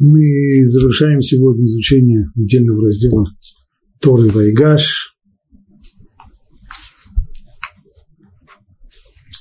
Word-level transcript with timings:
Мы 0.00 0.68
завершаем 0.68 1.20
сегодня 1.20 1.64
изучение 1.64 2.30
отдельного 2.36 2.84
раздела 2.84 3.26
Торы 4.00 4.28
Вайгаш. 4.28 5.16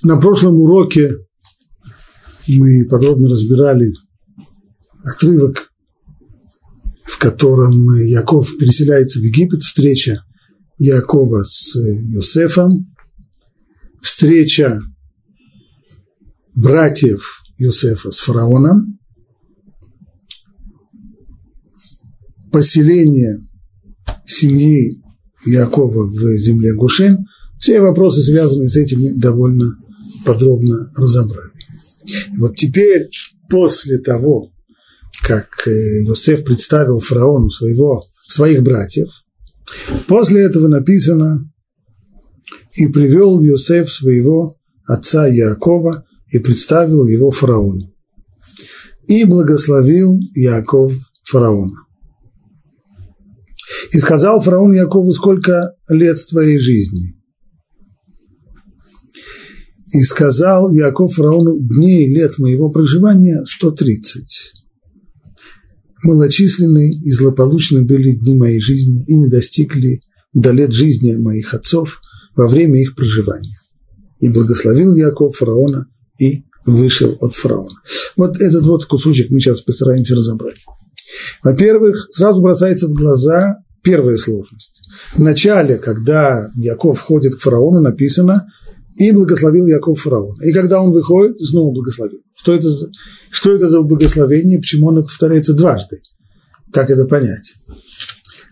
На 0.02 0.18
прошлом 0.18 0.60
уроке 0.60 1.18
мы 2.48 2.86
подробно 2.86 3.30
разбирали 3.30 3.94
отрывок, 5.04 5.72
в 7.04 7.20
котором 7.20 7.96
Яков 7.96 8.58
переселяется 8.58 9.20
в 9.20 9.24
Египет, 9.24 9.62
встреча 9.62 10.24
Якова 10.80 11.44
с 11.44 11.76
Йосефом, 11.76 12.96
встреча 14.02 14.82
братьев 16.56 17.44
Йосефа 17.58 18.10
с 18.10 18.18
фараоном, 18.18 18.98
поселение 22.58 23.40
семьи 24.26 25.00
Якова 25.46 26.08
в 26.08 26.38
земле 26.40 26.74
Гушен, 26.74 27.28
все 27.60 27.80
вопросы, 27.80 28.22
связанные 28.24 28.68
с 28.68 28.76
этим, 28.76 29.20
довольно 29.20 29.78
подробно 30.26 30.92
разобрали. 30.96 31.52
Вот 32.40 32.56
теперь, 32.56 33.10
после 33.48 34.00
того, 34.00 34.50
как 35.22 35.68
Иосиф 35.68 36.46
представил 36.46 37.00
фараону 37.00 37.52
своего, 37.52 38.02
своих 38.28 38.64
братьев, 38.64 39.08
после 40.08 40.42
этого 40.42 40.68
написано, 40.68 41.52
и 42.76 42.88
привел 42.88 43.40
Иосиф 43.40 43.92
своего 43.92 44.58
отца 44.88 45.28
Якова 45.28 46.06
и 46.32 46.40
представил 46.40 47.06
его 47.06 47.30
фараону. 47.30 47.94
И 49.08 49.26
благословил 49.26 50.20
Яков 50.34 50.94
фараона. 51.24 51.87
И 53.98 54.00
сказал 54.00 54.40
фараон 54.40 54.74
Якову, 54.74 55.12
сколько 55.12 55.74
лет 55.90 56.20
твоей 56.30 56.60
жизни? 56.60 57.16
И 59.92 60.04
сказал 60.04 60.70
Яков 60.70 61.16
фараону, 61.16 61.58
дней 61.58 62.08
лет 62.14 62.38
моего 62.38 62.70
проживания 62.70 63.44
130. 63.44 64.54
Малочисленные 66.04 66.92
и 66.92 67.12
злополучны 67.12 67.86
были 67.86 68.12
дни 68.12 68.36
моей 68.36 68.60
жизни 68.60 69.04
и 69.08 69.18
не 69.18 69.30
достигли 69.30 70.02
до 70.32 70.52
лет 70.52 70.72
жизни 70.72 71.16
моих 71.16 71.56
отцов 71.56 72.00
во 72.36 72.48
время 72.48 72.80
их 72.80 72.94
проживания. 72.94 73.58
И 74.20 74.30
благословил 74.30 74.94
Яков 74.94 75.38
фараона 75.38 75.88
и 76.20 76.44
вышел 76.68 77.18
от 77.20 77.34
фараона. 77.34 77.74
Вот 78.16 78.40
этот 78.40 78.64
вот 78.68 78.86
кусочек 78.86 79.32
мы 79.32 79.40
сейчас 79.40 79.62
постараемся 79.62 80.14
разобрать. 80.14 80.64
Во-первых, 81.42 82.10
сразу 82.12 82.44
бросается 82.44 82.90
в 82.90 82.94
глаза 82.94 83.64
первая 83.88 84.18
сложность. 84.18 84.82
В 85.14 85.20
начале, 85.20 85.78
когда 85.78 86.50
Яков 86.56 87.00
входит 87.00 87.36
к 87.36 87.40
фараону, 87.40 87.80
написано 87.82 88.48
«И 88.98 89.14
благословил 89.14 89.66
Яков 89.66 90.02
фараона». 90.02 90.44
И 90.44 90.52
когда 90.52 90.82
он 90.82 90.92
выходит, 90.92 91.40
снова 91.40 91.72
благословил. 91.74 92.20
Что 92.36 92.54
это, 92.54 92.68
что 93.32 93.56
это 93.56 93.70
за 93.70 93.82
благословение, 93.82 94.60
почему 94.60 94.90
оно 94.90 95.04
повторяется 95.04 95.54
дважды? 95.54 96.02
Как 96.74 96.90
это 96.90 97.06
понять? 97.06 97.54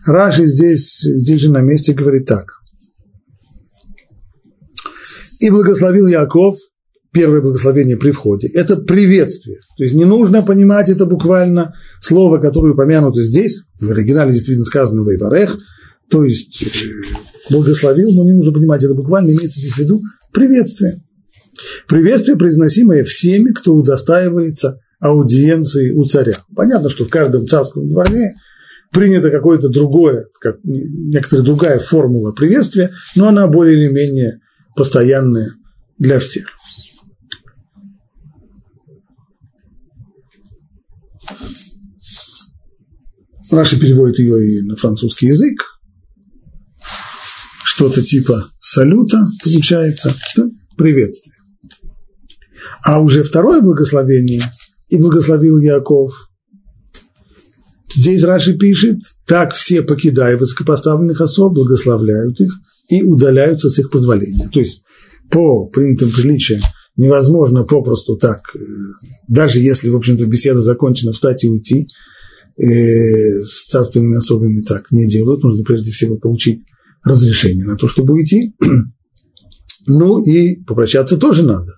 Раши 0.06 0.46
здесь, 0.46 1.00
здесь 1.02 1.42
же 1.42 1.52
на 1.52 1.60
месте 1.60 1.92
говорит 1.92 2.24
так. 2.24 2.46
«И 5.40 5.50
благословил 5.50 6.06
Яков 6.06 6.56
первое 7.16 7.40
благословение 7.40 7.96
при 7.96 8.10
входе, 8.10 8.46
это 8.48 8.76
приветствие. 8.76 9.60
То 9.78 9.84
есть 9.84 9.94
не 9.94 10.04
нужно 10.04 10.42
понимать 10.42 10.90
это 10.90 11.06
буквально 11.06 11.74
слово, 11.98 12.36
которое 12.36 12.74
упомянуто 12.74 13.22
здесь, 13.22 13.62
в 13.80 13.90
оригинале 13.90 14.32
действительно 14.32 14.66
сказано 14.66 15.08
«вейварех», 15.08 15.56
то 16.10 16.22
есть 16.24 16.62
э, 16.62 16.66
благословил, 17.50 18.10
но 18.12 18.24
не 18.24 18.34
нужно 18.34 18.52
понимать 18.52 18.84
это 18.84 18.92
буквально, 18.92 19.30
имеется 19.30 19.60
здесь 19.60 19.72
в 19.72 19.78
виду 19.78 20.02
приветствие. 20.34 21.00
Приветствие, 21.88 22.36
произносимое 22.36 23.02
всеми, 23.02 23.52
кто 23.52 23.74
удостаивается 23.74 24.78
аудиенции 25.00 25.92
у 25.92 26.04
царя. 26.04 26.34
Понятно, 26.54 26.90
что 26.90 27.06
в 27.06 27.08
каждом 27.08 27.46
царском 27.46 27.88
дворе 27.88 28.32
принято 28.92 29.30
какое-то 29.30 29.70
другое, 29.70 30.26
как 30.38 30.56
некоторая 30.62 31.46
другая 31.46 31.78
формула 31.78 32.32
приветствия, 32.32 32.90
но 33.14 33.28
она 33.28 33.46
более 33.46 33.78
или 33.78 33.90
менее 33.90 34.40
постоянная 34.76 35.48
для 35.98 36.18
всех. 36.18 36.55
Раши 43.56 43.78
переводит 43.80 44.18
ее 44.18 44.58
и 44.58 44.62
на 44.62 44.76
французский 44.76 45.28
язык. 45.28 45.56
Что-то 47.64 48.02
типа 48.02 48.50
салюта 48.60 49.26
получается, 49.42 50.14
что 50.28 50.48
приветствие. 50.76 51.34
А 52.84 53.00
уже 53.00 53.22
второе 53.24 53.62
благословение, 53.62 54.42
и 54.88 54.98
благословил 54.98 55.58
Яков, 55.58 56.12
здесь 57.94 58.22
Раши 58.22 58.54
пишет, 58.54 58.98
так 59.26 59.54
все, 59.54 59.82
покидая 59.82 60.36
высокопоставленных 60.36 61.20
особ, 61.20 61.54
благословляют 61.54 62.40
их 62.40 62.52
и 62.90 63.02
удаляются 63.02 63.70
с 63.70 63.78
их 63.78 63.90
позволения. 63.90 64.48
То 64.52 64.60
есть 64.60 64.82
по 65.30 65.66
принятым 65.66 66.10
приличиям 66.10 66.60
невозможно 66.96 67.64
попросту 67.64 68.16
так, 68.16 68.40
э, 68.54 68.58
даже 69.28 69.60
если, 69.60 69.88
в 69.88 69.96
общем-то, 69.96 70.26
беседа 70.26 70.60
закончена, 70.60 71.12
встать 71.12 71.42
и 71.44 71.48
уйти– 71.48 71.88
э, 72.58 73.42
с 73.42 73.66
царственными 73.66 74.16
особами 74.16 74.62
так 74.62 74.90
не 74.90 75.08
делают. 75.08 75.42
Нужно 75.42 75.64
прежде 75.64 75.90
всего 75.90 76.16
получить 76.16 76.64
разрешение 77.04 77.64
на 77.66 77.76
то, 77.76 77.88
чтобы 77.88 78.14
уйти. 78.14 78.54
Ну 79.88 80.20
и 80.20 80.64
попрощаться 80.64 81.16
тоже 81.16 81.44
надо. 81.44 81.72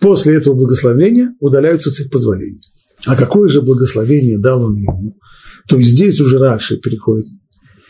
После 0.00 0.34
этого 0.34 0.54
благословения 0.54 1.32
удаляются 1.38 1.88
с 1.88 2.00
их 2.00 2.10
позволения. 2.10 2.58
А 3.06 3.14
какое 3.14 3.48
же 3.48 3.62
благословение 3.62 4.36
дал 4.38 4.64
он 4.64 4.74
ему? 4.74 5.16
То 5.68 5.76
есть 5.76 5.90
здесь 5.90 6.20
уже 6.20 6.38
Раши 6.38 6.76
переходит 6.76 7.26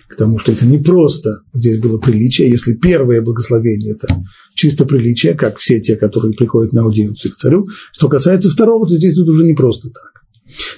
к 0.08 0.16
тому, 0.16 0.38
что 0.38 0.52
это 0.52 0.66
не 0.66 0.78
просто 0.78 1.42
здесь 1.54 1.78
было 1.78 1.98
приличие. 1.98 2.48
Если 2.48 2.74
первое 2.74 3.22
благословение– 3.22 3.94
это 3.94 4.22
чисто 4.54 4.84
приличие, 4.84 5.34
как 5.34 5.58
все 5.58 5.80
те, 5.80 5.96
которые 5.96 6.34
приходят 6.34 6.72
на 6.72 6.82
аудиенцию 6.82 7.32
к 7.32 7.36
царю, 7.36 7.68
что 7.92 8.08
касается 8.08 8.50
второго, 8.50 8.86
то 8.86 8.94
здесь 8.96 9.18
это 9.18 9.30
уже 9.30 9.44
не 9.44 9.54
просто 9.54 9.88
так. 9.88 10.19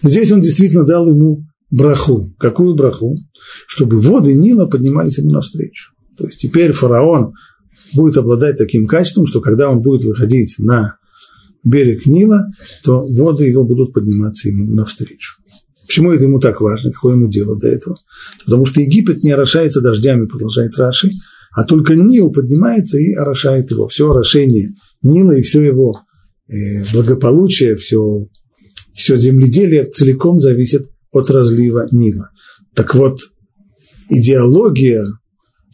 Здесь 0.03 0.31
он 0.33 0.41
действительно 0.41 0.85
дал 0.85 1.09
ему 1.09 1.45
браху. 1.71 2.35
Какую 2.39 2.75
браху? 2.75 3.17
Чтобы 3.67 4.01
воды 4.01 4.35
Нила 4.35 4.67
поднимались 4.67 5.19
ему 5.19 5.31
навстречу. 5.31 5.93
То 6.17 6.27
есть 6.27 6.41
теперь 6.41 6.73
фараон 6.73 7.33
будет 7.95 8.17
обладать 8.17 8.59
таким 8.59 8.87
качеством, 8.87 9.27
что 9.27 9.41
когда 9.41 9.69
он 9.69 9.81
будет 9.81 10.05
выходить 10.05 10.57
на 10.59 10.97
берег 11.65 12.07
Нила, 12.07 12.47
то 12.85 13.03
воды 13.03 13.49
его 13.49 13.65
будут 13.65 13.93
подниматься 13.93 14.49
ему 14.49 14.73
навстречу. 14.73 15.37
Почему 15.87 16.13
это 16.13 16.25
ему 16.25 16.39
так 16.39 16.61
важно? 16.61 16.91
Какое 16.91 17.17
ему 17.17 17.29
дело 17.29 17.59
до 17.59 17.69
этого? 17.69 17.97
Потому 18.45 18.65
что 18.65 18.81
Египет 18.81 19.23
не 19.23 19.33
орошается 19.33 19.81
дождями, 19.81 20.27
продолжает 20.27 20.77
Раши, 20.79 21.11
а 21.55 21.65
только 21.65 21.95
Нил 21.95 22.31
поднимается 22.31 22.99
и 22.99 23.13
орошает 23.13 23.71
его. 23.71 23.89
Все 23.89 24.11
орошение 24.11 24.71
Нила 25.03 25.33
и 25.33 25.43
все 25.43 25.63
его 25.63 26.01
э, 26.49 26.85
благополучие, 26.93 27.77
все 27.77 28.27
все 28.95 29.17
земледелие 29.19 29.85
целиком 29.87 30.39
зависит 30.39 30.91
от 31.11 31.31
разлива 31.31 31.89
Нила. 31.91 32.31
Так 32.75 32.95
вот, 32.95 33.21
идеология 34.09 35.05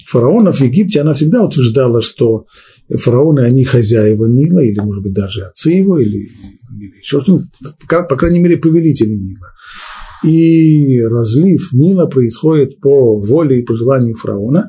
фараонов 0.05 0.61
в 0.61 0.65
Египте, 0.65 1.01
она 1.01 1.15
всегда 1.15 1.45
утверждала, 1.45 2.03
что 2.03 2.47
фараоны, 2.93 3.41
они 3.41 3.65
хозяева 3.65 4.27
Нила, 4.27 4.61
или, 4.61 4.81
может 4.81 5.03
быть, 5.03 5.13
даже 5.13 5.43
отцы 5.43 5.71
его, 5.71 5.99
или, 5.99 6.31
или 6.73 6.99
еще 6.99 7.21
что-то, 7.21 7.47
по, 7.89 8.03
по 8.03 8.17
крайней 8.17 8.41
мере, 8.41 8.57
повелители 8.57 9.15
Нила 9.15 9.53
и 10.25 11.01
разлив 11.03 11.73
Нила 11.73 12.07
происходит 12.07 12.81
по 12.81 13.19
воле 13.19 13.61
и 13.61 13.65
по 13.65 13.75
желанию 13.75 14.15
фараона. 14.15 14.69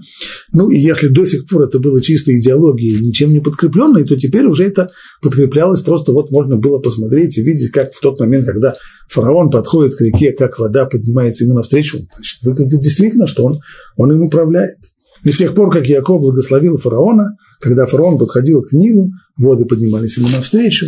Ну, 0.51 0.69
и 0.69 0.77
если 0.77 1.07
до 1.07 1.25
сих 1.25 1.47
пор 1.47 1.63
это 1.63 1.79
было 1.79 2.01
чистой 2.01 2.39
идеологией, 2.39 2.99
ничем 2.99 3.31
не 3.31 3.39
подкрепленной, 3.39 4.03
то 4.03 4.15
теперь 4.15 4.45
уже 4.45 4.65
это 4.65 4.89
подкреплялось, 5.21 5.81
просто 5.81 6.11
вот 6.11 6.31
можно 6.31 6.57
было 6.57 6.79
посмотреть 6.79 7.37
и 7.37 7.43
видеть, 7.43 7.71
как 7.71 7.93
в 7.93 7.99
тот 7.99 8.19
момент, 8.19 8.45
когда 8.45 8.75
фараон 9.09 9.49
подходит 9.49 9.95
к 9.95 10.01
реке, 10.01 10.33
как 10.33 10.59
вода 10.59 10.85
поднимается 10.85 11.43
ему 11.43 11.55
навстречу, 11.55 11.97
значит, 11.97 12.41
выглядит 12.43 12.79
действительно, 12.79 13.27
что 13.27 13.45
он, 13.45 13.59
он 13.97 14.11
им 14.11 14.23
управляет. 14.23 14.77
И 15.23 15.31
с 15.31 15.37
тех 15.37 15.53
пор, 15.53 15.71
как 15.71 15.87
Яков 15.87 16.21
благословил 16.21 16.77
фараона, 16.77 17.35
когда 17.59 17.85
фараон 17.85 18.17
подходил 18.17 18.61
к 18.61 18.71
Нилу, 18.71 19.11
воды 19.37 19.65
поднимались 19.65 20.17
ему 20.17 20.29
навстречу 20.29 20.87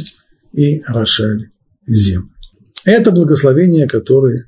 и 0.53 0.79
орошали 0.81 1.51
землю. 1.87 2.29
Это 2.85 3.11
благословение, 3.11 3.87
которое 3.87 4.47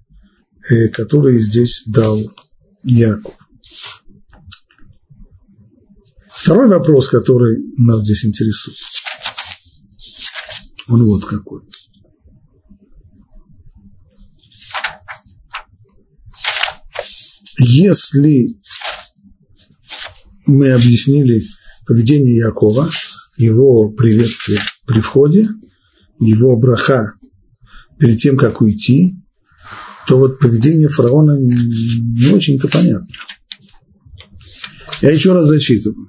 Э, 0.69 0.87
который 0.89 1.39
здесь 1.39 1.83
дал 1.87 2.19
Яков. 2.83 3.35
Второй 6.29 6.67
вопрос, 6.67 7.07
который 7.09 7.57
нас 7.77 8.01
здесь 8.01 8.25
интересует, 8.25 8.77
он 10.87 11.03
вот 11.03 11.25
какой. 11.25 11.61
если 17.57 18.57
мы 20.47 20.71
объяснили 20.71 21.41
поведение 21.85 22.37
Якова, 22.37 22.89
его 23.37 23.89
приветствие 23.89 24.59
при 24.85 25.01
входе, 25.01 25.49
его 26.19 26.57
браха 26.57 27.13
перед 27.99 28.19
тем, 28.19 28.37
как 28.37 28.61
уйти, 28.61 29.22
то 30.07 30.17
вот 30.17 30.39
поведение 30.39 30.87
фараона 30.87 31.39
не 31.39 32.33
очень-то 32.33 32.67
понятно. 32.67 33.07
Я 35.01 35.11
еще 35.11 35.33
раз 35.33 35.47
зачитываю. 35.47 36.07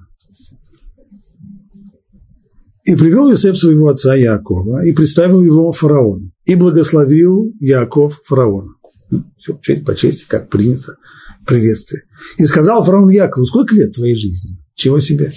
И 2.85 2.97
привел 2.97 3.31
Иосиф 3.31 3.57
своего 3.57 3.89
отца 3.89 4.15
Якова, 4.15 4.85
и 4.85 4.93
представил 4.93 5.43
его 5.43 5.73
фараону, 5.73 6.31
и 6.45 6.55
благословил 6.55 7.51
Яков 7.59 8.21
фараона. 8.25 8.75
Все, 9.39 9.59
честь 9.63 9.85
по 9.85 9.95
чести, 9.95 10.27
как 10.29 10.51
принято 10.51 10.97
приветствие. 11.47 12.03
И 12.37 12.45
сказал 12.45 12.85
фараон 12.85 13.09
Якову, 13.09 13.47
сколько 13.47 13.75
лет 13.75 13.95
твоей 13.95 14.17
жизни? 14.17 14.59
Чего 14.75 15.01
себе? 15.01 15.33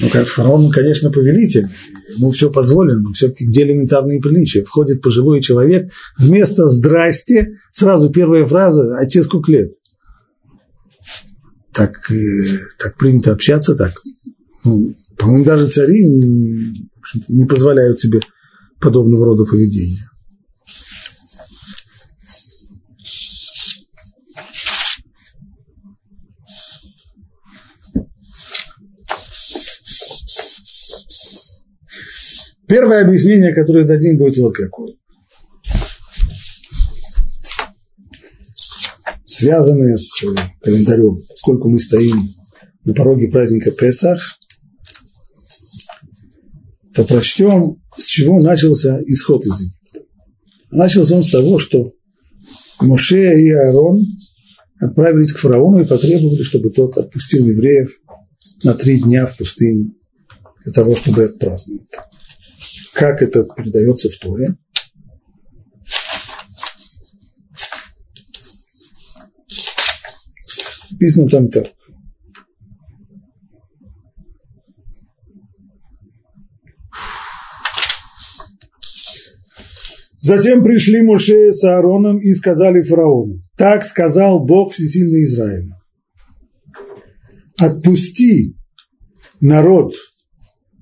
Ну, 0.00 0.08
как 0.08 0.26
фараон, 0.26 0.70
конечно, 0.70 1.10
повелитель, 1.10 1.68
ему 2.16 2.30
все 2.30 2.50
позволено, 2.50 3.00
но 3.00 3.12
все-таки 3.12 3.46
где 3.46 3.62
элементарные 3.62 4.20
приличия? 4.20 4.64
Входит 4.64 5.02
пожилой 5.02 5.40
человек, 5.40 5.90
вместо 6.18 6.68
«здрасте» 6.68 7.58
сразу 7.70 8.10
первая 8.10 8.44
фраза 8.44 8.96
«а 8.96 9.06
тебе 9.06 9.24
сколько 9.24 9.50
лет?» 9.52 9.72
Так, 11.72 12.10
э, 12.10 12.44
так 12.78 12.96
принято 12.98 13.32
общаться, 13.32 13.74
так. 13.74 13.92
Ну, 14.64 14.94
по-моему, 15.16 15.44
даже 15.44 15.68
цари 15.68 16.04
не 17.28 17.46
позволяют 17.46 18.00
себе 18.00 18.20
подобного 18.80 19.24
рода 19.24 19.44
поведения. 19.44 20.11
Первое 32.72 33.04
объяснение, 33.04 33.52
которое 33.52 33.84
дадим, 33.84 34.16
будет 34.16 34.38
вот 34.38 34.54
какое. 34.54 34.94
Связанное 39.26 39.98
с 39.98 40.24
календарем, 40.62 41.22
сколько 41.34 41.68
мы 41.68 41.78
стоим 41.78 42.30
на 42.84 42.94
пороге 42.94 43.28
праздника 43.28 43.72
Песах, 43.72 44.38
то 46.94 47.04
прочтем, 47.04 47.76
с 47.94 48.06
чего 48.06 48.40
начался 48.40 48.98
исход 49.02 49.44
из 49.44 49.60
Египта. 49.60 50.06
Начался 50.70 51.16
он 51.16 51.22
с 51.22 51.30
того, 51.30 51.58
что 51.58 51.92
Моше 52.80 53.38
и 53.38 53.50
Аарон 53.50 54.00
отправились 54.80 55.34
к 55.34 55.38
фараону 55.40 55.82
и 55.82 55.86
потребовали, 55.86 56.42
чтобы 56.42 56.70
тот 56.70 56.96
отпустил 56.96 57.44
евреев 57.44 57.90
на 58.64 58.72
три 58.72 58.98
дня 58.98 59.26
в 59.26 59.36
пустыню 59.36 59.94
для 60.64 60.72
того, 60.72 60.96
чтобы 60.96 61.24
отпраздновать 61.24 61.90
как 62.94 63.22
это 63.22 63.44
передается 63.44 64.08
в 64.08 64.16
Торе. 64.18 64.56
Написано 70.90 71.28
там 71.28 71.48
так. 71.48 71.66
Затем 80.18 80.62
пришли 80.62 81.02
Моше 81.02 81.52
с 81.52 81.64
Аароном 81.64 82.20
и 82.20 82.32
сказали 82.32 82.80
фараону, 82.80 83.42
так 83.56 83.82
сказал 83.82 84.44
Бог 84.44 84.72
Всесильный 84.72 85.24
Израиля, 85.24 85.74
отпусти 87.58 88.56
народ 89.40 89.94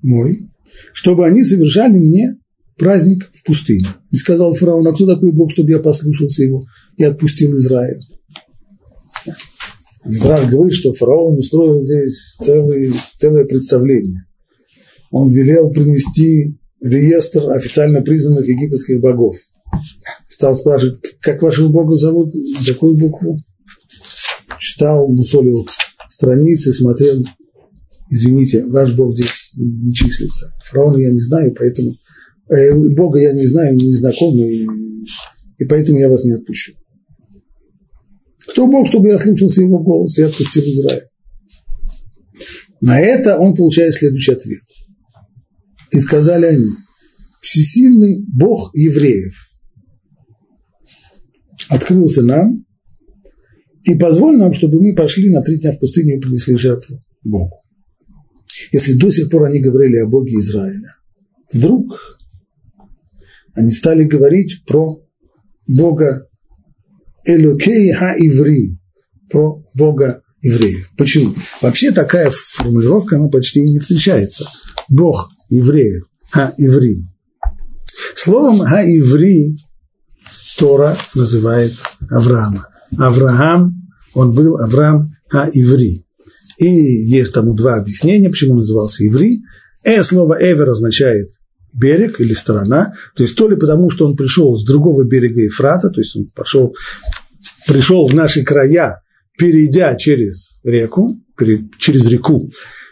мой, 0.03 0.50
чтобы 0.93 1.25
они 1.25 1.43
совершали 1.43 1.97
мне 1.97 2.37
праздник 2.77 3.29
в 3.31 3.43
пустыне. 3.43 3.87
И 4.11 4.15
сказал 4.15 4.53
фараон, 4.53 4.87
а 4.87 4.93
кто 4.93 5.05
такой 5.05 5.31
Бог, 5.31 5.51
чтобы 5.51 5.71
я 5.71 5.79
послушался 5.79 6.43
его 6.43 6.65
и 6.97 7.03
отпустил 7.03 7.51
Израиль? 7.55 7.99
Брат 10.05 10.49
говорит, 10.49 10.73
что 10.73 10.93
фараон 10.93 11.37
устроил 11.37 11.85
здесь 11.85 12.35
целый, 12.39 12.93
целое 13.17 13.45
представление. 13.45 14.25
Он 15.11 15.29
велел 15.29 15.69
принести 15.69 16.57
реестр 16.81 17.51
официально 17.51 18.01
признанных 18.01 18.47
египетских 18.47 18.99
богов. 18.99 19.35
Стал 20.27 20.55
спрашивать, 20.55 21.01
как 21.19 21.41
вашего 21.43 21.69
бога 21.69 21.95
зовут, 21.95 22.33
какую 22.67 22.97
букву? 22.97 23.37
Читал, 24.59 25.07
мусолил 25.07 25.67
страницы, 26.09 26.73
смотрел, 26.73 27.23
извините, 28.11 28.65
ваш 28.67 28.93
бог 28.93 29.15
здесь 29.15 29.53
не 29.57 29.93
числится. 29.93 30.53
Фараона 30.65 30.97
я 30.97 31.11
не 31.11 31.19
знаю, 31.19 31.55
поэтому 31.57 31.95
э, 32.49 32.93
Бога 32.93 33.19
я 33.19 33.31
не 33.31 33.45
знаю, 33.45 33.75
не 33.75 33.91
знаком, 33.93 34.35
и, 34.35 34.67
и 35.57 35.65
поэтому 35.65 35.97
я 35.97 36.09
вас 36.09 36.23
не 36.25 36.33
отпущу. 36.33 36.73
Кто 38.49 38.67
Бог, 38.67 38.87
чтобы 38.87 39.07
я 39.07 39.17
слушался 39.17 39.61
его 39.61 39.79
голос 39.79 40.17
и 40.19 40.23
отпустил 40.23 40.63
Израиль? 40.63 41.07
На 42.81 42.99
это 42.99 43.37
он 43.37 43.55
получает 43.55 43.93
следующий 43.93 44.33
ответ. 44.33 44.63
И 45.91 45.99
сказали 45.99 46.45
они, 46.45 46.65
всесильный 47.41 48.25
Бог 48.27 48.71
евреев 48.75 49.33
открылся 51.69 52.23
нам 52.23 52.65
и 53.87 53.95
позволь 53.95 54.37
нам, 54.37 54.53
чтобы 54.53 54.81
мы 54.81 54.95
пошли 54.95 55.29
на 55.29 55.41
три 55.41 55.59
дня 55.59 55.71
в 55.71 55.79
пустыню 55.79 56.17
и 56.17 56.19
принесли 56.19 56.57
жертву 56.57 56.99
Богу 57.23 57.60
если 58.71 58.93
до 58.93 59.09
сих 59.09 59.29
пор 59.29 59.45
они 59.45 59.59
говорили 59.59 59.97
о 59.97 60.07
Боге 60.07 60.33
Израиля, 60.33 60.95
вдруг 61.53 62.17
они 63.53 63.71
стали 63.71 64.03
говорить 64.03 64.63
про 64.65 65.01
Бога 65.67 66.27
Элокей 67.25 67.91
Ха-Иврим, 67.91 68.79
про 69.29 69.63
Бога 69.73 70.21
евреев. 70.41 70.91
Почему? 70.97 71.33
Вообще 71.61 71.91
такая 71.91 72.31
формулировка, 72.31 73.17
она 73.17 73.27
почти 73.27 73.61
не 73.61 73.79
встречается. 73.79 74.45
Бог 74.89 75.29
евреев, 75.49 76.05
Ха-Иврим. 76.31 77.07
Словом 78.15 78.57
Ха-Иври 78.59 79.57
Тора 80.61 80.95
называет 81.15 81.73
Авраама. 82.09 82.67
Авраам, 82.95 83.89
он 84.13 84.31
был 84.31 84.57
Авраам 84.57 85.15
Ха-Иври. 85.27 86.05
И 86.61 86.67
есть 86.67 87.33
тому 87.33 87.53
два 87.53 87.77
объяснения, 87.77 88.29
почему 88.29 88.51
он 88.51 88.57
назывался 88.59 89.05
Иври. 89.05 89.41
Э 89.83 90.03
слово 90.03 90.37
«эвер» 90.39 90.69
означает 90.69 91.29
берег 91.73 92.21
или 92.21 92.33
сторона, 92.33 92.93
то 93.15 93.23
есть 93.23 93.35
то 93.35 93.49
ли 93.49 93.55
потому, 93.55 93.89
что 93.89 94.05
он 94.05 94.15
пришел 94.15 94.55
с 94.55 94.63
другого 94.63 95.03
берега 95.05 95.41
Ефрата, 95.41 95.89
то 95.89 95.99
есть 96.01 96.15
он 96.15 96.27
пошел, 96.35 96.75
пришел 97.65 98.05
в 98.05 98.13
наши 98.13 98.43
края, 98.43 99.01
перейдя 99.39 99.95
через 99.95 100.61
реку, 100.63 101.15
через 101.79 102.07
реку, 102.07 102.51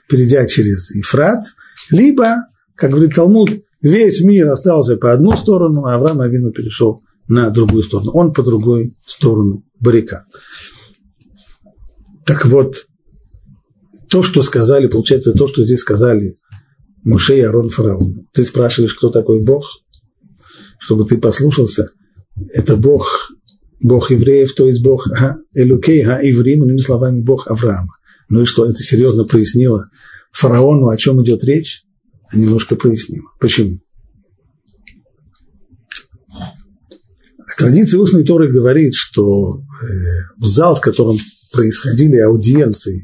перейдя 0.10 0.48
через 0.48 0.90
Ефрат, 0.96 1.44
либо, 1.92 2.38
как 2.76 2.90
говорит 2.92 3.14
Талмуд, 3.14 3.52
весь 3.84 4.22
мир 4.22 4.50
остался 4.50 4.98
по 4.98 5.14
одну 5.14 5.36
сторону, 5.36 5.86
а 5.86 5.94
Авраам 5.94 6.22
Авину 6.22 6.52
перешел 6.52 7.04
на 7.28 7.52
другую 7.52 7.84
сторону. 7.84 8.12
Он 8.14 8.34
по 8.34 8.42
другой 8.42 8.96
сторону 9.06 9.64
баррикад. 9.80 10.24
Так 12.26 12.48
вот, 12.48 12.76
то, 14.10 14.24
что 14.24 14.42
сказали, 14.42 14.88
получается, 14.88 15.34
то, 15.34 15.48
что 15.48 15.64
здесь 15.64 15.80
сказали 15.80 16.36
Муше 17.04 17.38
и 17.38 17.42
Арон 17.42 17.70
фараону. 17.70 18.26
Ты 18.34 18.46
спрашиваешь, 18.46 18.94
кто 18.94 19.10
такой 19.10 19.42
Бог? 19.42 19.66
Чтобы 20.80 21.06
ты 21.06 21.18
послушался. 21.18 21.90
Это 22.54 22.78
Бог, 22.78 23.32
Бог 23.82 24.12
евреев, 24.12 24.54
то 24.54 24.68
есть 24.68 24.82
Бог 24.82 25.08
ага, 25.12 25.38
Элюкей, 25.54 26.04
ага, 26.04 26.20
Иврим, 26.22 26.64
иными 26.64 26.78
словами, 26.78 27.22
Бог 27.22 27.48
Авраама. 27.48 27.94
Ну 28.30 28.44
и 28.44 28.46
что, 28.46 28.66
это 28.66 28.80
серьезно 28.80 29.26
прояснило 29.26 29.90
фараону, 30.32 30.88
о 30.88 30.98
чем 30.98 31.22
идет 31.24 31.44
речь? 31.44 31.84
Немножко 32.34 32.76
прояснило. 32.76 33.26
Почему? 33.40 33.80
Традиция 37.58 38.00
устной 38.00 38.24
Торы 38.24 38.50
говорит, 38.50 38.94
что 38.94 39.58
э, 39.58 39.86
зал, 40.40 40.76
в 40.76 40.82
котором 40.82 41.18
происходили 41.52 42.18
аудиенции 42.18 43.04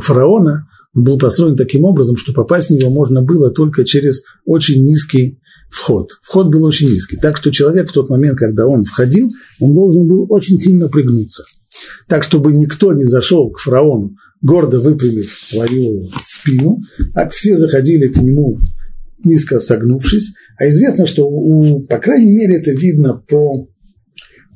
фараона 0.00 0.68
был 0.94 1.18
построен 1.18 1.56
таким 1.56 1.84
образом, 1.84 2.16
что 2.16 2.32
попасть 2.32 2.68
в 2.68 2.72
него 2.72 2.90
можно 2.90 3.22
было 3.22 3.50
только 3.50 3.84
через 3.84 4.22
очень 4.44 4.84
низкий 4.84 5.38
вход. 5.70 6.10
Вход 6.22 6.50
был 6.50 6.64
очень 6.64 6.88
низкий. 6.88 7.16
Так 7.16 7.36
что 7.36 7.50
человек 7.50 7.88
в 7.88 7.92
тот 7.92 8.10
момент, 8.10 8.38
когда 8.38 8.66
он 8.66 8.84
входил, 8.84 9.30
он 9.60 9.74
должен 9.74 10.06
был 10.06 10.26
очень 10.28 10.58
сильно 10.58 10.88
пригнуться. 10.88 11.44
Так, 12.08 12.22
чтобы 12.24 12.52
никто 12.52 12.92
не 12.92 13.04
зашел 13.04 13.50
к 13.50 13.58
фараону, 13.58 14.14
гордо 14.42 14.80
выпрямив 14.80 15.30
свою 15.30 16.10
спину, 16.26 16.80
а 17.14 17.28
все 17.30 17.56
заходили 17.56 18.08
к 18.08 18.18
нему 18.18 18.58
низко 19.24 19.60
согнувшись. 19.60 20.34
А 20.58 20.68
известно, 20.68 21.06
что, 21.06 21.26
у, 21.28 21.80
по 21.80 21.98
крайней 21.98 22.32
мере, 22.32 22.56
это 22.56 22.72
видно 22.72 23.14
по 23.14 23.68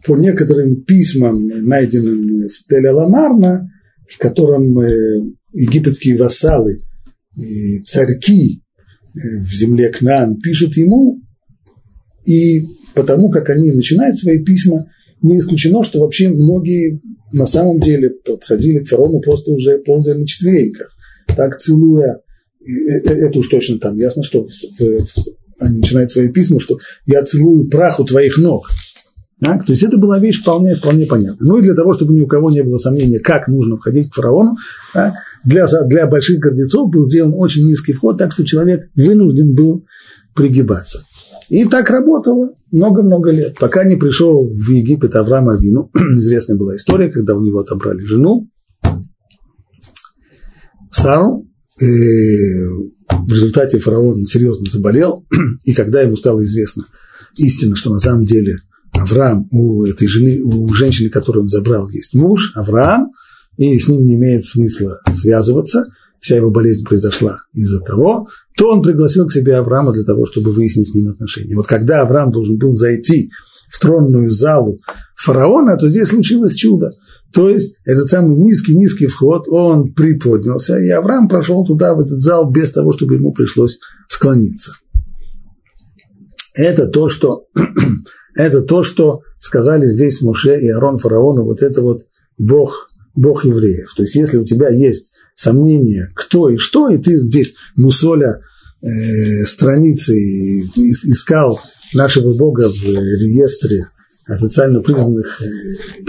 по 0.06 0.16
некоторым 0.16 0.82
письмам, 0.84 1.48
найденным 1.48 2.46
в 2.48 2.72
Тель-Аламарна, 2.72 3.62
в 4.08 4.18
котором 4.18 4.78
э, 4.78 5.20
египетские 5.52 6.16
вассалы 6.16 6.82
и 7.36 7.80
царьки 7.80 8.62
э, 9.14 9.38
в 9.38 9.52
земле 9.52 9.90
Кнаан 9.90 10.40
пишут 10.40 10.76
ему, 10.76 11.20
и 12.26 12.62
потому 12.94 13.30
как 13.30 13.50
они 13.50 13.72
начинают 13.72 14.18
свои 14.18 14.42
письма, 14.42 14.90
не 15.22 15.38
исключено, 15.38 15.82
что 15.82 16.00
вообще 16.00 16.28
многие 16.28 17.00
на 17.32 17.46
самом 17.46 17.80
деле 17.80 18.10
подходили 18.10 18.84
к 18.84 18.88
фараону 18.88 19.20
просто 19.20 19.52
уже 19.52 19.78
ползая 19.78 20.16
на 20.16 20.26
четвереньках, 20.26 20.94
так 21.36 21.58
целуя, 21.58 22.20
это 22.64 23.38
уж 23.38 23.48
точно 23.48 23.78
там 23.78 23.96
ясно, 23.96 24.22
что 24.22 24.42
в, 24.42 24.48
в, 24.48 24.80
в, 24.80 25.28
они 25.58 25.78
начинают 25.78 26.10
свои 26.10 26.28
письма, 26.30 26.60
что 26.60 26.78
я 27.06 27.22
целую 27.22 27.68
прах 27.68 28.00
у 28.00 28.04
твоих 28.04 28.38
ног. 28.38 28.68
Так? 29.40 29.66
То 29.66 29.72
есть 29.72 29.82
это 29.82 29.98
была 29.98 30.18
вещь 30.18 30.40
вполне, 30.40 30.74
вполне 30.74 31.04
понятная. 31.06 31.46
Ну 31.46 31.58
и 31.58 31.62
для 31.62 31.74
того, 31.74 31.92
чтобы 31.92 32.14
ни 32.14 32.20
у 32.20 32.26
кого 32.26 32.50
не 32.50 32.62
было 32.62 32.78
сомнения, 32.78 33.18
как 33.18 33.48
нужно 33.48 33.76
входить 33.76 34.10
к 34.10 34.14
фараону, 34.14 34.56
так, 34.94 35.12
для, 35.44 35.66
для 35.86 36.06
больших 36.06 36.38
гордецов 36.38 36.90
был 36.90 37.08
сделан 37.08 37.34
очень 37.34 37.66
низкий 37.66 37.92
вход, 37.92 38.16
так 38.16 38.32
что 38.32 38.44
человек 38.44 38.88
вынужден 38.94 39.54
был 39.54 39.84
пригибаться. 40.34 41.00
И 41.50 41.64
так 41.66 41.90
работало 41.90 42.54
много-много 42.72 43.30
лет, 43.30 43.56
пока 43.60 43.84
не 43.84 43.96
пришел 43.96 44.48
в 44.48 44.70
Египет 44.70 45.14
Авраам 45.14 45.50
Авину. 45.50 45.90
Известная 45.94 46.56
была 46.56 46.76
история, 46.76 47.08
когда 47.08 47.36
у 47.36 47.40
него 47.40 47.60
отобрали 47.60 48.00
жену, 48.00 48.48
Сару, 50.90 51.46
и 51.78 51.84
в 53.10 53.30
результате 53.30 53.78
фараон 53.78 54.24
серьезно 54.24 54.64
заболел, 54.70 55.26
и 55.66 55.74
когда 55.74 56.00
ему 56.00 56.16
стало 56.16 56.42
известно 56.42 56.84
истина, 57.36 57.76
что 57.76 57.90
на 57.90 57.98
самом 57.98 58.24
деле 58.24 58.56
Авраам 58.98 59.48
у 59.50 59.84
этой 59.84 60.08
жены, 60.08 60.42
у 60.42 60.68
женщины, 60.72 61.10
которую 61.10 61.44
он 61.44 61.48
забрал, 61.48 61.88
есть 61.90 62.14
муж, 62.14 62.52
Авраам, 62.54 63.12
и 63.56 63.78
с 63.78 63.88
ним 63.88 64.02
не 64.02 64.14
имеет 64.14 64.44
смысла 64.44 65.00
связываться, 65.12 65.84
вся 66.20 66.36
его 66.36 66.50
болезнь 66.50 66.84
произошла 66.84 67.38
из-за 67.52 67.80
того, 67.80 68.26
то 68.56 68.72
он 68.72 68.82
пригласил 68.82 69.26
к 69.26 69.32
себе 69.32 69.56
Авраама 69.56 69.92
для 69.92 70.04
того, 70.04 70.26
чтобы 70.26 70.52
выяснить 70.52 70.88
с 70.88 70.94
ним 70.94 71.08
отношения. 71.08 71.54
Вот 71.54 71.66
когда 71.66 72.02
Авраам 72.02 72.32
должен 72.32 72.56
был 72.58 72.72
зайти 72.72 73.30
в 73.68 73.78
тронную 73.80 74.30
залу 74.30 74.80
фараона, 75.16 75.76
то 75.76 75.88
здесь 75.88 76.08
случилось 76.08 76.54
чудо. 76.54 76.90
То 77.32 77.50
есть 77.50 77.76
этот 77.84 78.08
самый 78.08 78.36
низкий-низкий 78.36 79.06
вход, 79.06 79.46
он 79.48 79.92
приподнялся, 79.92 80.78
и 80.78 80.88
Авраам 80.88 81.28
прошел 81.28 81.64
туда, 81.64 81.94
в 81.94 82.00
этот 82.00 82.20
зал, 82.22 82.50
без 82.50 82.70
того, 82.70 82.92
чтобы 82.92 83.14
ему 83.14 83.32
пришлось 83.32 83.78
склониться. 84.08 84.72
Это 86.54 86.86
то, 86.86 87.08
что, 87.08 87.44
это 88.36 88.62
то, 88.62 88.82
что 88.82 89.22
сказали 89.38 89.86
здесь 89.86 90.20
Муше 90.20 90.58
и 90.60 90.68
Арон 90.68 90.98
фараону, 90.98 91.44
вот 91.44 91.62
это 91.62 91.82
вот 91.82 92.02
Бог, 92.38 92.88
Бог 93.14 93.44
евреев. 93.44 93.92
То 93.96 94.02
есть 94.02 94.14
если 94.14 94.36
у 94.36 94.44
тебя 94.44 94.68
есть 94.68 95.12
сомнения, 95.34 96.12
кто 96.14 96.48
и 96.50 96.58
что, 96.58 96.88
и 96.88 96.98
ты 96.98 97.14
здесь 97.14 97.54
мусоля 97.76 98.40
э, 98.82 99.44
страницы 99.46 100.12
искал 100.14 101.58
нашего 101.94 102.34
Бога 102.34 102.68
в 102.68 102.84
реестре 102.84 103.88
официально 104.26 104.80
признанных 104.80 105.40
э, 105.40 105.44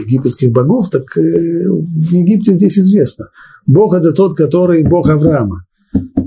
египетских 0.01 0.51
богов, 0.51 0.89
так 0.89 1.17
э, 1.17 1.21
в 1.21 2.11
Египте 2.11 2.53
здесь 2.53 2.77
известно. 2.79 3.29
Бог– 3.65 3.93
это 3.95 4.11
тот, 4.11 4.35
который 4.35 4.83
Бог 4.83 5.09
Авраама. 5.09 5.65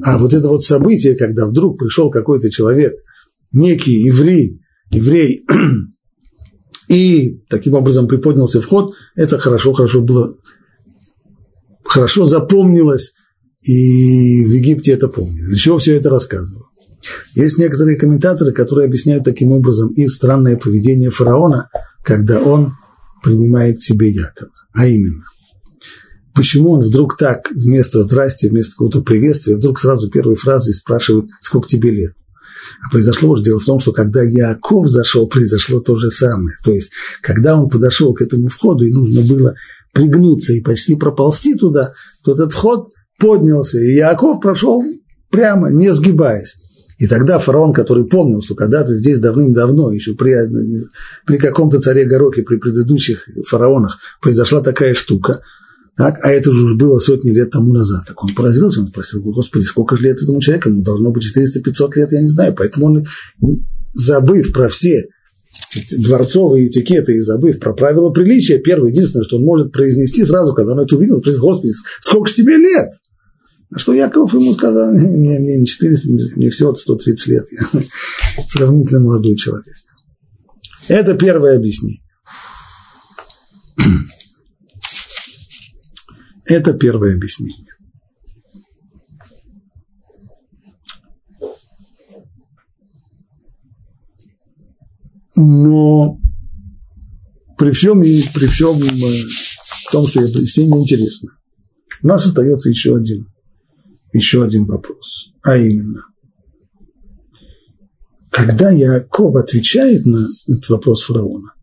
А 0.02 0.18
вот 0.18 0.32
это 0.32 0.48
вот 0.48 0.64
событие, 0.64 1.14
когда 1.14 1.46
вдруг 1.46 1.78
пришел 1.78 2.10
какой-то 2.10 2.50
человек, 2.50 2.94
некий 3.52 4.02
еврей, 4.04 4.59
еврей, 4.90 5.44
и 6.88 7.40
таким 7.48 7.74
образом 7.74 8.08
приподнялся 8.08 8.60
вход, 8.60 8.94
это 9.14 9.38
хорошо-хорошо 9.38 10.02
было, 10.02 10.36
хорошо 11.84 12.26
запомнилось, 12.26 13.12
и 13.62 14.44
в 14.44 14.50
Египте 14.50 14.92
это 14.92 15.08
помнили. 15.08 15.46
Для 15.46 15.56
чего 15.56 15.78
все 15.78 15.96
это 15.96 16.10
рассказывал? 16.10 16.66
Есть 17.34 17.58
некоторые 17.58 17.96
комментаторы, 17.96 18.52
которые 18.52 18.86
объясняют 18.86 19.24
таким 19.24 19.52
образом 19.52 19.90
и 19.92 20.08
странное 20.08 20.56
поведение 20.56 21.10
фараона, 21.10 21.70
когда 22.02 22.40
он 22.40 22.72
принимает 23.22 23.78
к 23.78 23.82
себе 23.82 24.10
Якова. 24.10 24.50
А 24.72 24.86
именно, 24.86 25.24
почему 26.34 26.72
он 26.72 26.80
вдруг 26.80 27.16
так 27.16 27.50
вместо 27.50 28.02
«здрасте», 28.02 28.48
вместо 28.48 28.72
какого-то 28.72 29.02
приветствия, 29.02 29.56
вдруг 29.56 29.78
сразу 29.78 30.10
первой 30.10 30.36
фразой 30.36 30.74
спрашивает 30.74 31.26
«сколько 31.40 31.68
тебе 31.68 31.90
лет?». 31.90 32.14
А 32.86 32.90
произошло 32.90 33.30
уже 33.30 33.42
дело 33.42 33.58
в 33.60 33.64
том, 33.64 33.80
что 33.80 33.92
когда 33.92 34.22
Яков 34.22 34.88
зашел, 34.88 35.28
произошло 35.28 35.80
то 35.80 35.96
же 35.96 36.10
самое. 36.10 36.54
То 36.64 36.72
есть, 36.72 36.90
когда 37.22 37.56
он 37.56 37.68
подошел 37.68 38.14
к 38.14 38.22
этому 38.22 38.48
входу, 38.48 38.84
и 38.84 38.92
нужно 38.92 39.22
было 39.22 39.54
пригнуться 39.92 40.52
и 40.52 40.60
почти 40.60 40.96
проползти 40.96 41.54
туда, 41.54 41.92
то 42.24 42.34
этот 42.34 42.52
вход 42.52 42.88
поднялся, 43.18 43.78
и 43.78 43.94
Яков 43.94 44.40
прошел 44.40 44.82
прямо, 45.30 45.70
не 45.70 45.92
сгибаясь. 45.92 46.56
И 46.98 47.06
тогда 47.06 47.38
фараон, 47.38 47.72
который 47.72 48.04
помнил, 48.04 48.42
что 48.42 48.54
когда-то 48.54 48.94
здесь 48.94 49.18
давным-давно, 49.18 49.90
еще 49.90 50.14
при, 50.14 50.34
при 51.26 51.38
каком-то 51.38 51.80
царе 51.80 52.04
Гороке, 52.04 52.42
при 52.42 52.56
предыдущих 52.56 53.26
фараонах, 53.48 53.98
произошла 54.20 54.60
такая 54.60 54.94
штука, 54.94 55.40
так, 56.00 56.18
а 56.24 56.30
это 56.30 56.50
же 56.50 56.64
уже 56.64 56.76
было 56.76 56.98
сотни 56.98 57.28
лет 57.28 57.50
тому 57.50 57.74
назад. 57.74 58.04
Так 58.08 58.24
он 58.24 58.34
поразился, 58.34 58.80
он 58.80 58.88
спросил, 58.88 59.20
господи, 59.20 59.64
сколько 59.64 59.98
же 59.98 60.04
лет 60.04 60.16
этому 60.16 60.40
человеку? 60.40 60.70
Ему 60.70 60.82
должно 60.82 61.10
быть 61.10 61.22
400-500 61.24 61.90
лет, 61.96 62.12
я 62.12 62.22
не 62.22 62.28
знаю. 62.28 62.54
Поэтому 62.56 62.86
он, 62.86 63.04
забыв 63.92 64.50
про 64.54 64.70
все 64.70 65.04
дворцовые 65.98 66.68
этикеты 66.68 67.16
и 67.16 67.20
забыв 67.20 67.58
про 67.58 67.74
правила 67.74 68.08
приличия, 68.12 68.56
первое, 68.60 68.92
единственное, 68.92 69.24
что 69.24 69.36
он 69.36 69.42
может 69.42 69.72
произнести 69.72 70.24
сразу, 70.24 70.54
когда 70.54 70.72
он 70.72 70.80
это 70.80 70.96
увидел, 70.96 71.16
он 71.16 71.20
спросил, 71.20 71.42
господи, 71.42 71.74
сколько 72.00 72.30
же 72.30 72.34
тебе 72.36 72.56
лет? 72.56 72.88
А 73.70 73.78
что 73.78 73.92
Яков 73.92 74.32
ему 74.32 74.54
сказал? 74.54 74.92
Мне, 74.92 75.38
мне 75.38 75.58
не 75.58 75.66
400, 75.66 76.08
мне 76.36 76.48
всего 76.48 76.74
130 76.74 77.26
лет. 77.26 77.44
Я 77.52 77.80
сравнительно 78.48 79.00
молодой 79.00 79.36
человек. 79.36 79.74
Это 80.88 81.12
первое 81.12 81.58
объяснение. 81.58 82.00
Это 86.50 86.72
первое 86.72 87.14
объяснение. 87.14 87.72
Но 95.36 96.18
при 97.56 97.70
всем 97.70 98.02
и 98.02 98.22
при 98.34 98.48
всем 98.48 98.82
э, 98.82 98.88
том, 99.92 100.08
что 100.08 100.22
объяснение 100.22 100.82
интересно, 100.82 101.30
у 102.02 102.08
нас 102.08 102.26
остается 102.26 102.68
еще 102.68 102.96
один 102.96 103.28
еще 104.12 104.42
один 104.42 104.64
вопрос, 104.64 105.32
а 105.42 105.56
именно, 105.56 106.04
когда 108.30 108.72
Яков 108.72 109.36
отвечает 109.36 110.04
на 110.04 110.16
этот 110.48 110.68
вопрос 110.68 111.04
фараона, 111.04 111.54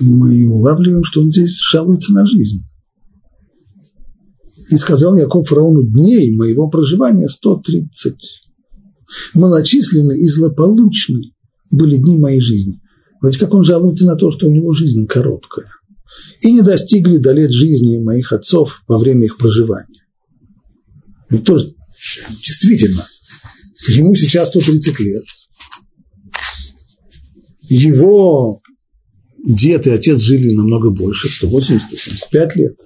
мы 0.00 0.48
улавливаем, 0.50 1.04
что 1.04 1.20
он 1.20 1.30
здесь 1.30 1.58
жалуется 1.70 2.12
на 2.12 2.26
жизнь. 2.26 2.64
И 4.70 4.76
сказал 4.76 5.16
Яков 5.16 5.48
фараону, 5.48 5.82
дней 5.82 6.36
моего 6.36 6.68
проживания 6.68 7.28
130. 7.28 8.14
Малочисленны 9.34 10.18
и 10.18 10.28
злополучны 10.28 11.32
были 11.70 11.96
дни 11.96 12.18
моей 12.18 12.40
жизни. 12.40 12.80
Вроде 13.20 13.38
как 13.38 13.54
он 13.54 13.64
жалуется 13.64 14.06
на 14.06 14.16
то, 14.16 14.30
что 14.30 14.46
у 14.46 14.52
него 14.52 14.72
жизнь 14.72 15.06
короткая 15.06 15.66
и 16.40 16.52
не 16.52 16.62
достигли 16.62 17.18
до 17.18 17.32
лет 17.32 17.50
жизни 17.50 17.98
моих 17.98 18.32
отцов 18.32 18.82
во 18.86 18.98
время 18.98 19.24
их 19.24 19.36
проживания. 19.38 20.04
И 21.30 21.38
тоже 21.38 21.74
действительно, 22.44 23.04
ему 23.88 24.14
сейчас 24.14 24.48
130 24.48 25.00
лет. 25.00 25.24
Его 27.62 28.62
дед 29.44 29.86
и 29.86 29.90
отец 29.90 30.20
жили 30.20 30.54
намного 30.54 30.90
больше, 30.90 31.28
180-175 31.28 32.48
лет. 32.56 32.76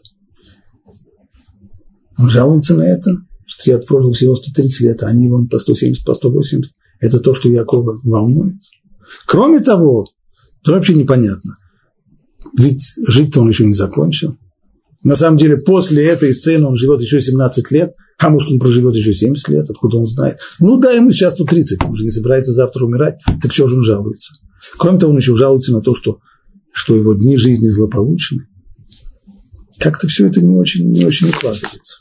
Он 2.18 2.28
жалуется 2.28 2.74
на 2.74 2.82
это, 2.82 3.16
что 3.46 3.70
я 3.70 3.78
прожил 3.78 4.12
всего 4.12 4.36
130 4.36 4.80
лет, 4.80 5.02
а 5.02 5.06
они 5.06 5.28
вон 5.28 5.48
по 5.48 5.58
170, 5.58 6.04
по 6.04 6.14
180. 6.14 6.70
Это 7.00 7.18
то, 7.18 7.34
что 7.34 7.48
Якова 7.48 8.00
волнует. 8.04 8.56
Кроме 9.26 9.60
того, 9.60 10.06
это 10.62 10.72
вообще 10.72 10.94
непонятно. 10.94 11.56
Ведь 12.56 12.82
жить-то 13.06 13.40
он 13.40 13.48
еще 13.48 13.66
не 13.66 13.74
закончил. 13.74 14.36
На 15.02 15.16
самом 15.16 15.36
деле, 15.36 15.56
после 15.56 16.04
этой 16.06 16.32
сцены 16.32 16.66
он 16.66 16.76
живет 16.76 17.00
еще 17.00 17.20
17 17.20 17.70
лет, 17.72 17.94
а 18.18 18.28
может, 18.28 18.52
он 18.52 18.60
проживет 18.60 18.94
еще 18.94 19.12
70 19.12 19.48
лет, 19.48 19.68
откуда 19.68 19.96
он 19.96 20.06
знает. 20.06 20.38
Ну 20.60 20.76
да, 20.78 20.92
ему 20.92 21.10
сейчас 21.10 21.34
тут 21.34 21.48
30, 21.48 21.82
он 21.82 21.90
уже 21.90 22.04
не 22.04 22.10
собирается 22.10 22.52
завтра 22.52 22.84
умирать, 22.84 23.18
так 23.42 23.52
что 23.52 23.66
же 23.66 23.76
он 23.76 23.82
жалуется? 23.82 24.34
Кроме 24.78 25.00
того, 25.00 25.12
он 25.12 25.18
еще 25.18 25.34
жалуется 25.34 25.72
на 25.72 25.80
то, 25.80 25.94
что, 25.94 26.20
что 26.72 26.96
его 26.96 27.14
дни 27.14 27.36
жизни 27.36 27.68
злополучны. 27.68 28.46
Как-то 29.78 30.08
все 30.08 30.26
это 30.28 30.40
не 30.40 30.54
очень, 30.54 30.90
не 30.90 31.04
очень 31.04 31.28
укладывается. 31.28 31.98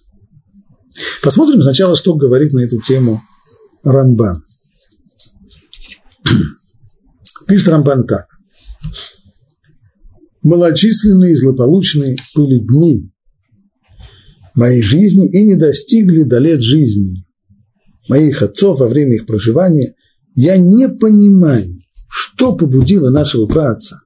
Посмотрим 1.21 1.61
сначала, 1.61 1.95
что 1.95 2.15
говорит 2.15 2.53
на 2.53 2.59
эту 2.59 2.79
тему 2.79 3.21
Рамбан. 3.83 4.43
Пишет 7.47 7.67
Рамбан 7.69 8.05
так. 8.05 8.27
Малочисленные 10.43 11.33
и 11.33 11.35
злополучные 11.35 12.17
были 12.35 12.59
дни 12.59 13.11
моей 14.55 14.81
жизни 14.81 15.29
и 15.29 15.43
не 15.43 15.55
достигли 15.55 16.23
до 16.23 16.39
лет 16.39 16.61
жизни 16.61 17.25
моих 18.09 18.41
отцов 18.41 18.79
во 18.79 18.87
время 18.87 19.15
их 19.15 19.25
проживания. 19.25 19.95
Я 20.35 20.57
не 20.57 20.89
понимаю, 20.89 21.81
что 22.09 22.55
побудило 22.55 23.09
нашего 23.09 23.45
праотца, 23.47 24.00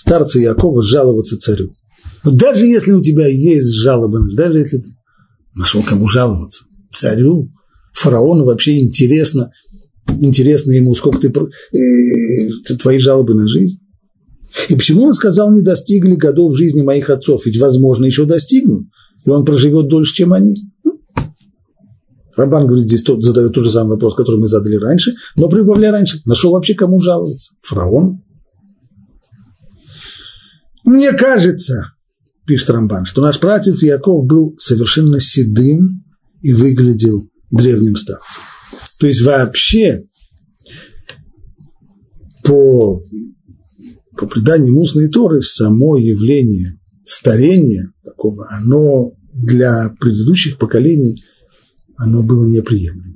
старца 0.00 0.40
Якова, 0.40 0.82
жаловаться 0.82 1.38
царю. 1.38 1.72
даже 2.24 2.66
если 2.66 2.92
у 2.92 3.02
тебя 3.02 3.26
есть 3.26 3.74
жалоба, 3.74 4.20
даже 4.34 4.58
если 4.58 4.78
ты 4.78 4.88
нашел 5.54 5.82
кому 5.82 6.06
жаловаться, 6.06 6.64
царю, 6.90 7.50
фараону 7.92 8.44
вообще 8.44 8.78
интересно, 8.78 9.50
интересно 10.08 10.72
ему, 10.72 10.94
сколько 10.94 11.18
ты, 11.18 11.28
э, 11.28 12.76
твои 12.76 12.98
жалобы 12.98 13.34
на 13.34 13.46
жизнь. 13.46 13.78
И 14.68 14.74
почему 14.74 15.04
он 15.04 15.12
сказал, 15.12 15.52
не 15.52 15.60
достигли 15.60 16.14
годов 16.16 16.56
жизни 16.56 16.82
моих 16.82 17.10
отцов? 17.10 17.46
Ведь, 17.46 17.58
возможно, 17.58 18.06
еще 18.06 18.24
достигнут, 18.24 18.86
и 19.24 19.30
он 19.30 19.44
проживет 19.44 19.88
дольше, 19.88 20.14
чем 20.14 20.32
они. 20.32 20.54
Рабан 22.36 22.66
говорит, 22.66 22.86
здесь 22.86 23.02
тот, 23.02 23.22
задает 23.22 23.52
тот 23.52 23.64
же 23.64 23.70
самый 23.70 23.90
вопрос, 23.90 24.14
который 24.14 24.40
мы 24.40 24.48
задали 24.48 24.76
раньше, 24.76 25.12
но 25.36 25.48
прибавляя 25.48 25.92
раньше, 25.92 26.20
нашел 26.24 26.52
вообще 26.52 26.74
кому 26.74 26.98
жаловаться? 26.98 27.52
Фараон. 27.60 28.22
Мне 30.90 31.12
кажется, 31.12 31.92
пишет 32.48 32.70
Рамбан, 32.70 33.04
что 33.04 33.22
наш 33.22 33.38
пратец 33.38 33.80
Яков 33.80 34.26
был 34.26 34.56
совершенно 34.58 35.20
седым 35.20 36.04
и 36.42 36.52
выглядел 36.52 37.30
древним 37.52 37.94
старцем. 37.94 38.42
То 38.98 39.06
есть 39.06 39.22
вообще 39.22 40.02
по, 42.42 43.04
по 44.18 44.26
преданиям 44.26 44.78
устной 44.78 45.08
Торы 45.10 45.42
само 45.42 45.96
явление 45.96 46.80
старения 47.04 47.92
такого, 48.02 48.48
оно 48.50 49.12
для 49.32 49.94
предыдущих 50.00 50.58
поколений 50.58 51.22
оно 51.96 52.24
было 52.24 52.46
неприемлемо. 52.46 53.09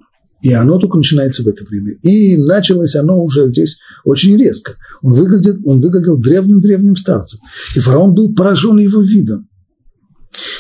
И 0.45 0.53
оно 0.53 0.79
только 0.79 0.99
начинается 0.99 1.43
в 1.43 1.49
это 1.49 1.65
время. 1.65 1.93
И 2.03 2.37
началось 2.37 2.95
оно 2.97 3.19
уже 3.19 3.49
здесь 3.49 3.79
очень 4.05 4.37
резко. 4.37 4.75
Он 5.01 5.15
выглядел, 5.15 5.57
он 5.65 5.81
выглядел 5.81 6.19
древним-древним 6.19 6.97
старцем. 6.97 7.41
И 7.75 7.79
фараон 7.79 8.13
был 8.13 8.35
поражен 8.35 8.77
его 8.77 9.01
видом. 9.01 9.49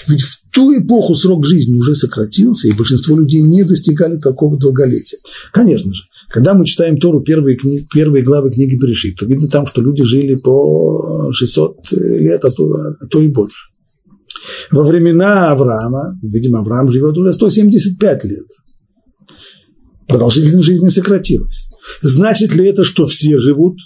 Ведь 0.08 0.22
в 0.22 0.50
ту 0.54 0.72
эпоху 0.72 1.14
срок 1.14 1.44
жизни 1.44 1.76
уже 1.76 1.94
сократился, 1.94 2.66
и 2.66 2.72
большинство 2.72 3.14
людей 3.14 3.42
не 3.42 3.62
достигали 3.62 4.16
такого 4.16 4.58
долголетия. 4.58 5.18
Конечно 5.52 5.92
же, 5.92 6.04
когда 6.30 6.54
мы 6.54 6.64
читаем 6.64 6.96
Тору 6.96 7.20
первые, 7.20 7.58
книги, 7.58 7.86
первые 7.92 8.24
главы 8.24 8.52
книги 8.52 8.76
Берешит, 8.76 9.16
то 9.16 9.26
видно 9.26 9.48
там, 9.48 9.66
что 9.66 9.82
люди 9.82 10.02
жили 10.02 10.36
по 10.36 11.30
600 11.30 11.92
лет, 11.92 12.42
а 12.42 12.50
то, 12.50 12.72
а 12.72 13.06
то 13.10 13.20
и 13.20 13.28
больше. 13.28 13.66
Во 14.70 14.82
времена 14.82 15.50
Авраама, 15.50 16.18
видимо, 16.22 16.60
Авраам 16.60 16.90
живет 16.90 17.18
уже 17.18 17.34
175 17.34 18.24
лет, 18.24 18.46
продолжительность 20.06 20.66
жизни 20.66 20.88
сократилась. 20.88 21.68
Значит 22.00 22.54
ли 22.54 22.66
это, 22.66 22.84
что 22.84 23.06
все 23.06 23.38
живут 23.38 23.78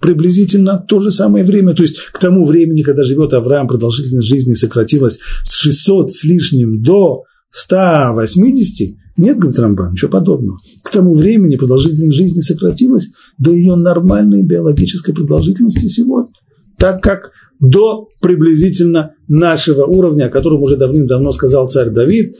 приблизительно 0.00 0.78
то 0.78 1.00
же 1.00 1.10
самое 1.10 1.44
время. 1.44 1.74
То 1.74 1.82
есть 1.82 1.96
к 1.96 2.18
тому 2.18 2.44
времени, 2.44 2.82
когда 2.82 3.02
живет 3.04 3.32
Авраам, 3.32 3.66
продолжительность 3.66 4.28
жизни 4.28 4.54
сократилась 4.54 5.18
с 5.42 5.54
600 5.54 6.12
с 6.12 6.24
лишним 6.24 6.82
до 6.82 7.22
180, 7.50 8.96
нет, 9.18 9.38
говорит 9.38 9.58
Рамбан, 9.58 9.92
ничего 9.92 10.10
подобного. 10.10 10.58
К 10.84 10.90
тому 10.90 11.14
времени 11.14 11.56
продолжительность 11.56 12.16
жизни 12.16 12.40
сократилась 12.40 13.08
до 13.38 13.52
ее 13.52 13.74
нормальной 13.74 14.42
биологической 14.42 15.14
продолжительности 15.14 15.86
сегодня. 15.88 16.32
Так 16.78 17.02
как 17.02 17.30
до 17.58 18.08
приблизительно 18.20 19.14
нашего 19.28 19.86
уровня, 19.86 20.26
о 20.26 20.30
котором 20.30 20.62
уже 20.62 20.76
давным-давно 20.76 21.32
сказал 21.32 21.70
царь 21.70 21.88
Давид, 21.88 22.36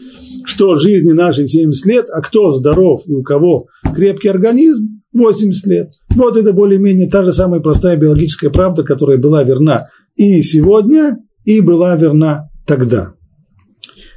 что 0.47 0.77
жизни 0.77 1.13
нашей 1.13 1.47
70 1.47 1.85
лет, 1.87 2.07
а 2.11 2.23
кто 2.23 2.51
здоров 2.51 3.03
и 3.07 3.13
у 3.13 3.23
кого 3.23 3.67
крепкий 3.95 4.29
организм, 4.29 5.03
80 5.13 5.67
лет. 5.67 5.93
Вот 6.15 6.37
это 6.37 6.53
более-менее 6.53 7.09
та 7.09 7.25
же 7.25 7.33
самая 7.33 7.61
простая 7.61 7.97
биологическая 7.97 8.51
правда, 8.51 8.83
которая 8.85 9.19
была 9.19 9.43
верна 9.43 9.87
и 10.17 10.41
сегодня, 10.43 11.19
и 11.45 11.61
была 11.61 11.97
верна 11.97 12.49
тогда. 12.67 13.15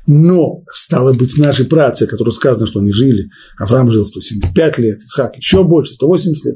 Но, 0.06 0.64
стало 0.74 1.14
быть, 1.14 1.38
наши 1.38 1.66
працы, 1.66 2.08
которые 2.08 2.34
сказано, 2.34 2.68
что 2.68 2.80
они 2.80 2.92
жили, 2.92 3.30
Авраам 3.58 3.92
жил 3.92 4.06
175 4.06 4.78
лет, 4.80 4.98
Исхак 5.00 5.36
еще 5.38 5.64
больше, 5.64 5.94
180 5.94 6.46
лет, 6.46 6.56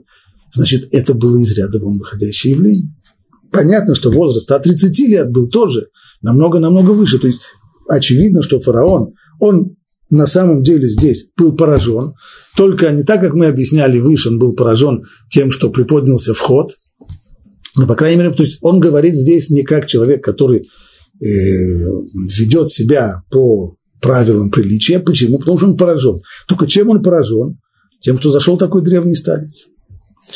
значит, 0.54 0.88
это 0.92 1.14
было 1.14 1.38
из 1.38 1.56
ряда 1.56 1.80
вон 1.80 2.00
выходящее 2.00 2.54
явление. 2.54 2.94
Понятно, 3.52 3.94
что 3.94 4.10
возраст 4.10 4.52
от 4.52 4.64
30 4.64 5.00
лет 5.08 5.32
был 5.32 5.50
тоже 5.50 5.88
намного-намного 6.22 6.92
выше. 6.92 7.20
То 7.20 7.28
есть 7.28 7.42
очевидно, 7.88 8.42
что 8.42 8.60
фараон, 8.60 9.12
он 9.40 9.76
на 10.10 10.28
самом 10.28 10.62
деле 10.62 10.88
здесь 10.88 11.26
был 11.36 11.56
поражен, 11.56 12.14
только 12.56 12.92
не 12.92 13.04
так, 13.04 13.22
как 13.22 13.34
мы 13.34 13.48
объясняли 13.48 14.00
выше, 14.00 14.30
он 14.30 14.40
был 14.40 14.54
поражен 14.54 15.04
тем, 15.32 15.52
что 15.52 15.70
приподнялся 15.70 16.34
вход, 16.34 16.76
но, 17.76 17.88
по 17.88 17.96
крайней 17.96 18.22
мере, 18.22 18.34
то 18.34 18.44
есть 18.44 18.60
он 18.62 18.80
говорит 18.80 19.16
здесь 19.16 19.50
не 19.50 19.64
как 19.64 19.88
человек, 19.88 20.24
который 20.24 20.60
э, 20.60 20.66
ведет 21.20 22.70
себя 22.70 23.24
по 23.32 23.76
правилам 24.00 24.52
приличия. 24.52 25.00
Почему? 25.00 25.40
Потому 25.40 25.58
что 25.58 25.68
он 25.68 25.78
поражен. 25.78 26.22
Только 26.48 26.68
чем 26.68 26.90
он 26.90 27.02
поражен? 27.02 27.58
Тем, 28.00 28.18
что 28.20 28.32
зашел 28.32 28.58
такой 28.58 28.84
древний 28.84 29.16
старец. 29.16 29.66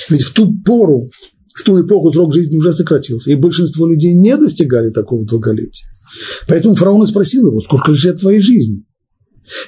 Ведь 0.09 0.23
в 0.23 0.33
ту 0.33 0.53
пору, 0.63 1.11
в 1.53 1.63
ту 1.63 1.79
эпоху 1.85 2.11
срок 2.11 2.33
жизни 2.33 2.57
уже 2.57 2.73
сократился, 2.73 3.29
и 3.29 3.35
большинство 3.35 3.87
людей 3.87 4.13
не 4.13 4.35
достигали 4.37 4.89
такого 4.89 5.25
долголетия. 5.25 5.87
Поэтому 6.47 6.75
фараон 6.75 7.03
и 7.03 7.07
спросил 7.07 7.47
его, 7.47 7.59
сколько 7.59 7.91
лет 7.91 8.19
твоей 8.19 8.39
жизни? 8.39 8.85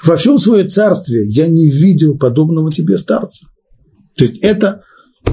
Во 0.03 0.17
всем 0.17 0.39
свое 0.39 0.65
царстве 0.67 1.25
я 1.27 1.47
не 1.47 1.67
видел 1.67 2.17
подобного 2.17 2.71
тебе 2.71 2.97
старца. 2.97 3.47
То 4.15 4.25
есть 4.25 4.39
это 4.39 4.83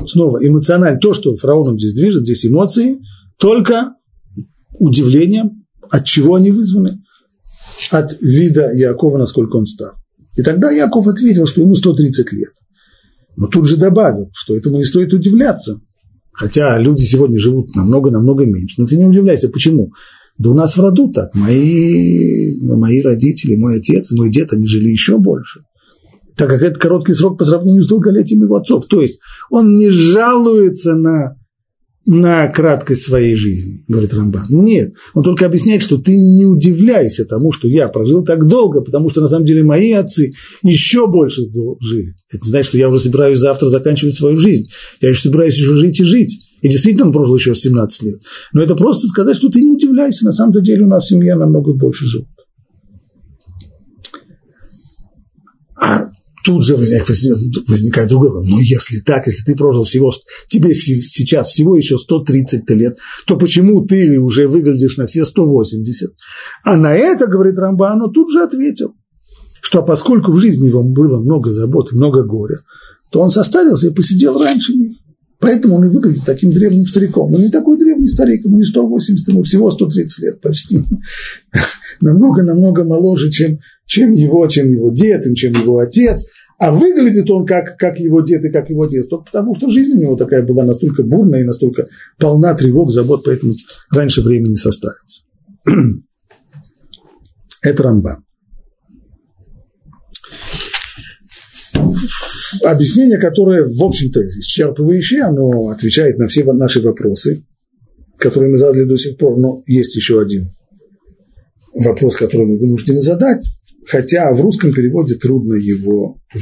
снова 0.07 0.39
эмоционально, 0.47 0.99
то, 0.99 1.15
что 1.15 1.35
фараоном 1.37 1.79
здесь 1.79 1.95
движет, 1.95 2.23
здесь 2.23 2.47
эмоции, 2.47 2.99
только 3.39 3.95
удивление, 4.79 5.51
от 5.91 6.05
чего 6.05 6.37
они 6.37 6.51
вызваны? 6.51 7.01
От 7.91 8.21
вида 8.21 8.71
Якова, 8.73 9.19
насколько 9.19 9.57
он 9.57 9.67
стар. 9.67 9.95
И 10.37 10.43
тогда 10.43 10.71
Яков 10.71 11.07
ответил, 11.07 11.47
что 11.47 11.61
ему 11.61 11.75
130 11.75 12.33
лет. 12.33 12.53
Но 13.37 13.49
тут 13.49 13.67
же 13.67 13.77
добавил, 13.77 14.31
что 14.35 14.57
этому 14.57 14.77
не 14.77 14.85
стоит 14.85 15.13
удивляться. 15.13 15.81
Хотя 16.33 16.79
люди 16.79 17.03
сегодня 17.03 17.39
живут 17.39 17.75
намного-намного 17.75 18.45
меньше. 18.45 18.81
Но 18.81 18.87
ты 18.87 18.97
не 18.97 19.07
удивляйся, 19.07 19.49
почему? 19.49 19.93
Да 20.39 20.51
у 20.51 20.55
нас 20.55 20.77
в 20.77 20.81
роду 20.81 21.11
так. 21.11 21.35
Мои, 21.35 22.55
мои 22.61 23.01
родители, 23.01 23.57
мой 23.57 23.79
отец, 23.79 24.13
мой 24.13 24.31
дед, 24.31 24.53
они 24.53 24.67
жили 24.67 24.89
еще 24.89 25.19
больше. 25.19 25.61
Так 26.37 26.51
как 26.51 26.63
это 26.63 26.79
короткий 26.79 27.15
срок 27.15 27.39
по 27.39 27.45
сравнению 27.45 27.85
с 27.85 27.89
долголетием 27.89 28.43
его 28.43 28.57
отцов. 28.57 28.87
То 28.87 29.01
есть 29.01 29.19
он 29.51 29.77
не 29.77 29.89
жалуется 29.89 30.95
на, 30.95 31.37
на 32.07 32.47
краткость 32.47 33.03
своей 33.03 33.35
жизни, 33.35 33.85
говорит 33.89 34.15
Рамбан. 34.15 34.47
Нет, 34.49 34.95
он 35.13 35.25
только 35.25 35.45
объясняет, 35.45 35.83
что 35.83 35.99
ты 35.99 36.17
не 36.17 36.47
удивляйся 36.47 37.25
тому, 37.25 37.51
что 37.51 37.67
я 37.67 37.89
прожил 37.89 38.25
так 38.25 38.47
долго, 38.47 38.81
потому 38.81 39.11
что 39.11 39.21
на 39.21 39.29
самом 39.29 39.45
деле 39.45 39.65
мои 39.65 39.93
отцы 39.93 40.33
еще 40.63 41.09
больше 41.09 41.43
жили. 41.81 42.15
Это 42.31 42.47
значит, 42.47 42.69
что 42.69 42.79
я 42.79 42.89
уже 42.89 43.01
собираюсь 43.01 43.41
завтра 43.41 43.69
заканчивать 43.69 44.15
свою 44.15 44.37
жизнь. 44.37 44.67
Я 45.01 45.09
еще 45.11 45.23
собираюсь 45.23 45.57
еще 45.57 45.75
жить 45.75 46.01
и 46.01 46.05
жить. 46.05 46.39
И 46.63 46.69
действительно 46.69 47.07
он 47.07 47.13
прожил 47.13 47.37
еще 47.37 47.55
17 47.55 48.03
лет. 48.05 48.21
Но 48.53 48.63
это 48.63 48.77
просто 48.77 49.09
сказать, 49.09 49.37
что 49.37 49.49
ты 49.49 49.61
не 49.61 49.73
удивляйся, 49.73 50.25
на 50.25 50.33
самом 50.33 50.53
деле 50.63 50.85
у 50.85 50.89
нас 50.89 51.05
в 51.05 51.09
семье 51.09 51.35
намного 51.35 51.75
больше 51.75 52.07
живут. 52.07 52.29
А 55.79 56.11
тут 56.47 56.65
же 56.65 56.77
возникает 56.77 58.09
другой 58.09 58.29
вопрос. 58.29 58.49
Но 58.49 58.61
если 58.61 59.01
так, 59.01 59.27
если 59.27 59.45
ты 59.45 59.57
прожил 59.57 59.83
всего, 59.83 60.13
тебе 60.47 60.73
сейчас 60.73 61.49
всего 61.49 61.77
еще 61.77 61.99
130 61.99 62.71
лет, 62.71 62.97
то 63.27 63.37
почему 63.37 63.85
ты 63.85 64.21
уже 64.21 64.47
выглядишь 64.47 64.97
на 64.97 65.09
все 65.09 65.25
180? 65.25 66.15
А 66.63 66.77
на 66.77 66.95
это, 66.95 67.27
говорит 67.27 67.59
Рамбан, 67.59 68.01
он 68.01 68.13
тут 68.13 68.31
же 68.31 68.43
ответил, 68.43 68.95
что 69.61 69.83
поскольку 69.83 70.31
в 70.31 70.39
жизни 70.39 70.69
его 70.69 70.85
было 70.85 71.21
много 71.21 71.53
забот, 71.53 71.91
много 71.91 72.23
горя, 72.23 72.61
то 73.11 73.21
он 73.21 73.31
состарился 73.31 73.89
и 73.89 73.95
посидел 73.95 74.41
раньше 74.41 74.73
них. 74.75 74.93
Поэтому 75.41 75.77
он 75.77 75.85
и 75.85 75.89
выглядит 75.89 76.23
таким 76.25 76.53
древним 76.53 76.87
стариком. 76.87 77.35
Он 77.35 77.41
не 77.41 77.51
такой 77.51 77.77
древний 77.77 78.07
старик, 78.07 78.45
ему 78.45 78.57
не 78.57 78.65
180, 78.65 79.29
ему 79.29 79.43
всего 79.43 79.71
130 79.71 80.23
лет 80.23 80.41
почти. 80.41 80.79
Намного-намного 82.01 82.85
моложе, 82.85 83.31
чем, 83.31 83.59
чем 83.87 84.13
его, 84.13 84.47
чем 84.49 84.71
его 84.71 84.91
дед, 84.91 85.25
чем 85.35 85.53
его 85.53 85.79
отец. 85.79 86.27
А 86.59 86.73
выглядит 86.73 87.31
он 87.31 87.47
как, 87.47 87.77
как 87.77 87.99
его 87.99 88.23
дед 88.23 88.45
и 88.45 88.51
как 88.51 88.71
его 88.71 88.83
отец, 88.83 89.09
только 89.09 89.27
потому 89.27 89.55
что 89.55 89.71
жизнь 89.71 89.93
у 89.93 90.01
него 90.01 90.17
такая 90.17 90.43
была 90.43 90.65
настолько 90.65 91.03
бурная 91.03 91.43
и 91.43 91.45
настолько 91.45 91.87
полна 92.19 92.55
тревог, 92.55 92.91
забот, 92.91 93.25
поэтому 93.25 93.55
раньше 93.93 94.23
времени 94.23 94.55
составился. 94.55 95.23
Это 97.63 97.83
Рамбан. 97.83 98.27
объяснение, 102.65 103.19
которое, 103.19 103.65
в 103.65 103.83
общем-то, 103.83 104.21
исчерпывающее, 104.21 105.21
оно 105.21 105.69
отвечает 105.69 106.19
на 106.19 106.27
все 106.27 106.45
наши 106.53 106.81
вопросы, 106.81 107.45
которые 108.19 108.51
мы 108.51 108.57
задали 108.57 108.85
до 108.85 108.97
сих 108.97 109.17
пор, 109.19 109.39
но 109.39 109.63
есть 109.67 109.95
еще 109.97 110.21
один 110.21 110.55
вопрос, 111.75 112.17
который 112.17 112.47
мы 112.47 112.59
вынуждены 112.59 113.01
задать, 113.01 113.45
хотя 113.87 114.33
в 114.33 114.41
русском 114.41 114.73
переводе 114.73 115.15
трудно 115.17 115.55
его 115.55 116.19
э, 116.35 116.39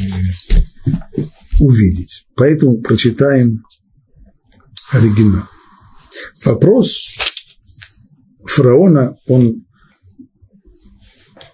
увидеть. 1.60 2.26
Поэтому 2.34 2.80
прочитаем 2.80 3.62
оригинал. 4.92 5.44
Вопрос 6.44 7.16
фараона, 8.44 9.16
он 9.26 9.64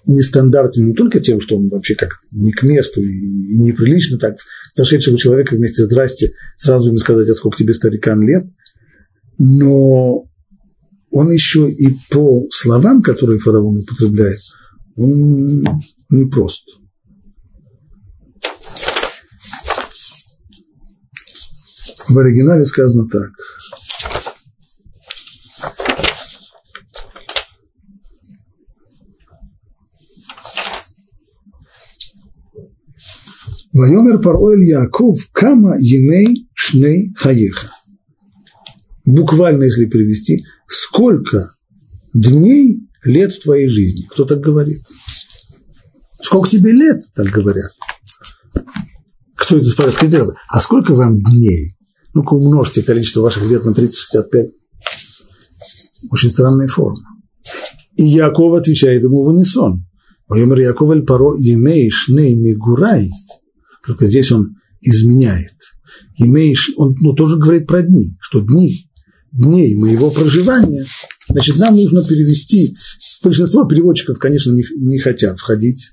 нестандартен 0.06 0.86
не 0.86 0.94
только 0.94 1.20
тем, 1.20 1.40
что 1.40 1.56
он 1.56 1.68
вообще 1.68 1.94
как 1.94 2.10
не 2.32 2.52
к 2.52 2.62
месту 2.62 3.00
и, 3.00 3.58
неприлично 3.58 4.18
так 4.18 4.36
зашедшего 4.74 5.16
человека 5.18 5.54
вместе 5.54 5.84
«здрасте» 5.84 6.32
сразу 6.56 6.88
ему 6.88 6.98
сказать, 6.98 7.28
а 7.28 7.34
сколько 7.34 7.58
тебе, 7.58 7.74
старикан, 7.74 8.26
лет, 8.26 8.44
но 9.38 10.24
он 11.10 11.30
еще 11.30 11.70
и 11.70 11.88
по 12.10 12.46
словам, 12.50 13.02
которые 13.02 13.40
фараон 13.40 13.78
употребляет, 13.78 14.40
он 15.00 15.64
непрост. 16.10 16.64
В 22.08 22.18
оригинале 22.18 22.64
сказано 22.64 23.06
так. 23.08 23.30
Вайомер 33.72 34.20
пароэль 34.20 34.64
Яков 34.64 35.30
кама 35.32 35.76
емей 35.78 36.48
шней 36.54 37.14
хаеха. 37.14 37.70
Буквально, 39.04 39.64
если 39.64 39.86
перевести, 39.86 40.44
сколько 40.66 41.54
дней 42.12 42.79
лет 43.04 43.32
в 43.32 43.42
твоей 43.42 43.68
жизни? 43.68 44.06
Кто 44.10 44.24
так 44.24 44.40
говорит? 44.40 44.86
Сколько 46.12 46.50
тебе 46.50 46.72
лет, 46.72 47.02
так 47.14 47.26
говорят? 47.26 47.70
Кто 49.36 49.56
это 49.56 49.68
спрашивает? 49.68 50.34
А 50.48 50.60
сколько 50.60 50.94
вам 50.94 51.20
дней? 51.20 51.76
Ну-ка 52.14 52.34
умножьте 52.34 52.82
количество 52.82 53.20
ваших 53.20 53.48
лет 53.48 53.64
на 53.64 53.74
365. 53.74 54.50
Очень 56.10 56.30
странная 56.30 56.66
форма. 56.66 57.00
И 57.96 58.06
Яков 58.06 58.54
отвечает 58.54 59.02
ему 59.02 59.22
в 59.22 59.28
унисон. 59.28 59.86
Вайомер 60.28 60.60
Яков 60.60 60.90
эль 60.90 61.02
паро 61.02 61.34
емей 61.36 61.90
шней 61.90 62.34
мигурай– 62.34 63.10
только 63.84 64.06
здесь 64.06 64.30
он 64.32 64.56
изменяет. 64.80 65.56
Имеешь, 66.16 66.70
он 66.76 66.94
ну, 67.00 67.14
тоже 67.14 67.36
говорит 67.36 67.66
про 67.66 67.82
дни, 67.82 68.16
что 68.20 68.40
дни, 68.40 68.88
дней 69.32 69.74
моего 69.76 70.10
проживания, 70.10 70.84
значит, 71.30 71.58
нам 71.58 71.74
нужно 71.74 72.02
перевести, 72.02 72.74
большинство 73.22 73.66
переводчиков, 73.66 74.18
конечно, 74.18 74.52
не, 74.52 74.64
не 74.76 74.98
хотят 74.98 75.38
входить 75.38 75.92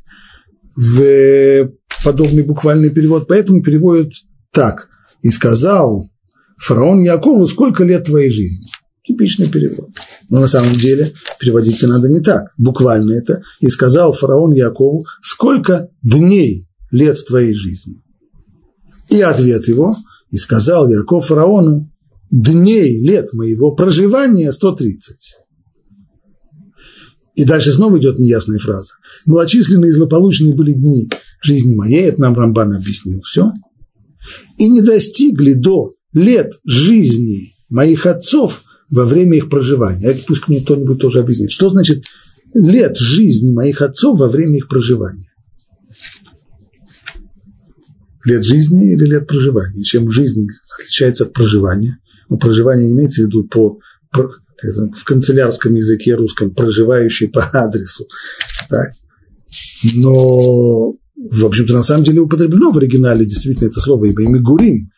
в 0.76 1.71
подобный 2.04 2.43
буквальный 2.43 2.89
перевод, 2.89 3.28
поэтому 3.28 3.63
переводят 3.63 4.13
так. 4.52 4.89
И 5.21 5.30
сказал 5.30 6.10
фараон 6.58 7.02
Якову, 7.02 7.47
сколько 7.47 7.84
лет 7.84 8.06
твоей 8.06 8.30
жизни? 8.30 8.65
Типичный 9.06 9.47
перевод. 9.47 9.89
Но 10.30 10.41
на 10.41 10.47
самом 10.47 10.73
деле 10.73 11.13
переводить-то 11.39 11.88
надо 11.88 12.10
не 12.10 12.19
так. 12.19 12.52
Буквально 12.58 13.13
это. 13.13 13.41
И 13.62 13.67
сказал 13.67 14.13
фараон 14.13 14.52
Якову, 14.52 15.06
сколько 15.21 15.89
дней 16.04 16.67
лет 16.91 17.17
твоей 17.26 17.54
жизни. 17.54 17.95
И 19.10 19.21
ответ 19.21 19.67
его, 19.67 19.95
и 20.30 20.38
сказал 20.38 20.89
Яков 20.89 21.28
фараону, 21.28 21.89
дней 22.32 23.00
лет 23.02 23.34
моего 23.34 23.72
проживания 23.72 24.52
130. 24.52 25.16
И 27.36 27.46
дальше 27.46 27.72
снова 27.72 28.00
идет 28.00 28.18
неясная 28.18 28.58
фраза. 28.58 28.94
Малочисленные 29.26 29.90
и 29.90 29.92
злополучные 29.92 30.56
были 30.56 30.74
дни 30.74 31.10
жизни 31.42 31.76
моей, 31.76 32.06
это 32.06 32.22
нам 32.22 32.36
Рамбан 32.36 32.74
объяснил 32.74 33.22
все. 33.22 33.52
И 34.58 34.68
не 34.68 34.82
достигли 34.82 35.54
до 35.54 35.94
лет 36.13 36.54
жизни 36.66 37.54
моих 37.70 38.06
отцов 38.06 38.63
во 38.90 39.06
время 39.06 39.38
их 39.38 39.50
проживания. 39.50 40.08
Это 40.08 40.24
пусть 40.26 40.48
мне 40.48 40.62
кто-нибудь 40.62 41.00
тоже 41.00 41.20
объяснит. 41.20 41.52
Что 41.52 41.70
значит 41.70 42.06
лет 42.56 42.98
жизни 42.98 43.52
моих 43.52 43.82
отцов 43.82 44.20
во 44.20 44.28
время 44.28 44.58
их 44.58 44.68
проживания? 44.68 45.28
лет 48.28 48.44
жизни 48.44 48.94
или 48.94 49.06
лет 49.06 49.28
проживания. 49.28 49.84
Чем 49.84 50.12
жизнь 50.12 50.48
отличается 50.78 51.24
от 51.24 51.34
проживания. 51.34 52.00
Проживание 52.40 52.92
имеется 52.92 53.24
в 53.24 53.28
виду 53.28 53.48
по, 53.48 53.80
в 54.13 55.04
канцелярском 55.06 55.74
языке 55.76 56.16
русском, 56.16 56.54
проживающий 56.54 57.28
по 57.28 57.44
адресу. 57.54 58.06
Так. 58.70 58.92
Но, 59.96 60.92
в 61.16 61.46
общем-то, 61.46 61.74
на 61.74 61.84
самом 61.84 62.04
деле 62.04 62.22
употреблено 62.22 62.72
в 62.72 62.78
оригинале 62.78 63.26
действительно 63.26 63.68
это 63.68 63.80
слово 63.80 64.06
имя 64.06 64.30
Мигурим, 64.30 64.92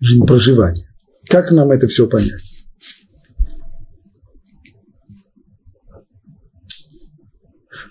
жизнь 0.00 0.24
проживания. 0.24 0.88
Как 1.28 1.50
нам 1.50 1.70
это 1.70 1.88
все 1.88 2.06
понять? 2.06 2.52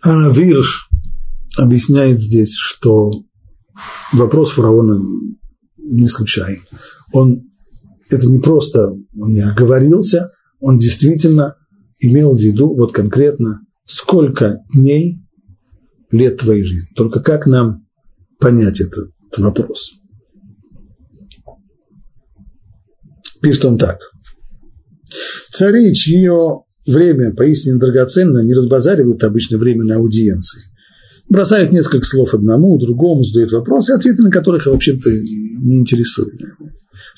Аравирш 0.01 0.89
объясняет 1.57 2.19
здесь, 2.19 2.55
что 2.55 3.11
вопрос 4.13 4.51
фараона 4.51 4.99
не 5.77 6.07
случайен. 6.07 6.63
Он, 7.13 7.50
это 8.11 8.27
не 8.27 8.39
просто 8.39 8.89
он 8.89 9.31
не 9.31 9.41
оговорился, 9.41 10.29
он 10.59 10.77
действительно 10.77 11.55
имел 11.99 12.35
в 12.35 12.39
виду 12.39 12.75
вот 12.75 12.93
конкретно, 12.93 13.61
сколько 13.85 14.57
дней 14.73 15.21
лет 16.11 16.37
твоей 16.37 16.63
жизни. 16.63 16.93
Только 16.95 17.21
как 17.21 17.47
нам 17.47 17.87
понять 18.39 18.81
этот 18.81 19.11
вопрос? 19.37 19.93
Пишет 23.41 23.65
он 23.65 23.77
так. 23.77 23.97
Цари, 25.51 25.93
чье 25.93 26.63
время 26.85 27.33
поистине 27.33 27.79
драгоценно, 27.79 28.43
не 28.43 28.53
разбазаривают 28.53 29.23
обычно 29.23 29.57
время 29.57 29.83
на 29.83 29.95
аудиенции 29.95 30.61
бросает 31.31 31.71
несколько 31.71 32.05
слов 32.05 32.33
одному, 32.33 32.77
другому, 32.77 33.23
задает 33.23 33.53
вопросы, 33.53 33.91
ответы 33.91 34.21
на 34.21 34.29
которых, 34.29 34.65
в 34.65 34.71
общем-то, 34.71 35.09
не 35.09 35.79
интересуют. 35.79 36.33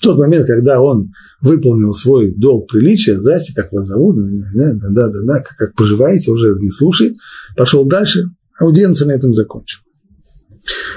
Тот 0.03 0.17
момент, 0.17 0.45
когда 0.45 0.81
он 0.81 1.11
выполнил 1.41 1.93
свой 1.93 2.33
долг 2.35 2.69
приличия, 2.69 3.19
здрасте, 3.19 3.53
как 3.53 3.71
вас 3.71 3.87
зовут, 3.87 4.17
да, 4.55 4.73
да, 4.73 5.07
да, 5.07 5.21
да, 5.25 5.39
как, 5.39 5.57
как 5.57 5.75
поживаете, 5.75 6.31
уже 6.31 6.55
не 6.59 6.71
слушает, 6.71 7.15
пошел 7.57 7.85
дальше, 7.85 8.25
аудиенция 8.59 9.07
на 9.07 9.13
этом 9.13 9.33
закончил. 9.33 9.79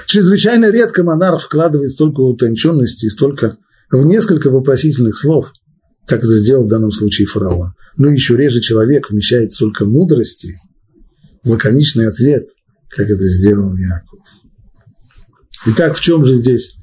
Чрезвычайно 0.05 0.69
редко 0.69 1.03
монарх 1.03 1.43
вкладывает 1.43 1.91
столько 1.91 2.21
утонченности 2.21 3.05
и 3.05 3.09
столько 3.09 3.57
в 3.91 4.05
несколько 4.05 4.49
вопросительных 4.49 5.17
слов, 5.17 5.51
как 6.05 6.19
это 6.19 6.35
сделал 6.35 6.65
в 6.65 6.69
данном 6.69 6.91
случае 6.91 7.27
фараон. 7.27 7.73
Но 7.97 8.09
еще 8.09 8.37
реже 8.37 8.61
человек 8.61 9.09
вмещает 9.09 9.51
столько 9.51 9.85
мудрости 9.85 10.55
в 11.43 11.49
лаконичный 11.49 12.07
ответ– 12.07 12.43
как 12.89 13.09
это 13.09 13.27
сделал 13.27 13.75
Яков. 13.75 14.19
Итак, 15.67 15.95
в 15.95 16.01
чем 16.01 16.25
же 16.25 16.35
здесь 16.35 16.75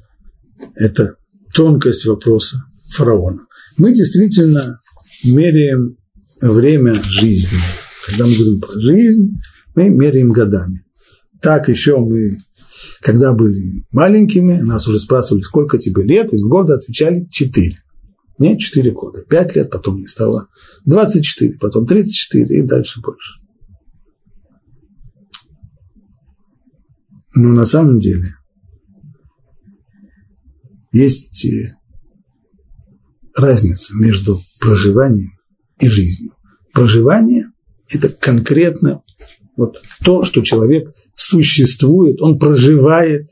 эта 0.75 1.15
тонкость 1.55 2.05
вопроса 2.05 2.65
фараона? 2.89 3.47
Мы 3.77 3.93
действительно 3.93 4.81
меряем 5.23 5.97
время 6.41 6.93
жизни. 6.93 7.57
Когда 8.05 8.25
мы 8.25 8.35
говорим 8.35 8.61
про 8.61 8.73
жизнь, 8.79 9.31
мы 9.73 9.89
меряем 9.89 10.31
годами. 10.31 10.85
Так 11.41 11.69
еще 11.69 11.97
мы, 11.97 12.37
когда 13.01 13.33
были 13.33 13.85
маленькими, 13.91 14.59
нас 14.61 14.87
уже 14.87 14.99
спрашивали, 14.99 15.41
сколько 15.41 15.77
тебе 15.77 16.03
лет, 16.03 16.33
и 16.33 16.37
мы 16.37 16.49
гордо 16.49 16.75
отвечали 16.75 17.27
4. 17.31 17.77
Нет, 18.37 18.59
4 18.59 18.91
года. 18.91 19.23
5 19.27 19.55
лет, 19.55 19.71
потом 19.71 19.95
мне 19.95 20.07
стало 20.07 20.47
24, 20.85 21.57
потом 21.59 21.85
34 21.85 22.59
и 22.59 22.67
дальше 22.67 22.99
больше. 23.01 23.39
Но 27.33 27.49
на 27.49 27.65
самом 27.65 27.99
деле 27.99 28.35
есть 30.95 31.45
э, 31.45 31.75
разница 33.35 33.95
между 33.95 34.39
проживанием 34.59 35.31
и 35.79 35.87
жизнью. 35.87 36.33
Проживание– 36.73 37.51
это 37.89 38.09
конкретно 38.09 39.01
вот 39.57 39.81
то, 40.03 40.23
что 40.23 40.41
человек 40.41 40.93
существует, 41.15 42.21
он 42.21 42.39
проживает, 42.39 43.23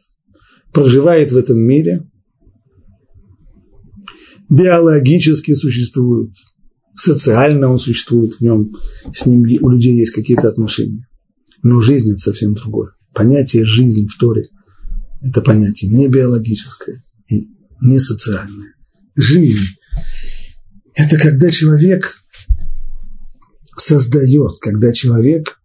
проживает 0.71 1.31
в 1.31 1.37
этом 1.37 1.59
мире, 1.59 2.09
биологически 4.49 5.53
существует, 5.53 6.33
социально 6.95 7.69
он 7.69 7.79
существует 7.79 8.35
в 8.35 8.41
нем, 8.41 8.73
с 9.13 9.25
ним 9.25 9.43
у 9.61 9.69
людей 9.69 9.97
есть 9.97 10.11
какие-то 10.11 10.47
отношения. 10.47 11.07
Но 11.61 11.79
жизнь– 11.79 12.11
это 12.13 12.19
совсем 12.19 12.53
другое 12.53 12.91
понятие 13.13 13.63
жизни 13.63 14.07
в 14.07 14.17
Торе 14.17 14.49
это 15.21 15.41
понятие 15.41 15.91
не 15.91 16.09
биологическое 16.09 17.03
не 17.81 17.99
социальное. 17.99 18.73
Жизнь– 19.15 19.65
это 20.95 21.17
когда 21.17 21.49
человек 21.49 22.17
создает, 23.77 24.59
когда 24.59 24.91
человек, 24.93 25.59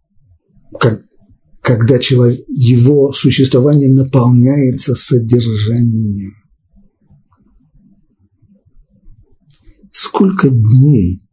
как, 0.79 1.01
когда 1.61 1.99
человек, 1.99 2.41
его 2.47 3.11
существование 3.13 3.91
наполняется 3.93 4.93
содержанием. 4.93 6.33
Сколько 9.91 10.49
дней 10.49 11.23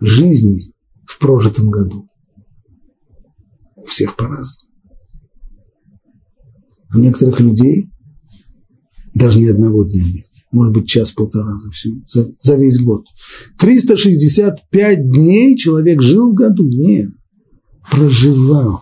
жизни 0.00 0.74
в 1.06 1.18
прожитом 1.18 1.70
году? 1.70 2.08
У 3.76 3.84
всех 3.86 4.16
по-разному. 4.16 4.70
У 6.94 6.98
некоторых 6.98 7.40
людей 7.40 7.90
даже 9.14 9.38
ни 9.38 9.46
одного 9.46 9.84
дня 9.84 10.02
нет. 10.04 10.26
Может 10.50 10.74
быть, 10.74 10.88
час-полтора 10.88 11.58
за, 11.64 11.70
всю, 11.70 12.04
за, 12.08 12.32
за 12.40 12.56
весь 12.56 12.78
год. 12.78 13.06
365 13.58 15.08
дней 15.08 15.56
человек 15.56 16.00
жил 16.00 16.30
в 16.30 16.34
году? 16.34 16.64
Нет. 16.64 17.10
Проживал. 17.90 18.80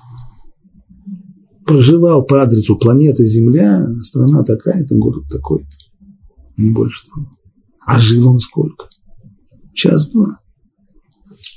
Проживал 1.65 2.25
по 2.27 2.43
адресу 2.43 2.77
планеты 2.77 3.27
Земля, 3.27 3.87
страна 4.03 4.43
такая-то, 4.43 4.97
город 4.97 5.25
такой-то. 5.31 5.77
Не 6.57 6.71
больше 6.71 7.05
того. 7.07 7.27
А 7.87 7.99
жил 7.99 8.29
он 8.29 8.39
сколько? 8.39 8.89
Час-два. 9.75 10.41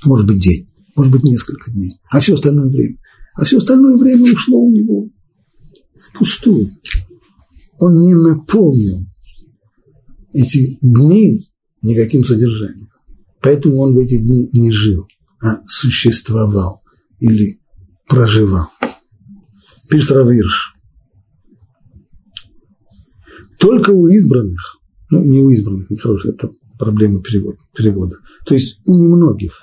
Может 0.05 0.27
быть, 0.27 0.41
день. 0.41 0.69
Может 0.95 1.11
быть, 1.11 1.23
несколько 1.23 1.71
дней. 1.71 1.99
А 2.09 2.19
все 2.19 2.35
остальное 2.35 2.69
время. 2.69 2.97
А 3.35 3.43
все 3.43 3.57
остальное 3.57 3.97
время 3.97 4.31
ушло 4.31 4.59
у 4.59 4.71
него 4.71 5.09
впустую. 5.95 6.69
Он 7.79 8.01
не 8.03 8.13
наполнил 8.13 8.99
эти 10.33 10.77
дни 10.81 11.41
никаким 11.81 12.23
содержанием. 12.23 12.89
Поэтому 13.41 13.77
он 13.77 13.93
в 13.93 13.99
эти 13.99 14.17
дни 14.17 14.49
не 14.53 14.71
жил, 14.71 15.07
а 15.41 15.61
существовал 15.67 16.81
или 17.19 17.59
проживал. 18.07 18.67
Пишет. 19.89 20.17
Только 23.59 23.91
у 23.91 24.07
избранных, 24.07 24.77
ну 25.09 25.23
не 25.23 25.39
у 25.39 25.49
избранных, 25.49 25.89
нехорошая, 25.89 26.33
это 26.33 26.51
проблема 26.77 27.21
перевода, 27.21 27.57
перевода, 27.75 28.15
то 28.45 28.53
есть 28.53 28.79
у 28.85 28.93
немногих, 28.95 29.61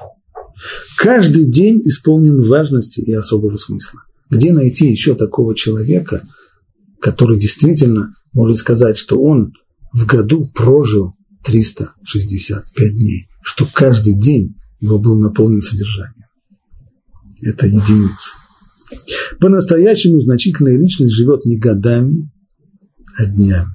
каждый 0.97 1.45
день 1.51 1.81
исполнен 1.85 2.41
важности 2.41 3.01
и 3.01 3.13
особого 3.13 3.57
смысла. 3.57 4.01
Где 4.31 4.53
найти 4.53 4.91
еще 4.91 5.15
такого 5.15 5.55
человека, 5.55 6.27
который 7.03 7.39
действительно 7.39 8.15
может 8.33 8.59
сказать, 8.59 8.97
что 8.97 9.21
он 9.21 9.53
в 9.93 10.07
году 10.07 10.47
прожил 10.55 11.15
365 11.45 12.93
дней, 12.93 13.27
что 13.43 13.67
каждый 13.67 14.15
день 14.15 14.55
его 14.79 15.01
был 15.01 15.19
наполнен 15.19 15.61
содержанием. 15.61 16.29
Это 17.43 17.67
единица. 17.67 18.31
По-настоящему 19.41 20.21
значительная 20.21 20.79
личность 20.79 21.15
живет 21.15 21.45
не 21.45 21.59
годами, 21.59 22.31
а 23.19 23.27
днями. 23.27 23.73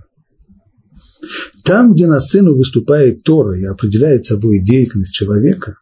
Там, 1.65 1.93
где 1.93 2.07
на 2.07 2.21
сцену 2.21 2.55
выступает 2.55 3.23
Тора 3.23 3.59
и 3.59 3.65
определяет 3.65 4.23
собой 4.23 4.63
деятельность 4.63 5.13
человека, 5.13 5.75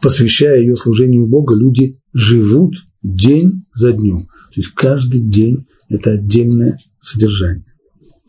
посвящая 0.00 0.60
ее 0.60 0.76
служению 0.76 1.26
Бога, 1.26 1.54
люди 1.54 2.00
живут 2.14 2.76
день 3.02 3.64
за 3.74 3.92
днем. 3.92 4.28
То 4.54 4.60
есть 4.60 4.70
каждый 4.70 5.20
день– 5.20 5.66
это 5.88 6.12
отдельное 6.12 6.78
содержание. 7.00 7.64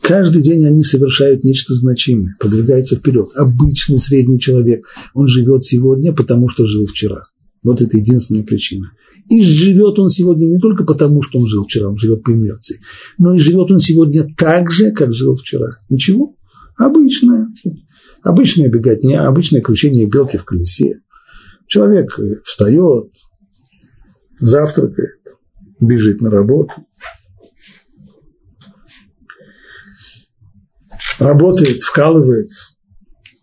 Каждый 0.01 0.43
день 0.43 0.65
они 0.65 0.83
совершают 0.83 1.43
нечто 1.43 1.73
значимое, 1.73 2.35
продвигаются 2.39 2.95
вперед. 2.95 3.29
Обычный 3.35 3.97
средний 3.97 4.39
человек, 4.39 4.85
он 5.13 5.27
живет 5.27 5.65
сегодня, 5.65 6.13
потому 6.13 6.47
что 6.47 6.65
жил 6.65 6.85
вчера. 6.85 7.23
Вот 7.63 7.81
это 7.81 7.97
единственная 7.97 8.43
причина. 8.43 8.91
И 9.31 9.41
живет 9.41 9.97
он 9.97 10.09
сегодня 10.09 10.45
не 10.45 10.59
только 10.59 10.83
потому, 10.83 11.23
что 11.23 11.39
он 11.39 11.47
жил 11.47 11.63
вчера, 11.63 11.89
он 11.89 11.97
живет 11.97 12.23
по 12.23 12.31
инерции, 12.31 12.79
но 13.17 13.33
и 13.33 13.39
живет 13.39 13.71
он 13.71 13.79
сегодня 13.79 14.27
так 14.37 14.71
же, 14.71 14.91
как 14.91 15.13
жил 15.13 15.35
вчера. 15.35 15.69
Ничего. 15.89 16.35
Обычное. 16.77 17.47
Обычная 18.21 18.69
беготня, 18.69 19.27
обычное 19.27 19.61
кручение 19.61 20.07
белки 20.07 20.37
в 20.37 20.45
колесе. 20.45 20.99
Человек 21.67 22.09
встает, 22.43 23.11
завтракает, 24.39 25.19
бежит 25.79 26.21
на 26.21 26.29
работу, 26.29 26.73
работает, 31.19 31.81
вкалывает, 31.81 32.49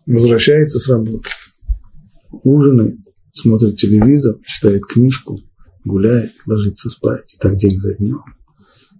возвращается 0.05 0.79
с 0.79 0.89
работы, 0.89 1.29
ужинает, 2.43 2.99
смотрит 3.31 3.77
телевизор, 3.77 4.37
читает 4.45 4.85
книжку, 4.85 5.39
гуляет, 5.85 6.31
ложится 6.45 6.89
спать. 6.89 7.35
Так 7.39 7.57
день 7.57 7.79
за 7.79 7.95
днем. 7.95 8.21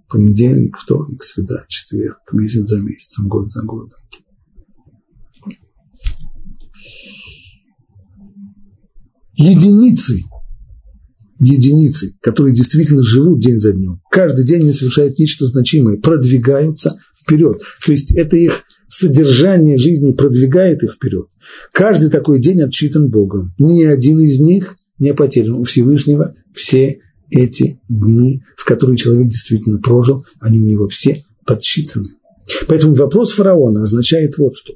Понедельник, 0.10 0.78
вторник, 0.78 1.24
среда, 1.24 1.66
четверг, 1.68 2.20
месяц 2.34 2.68
за 2.68 2.82
месяцем, 2.82 3.28
год 3.28 3.52
за 3.52 3.64
годом. 3.64 3.98
Единицы, 9.36 10.22
единицы, 11.40 12.16
которые 12.22 12.54
действительно 12.54 13.04
живут 13.04 13.42
день 13.42 13.60
за 13.60 13.74
днем, 13.74 14.00
каждый 14.12 14.46
день 14.46 14.62
они 14.62 14.72
совершают 14.72 15.18
нечто 15.18 15.46
значимое, 15.46 15.98
продвигаются 15.98 16.92
вперед. 17.24 17.62
То 17.86 17.92
есть 17.92 18.12
это 18.12 18.36
их 18.38 18.64
содержание 18.88 19.78
жизни 19.78 20.12
продвигает 20.12 20.84
их 20.84 20.94
вперед. 20.94 21.28
Каждый 21.72 22.10
такой 22.10 22.40
день 22.40 22.62
отчитан 22.62 23.10
Богом. 23.10 23.54
Ни 23.58 23.84
один 23.84 24.20
из 24.20 24.40
них 24.40 24.76
не 25.00 25.14
потерян. 25.14 25.56
У 25.56 25.64
Всевышнего 25.64 26.36
все 26.54 27.00
эти 27.32 27.80
дни, 27.90 28.44
в 28.56 28.66
которые 28.66 28.98
человек 28.98 29.30
действительно 29.30 29.80
прожил, 29.80 30.26
они 30.40 30.60
у 30.60 30.66
него 30.66 30.88
все 30.88 31.24
подсчитаны. 31.46 32.10
Поэтому 32.68 32.94
вопрос 32.94 33.32
фараона 33.32 33.84
означает 33.84 34.38
вот 34.38 34.54
что. 34.56 34.74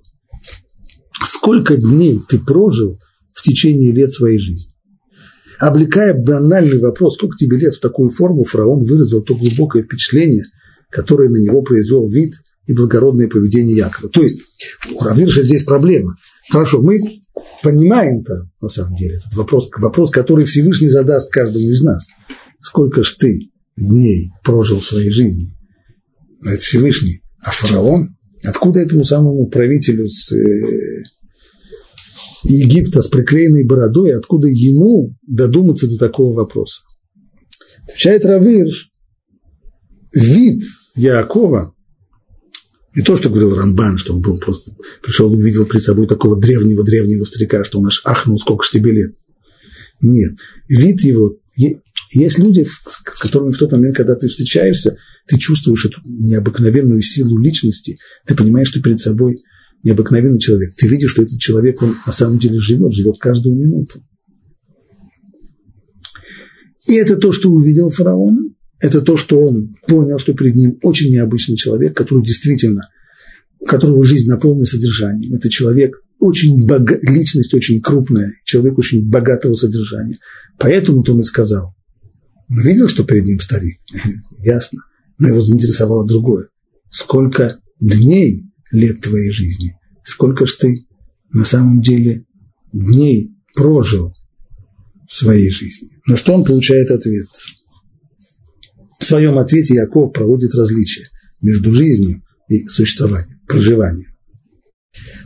Сколько 1.23 1.77
дней 1.77 2.19
ты 2.27 2.39
прожил 2.39 2.97
в 3.33 3.41
течение 3.43 3.91
лет 3.91 4.11
своей 4.11 4.39
жизни? 4.39 4.73
Облекая 5.59 6.13
банальный 6.13 6.79
вопрос, 6.79 7.15
сколько 7.15 7.35
тебе 7.35 7.57
лет 7.57 7.73
в 7.73 7.79
такую 7.79 8.09
форму, 8.09 8.43
фараон 8.43 8.83
выразил 8.83 9.21
то 9.23 9.35
глубокое 9.35 9.83
впечатление– 9.83 10.43
который 10.89 11.29
на 11.29 11.37
него 11.37 11.61
произвел 11.61 12.07
вид 12.07 12.31
и 12.65 12.73
благородное 12.73 13.27
поведение 13.27 13.77
Якова. 13.77 14.09
То 14.09 14.21
есть 14.21 14.41
у 14.93 15.03
Равирша 15.03 15.41
здесь 15.43 15.63
проблема. 15.63 16.15
Хорошо, 16.49 16.81
мы 16.81 16.97
понимаем-то, 17.63 18.49
на 18.61 18.67
самом 18.67 18.95
деле, 18.95 19.15
этот 19.15 19.35
вопрос, 19.35 19.69
вопрос, 19.77 20.11
который 20.11 20.45
Всевышний 20.45 20.89
задаст 20.89 21.31
каждому 21.31 21.65
из 21.65 21.81
нас. 21.81 22.05
Сколько 22.59 23.03
ж 23.03 23.13
ты 23.13 23.51
дней 23.75 24.31
прожил 24.43 24.79
в 24.79 24.85
своей 24.85 25.11
жизни? 25.11 25.55
Это 26.43 26.57
Всевышний. 26.57 27.21
А 27.43 27.51
фараон? 27.51 28.15
Откуда 28.43 28.79
этому 28.79 29.03
самому 29.03 29.47
правителю 29.47 30.07
с 30.07 30.31
э, 30.31 31.03
Египта 32.43 33.01
с 33.01 33.07
приклеенной 33.07 33.65
бородой, 33.65 34.15
откуда 34.15 34.47
ему 34.47 35.15
додуматься 35.27 35.87
до 35.87 35.97
такого 35.97 36.33
вопроса? 36.33 36.81
Отвечает 37.83 38.25
Равирш, 38.25 38.89
вид 40.13 40.63
Яакова, 40.95 41.73
не 42.95 43.03
то, 43.03 43.15
что 43.15 43.29
говорил 43.29 43.53
Рамбан, 43.55 43.97
что 43.97 44.15
он 44.15 44.21
был 44.21 44.39
просто, 44.39 44.75
пришел, 45.03 45.31
увидел 45.31 45.65
при 45.65 45.77
собой 45.77 46.07
такого 46.07 46.39
древнего-древнего 46.39 47.25
старика, 47.25 47.63
что 47.63 47.79
он 47.79 47.87
аж 47.87 48.01
ахнул, 48.05 48.39
сколько 48.39 48.65
ж 48.65 48.71
тебе 48.71 48.91
лет. 48.91 49.15
Нет, 50.01 50.33
вид 50.67 51.01
его, 51.01 51.37
есть 52.11 52.39
люди, 52.39 52.65
с 52.65 53.19
которыми 53.19 53.51
в 53.51 53.57
тот 53.57 53.71
момент, 53.71 53.95
когда 53.95 54.15
ты 54.15 54.27
встречаешься, 54.27 54.97
ты 55.27 55.37
чувствуешь 55.37 55.85
эту 55.85 56.01
необыкновенную 56.05 57.01
силу 57.01 57.37
личности, 57.37 57.97
ты 58.25 58.35
понимаешь, 58.35 58.69
что 58.69 58.81
перед 58.81 58.99
собой 58.99 59.43
необыкновенный 59.83 60.39
человек. 60.39 60.73
Ты 60.75 60.87
видишь, 60.87 61.11
что 61.11 61.23
этот 61.23 61.39
человек, 61.39 61.81
он 61.81 61.93
на 62.05 62.11
самом 62.11 62.39
деле 62.39 62.59
живет, 62.59 62.93
живет 62.93 63.17
каждую 63.19 63.57
минуту. 63.57 64.01
И 66.87 66.95
это 66.95 67.17
то, 67.17 67.31
что 67.31 67.51
увидел 67.51 67.89
фараон, 67.89 68.55
это 68.79 69.01
то, 69.01 69.17
что 69.17 69.39
он 69.41 69.75
понял, 69.87 70.19
что 70.19 70.33
перед 70.33 70.55
ним 70.55 70.77
очень 70.83 71.11
необычный 71.11 71.55
человек, 71.55 71.95
который 71.95 72.23
действительно, 72.23 72.89
которого 73.65 74.05
жизнь 74.05 74.29
наполнена 74.29 74.65
содержанием. 74.65 75.33
Это 75.33 75.49
человек 75.49 75.99
очень 76.19 76.65
бога, 76.65 76.99
личность 77.01 77.53
очень 77.53 77.81
крупная, 77.81 78.33
человек 78.43 78.77
очень 78.77 79.07
богатого 79.07 79.55
содержания. 79.55 80.17
Поэтому 80.59 81.03
он 81.07 81.21
и 81.21 81.23
сказал, 81.23 81.75
он 82.49 82.61
видел, 82.61 82.87
что 82.87 83.03
перед 83.03 83.25
ним 83.25 83.39
старик, 83.39 83.79
ясно, 84.43 84.81
но 85.17 85.29
его 85.29 85.41
заинтересовало 85.41 86.07
другое. 86.07 86.49
Сколько 86.89 87.59
дней 87.79 88.45
лет 88.71 89.01
твоей 89.01 89.31
жизни, 89.31 89.77
сколько 90.03 90.45
ж 90.45 90.53
ты 90.53 90.85
на 91.31 91.45
самом 91.45 91.81
деле 91.81 92.25
дней 92.73 93.35
прожил 93.55 94.13
в 95.07 95.13
своей 95.13 95.49
жизни. 95.49 95.89
На 96.05 96.15
что 96.15 96.33
он 96.33 96.45
получает 96.45 96.91
ответ– 96.91 97.25
в 98.99 99.05
своем 99.05 99.37
ответе 99.37 99.75
Яков 99.75 100.13
проводит 100.13 100.53
различия 100.55 101.09
между 101.41 101.71
жизнью 101.71 102.23
и 102.49 102.67
существованием, 102.67 103.39
проживанием. 103.47 104.11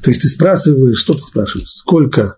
То 0.03 0.09
есть 0.09 0.21
ты 0.21 0.27
спрашиваешь, 0.27 0.97
что 0.97 1.13
ты 1.13 1.19
спрашиваешь, 1.19 1.69
сколько 1.69 2.37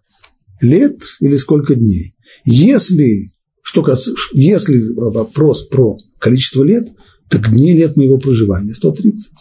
лет 0.62 1.02
или 1.20 1.36
сколько 1.38 1.76
дней? 1.76 2.16
Если, 2.46 3.34
что, 3.62 3.86
если 4.34 4.94
вопрос 4.94 5.68
про 5.68 5.98
количество 6.20 6.64
лет, 6.64 6.90
так 7.30 7.50
дней 7.52 7.76
лет 7.76 7.96
моего 7.98 8.18
проживания 8.18 8.74
130. 8.74 9.32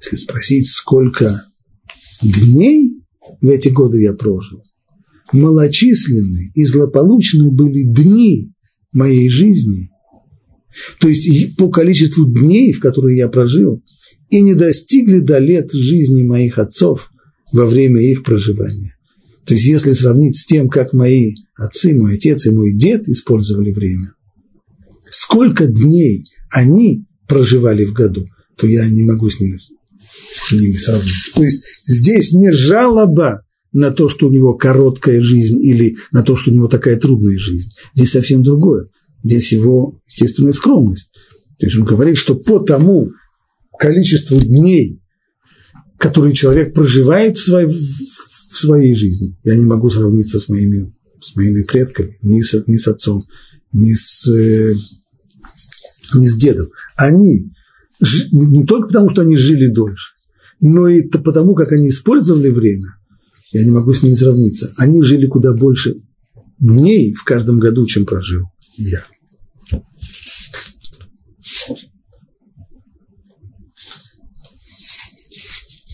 Если 0.00 0.16
спросить, 0.16 0.68
сколько 0.68 1.44
дней 2.22 3.02
в 3.40 3.48
эти 3.48 3.68
годы 3.68 4.02
я 4.02 4.14
прожил, 4.14 4.62
малочисленные 5.32 6.50
и 6.54 6.64
злополучные 6.64 7.50
были 7.50 7.82
дни 7.82 8.52
моей 8.92 9.28
жизни, 9.28 9.90
то 11.00 11.08
есть 11.08 11.56
по 11.56 11.68
количеству 11.70 12.26
дней, 12.26 12.72
в 12.72 12.80
которые 12.80 13.16
я 13.16 13.28
прожил, 13.28 13.82
и 14.30 14.40
не 14.40 14.54
достигли 14.54 15.20
до 15.20 15.38
лет 15.38 15.72
жизни 15.72 16.22
моих 16.22 16.58
отцов 16.58 17.10
во 17.52 17.66
время 17.66 18.02
их 18.02 18.22
проживания. 18.22 18.94
То 19.46 19.54
есть 19.54 19.66
если 19.66 19.92
сравнить 19.92 20.36
с 20.36 20.44
тем, 20.44 20.68
как 20.68 20.92
мои 20.92 21.32
отцы, 21.56 21.94
мой 21.94 22.16
отец 22.16 22.44
и 22.46 22.50
мой 22.50 22.74
дед 22.74 23.08
использовали 23.08 23.72
время, 23.72 24.12
сколько 25.10 25.66
дней 25.66 26.24
они 26.50 27.06
проживали 27.26 27.84
в 27.84 27.92
году, 27.92 28.26
то 28.56 28.66
я 28.66 28.86
не 28.88 29.04
могу 29.04 29.30
с 29.30 29.40
ними, 29.40 29.56
с 29.56 30.52
ними 30.52 30.76
сравниться. 30.76 31.32
То 31.34 31.42
есть 31.42 31.62
здесь 31.86 32.32
не 32.32 32.52
жалоба 32.52 33.42
на 33.72 33.90
то, 33.90 34.08
что 34.08 34.28
у 34.28 34.30
него 34.30 34.54
короткая 34.54 35.20
жизнь 35.20 35.62
или 35.62 35.96
на 36.12 36.22
то, 36.22 36.36
что 36.36 36.50
у 36.50 36.54
него 36.54 36.68
такая 36.68 36.98
трудная 36.98 37.38
жизнь. 37.38 37.70
Здесь 37.94 38.10
совсем 38.10 38.42
другое. 38.42 38.88
Здесь 39.22 39.52
его 39.52 40.00
естественная 40.06 40.52
скромность. 40.52 41.10
То 41.58 41.66
есть 41.66 41.76
он 41.76 41.84
говорит, 41.84 42.16
что 42.16 42.34
по 42.34 42.60
тому 42.60 43.10
количеству 43.78 44.38
дней, 44.38 45.02
которые 45.98 46.34
человек 46.34 46.74
проживает 46.74 47.36
в 47.36 47.44
своей, 47.44 47.68
в 47.68 48.56
своей 48.56 48.94
жизни, 48.94 49.36
я 49.42 49.56
не 49.56 49.64
могу 49.64 49.90
сравниться 49.90 50.38
с 50.38 50.48
моими, 50.48 50.94
с 51.20 51.34
моими 51.34 51.62
предками, 51.64 52.16
ни 52.22 52.40
с, 52.40 52.62
ни 52.66 52.76
с 52.76 52.86
отцом, 52.86 53.22
ни 53.72 53.92
с, 53.92 54.26
ни 56.14 56.26
с 56.26 56.36
дедом. 56.36 56.68
Они 56.96 57.50
не 58.30 58.64
только 58.64 58.88
потому, 58.88 59.08
что 59.08 59.22
они 59.22 59.36
жили 59.36 59.66
дольше, 59.66 60.14
но 60.60 60.88
и 60.88 61.02
потому, 61.02 61.54
как 61.54 61.72
они 61.72 61.88
использовали 61.88 62.50
время, 62.50 62.94
я 63.50 63.64
не 63.64 63.70
могу 63.70 63.92
с 63.92 64.02
ними 64.02 64.14
сравниться. 64.14 64.72
Они 64.76 65.02
жили 65.02 65.26
куда 65.26 65.52
больше 65.54 65.96
дней 66.60 67.14
в 67.14 67.24
каждом 67.24 67.58
году, 67.58 67.86
чем 67.86 68.06
прожил 68.06 68.46
я. 68.78 69.04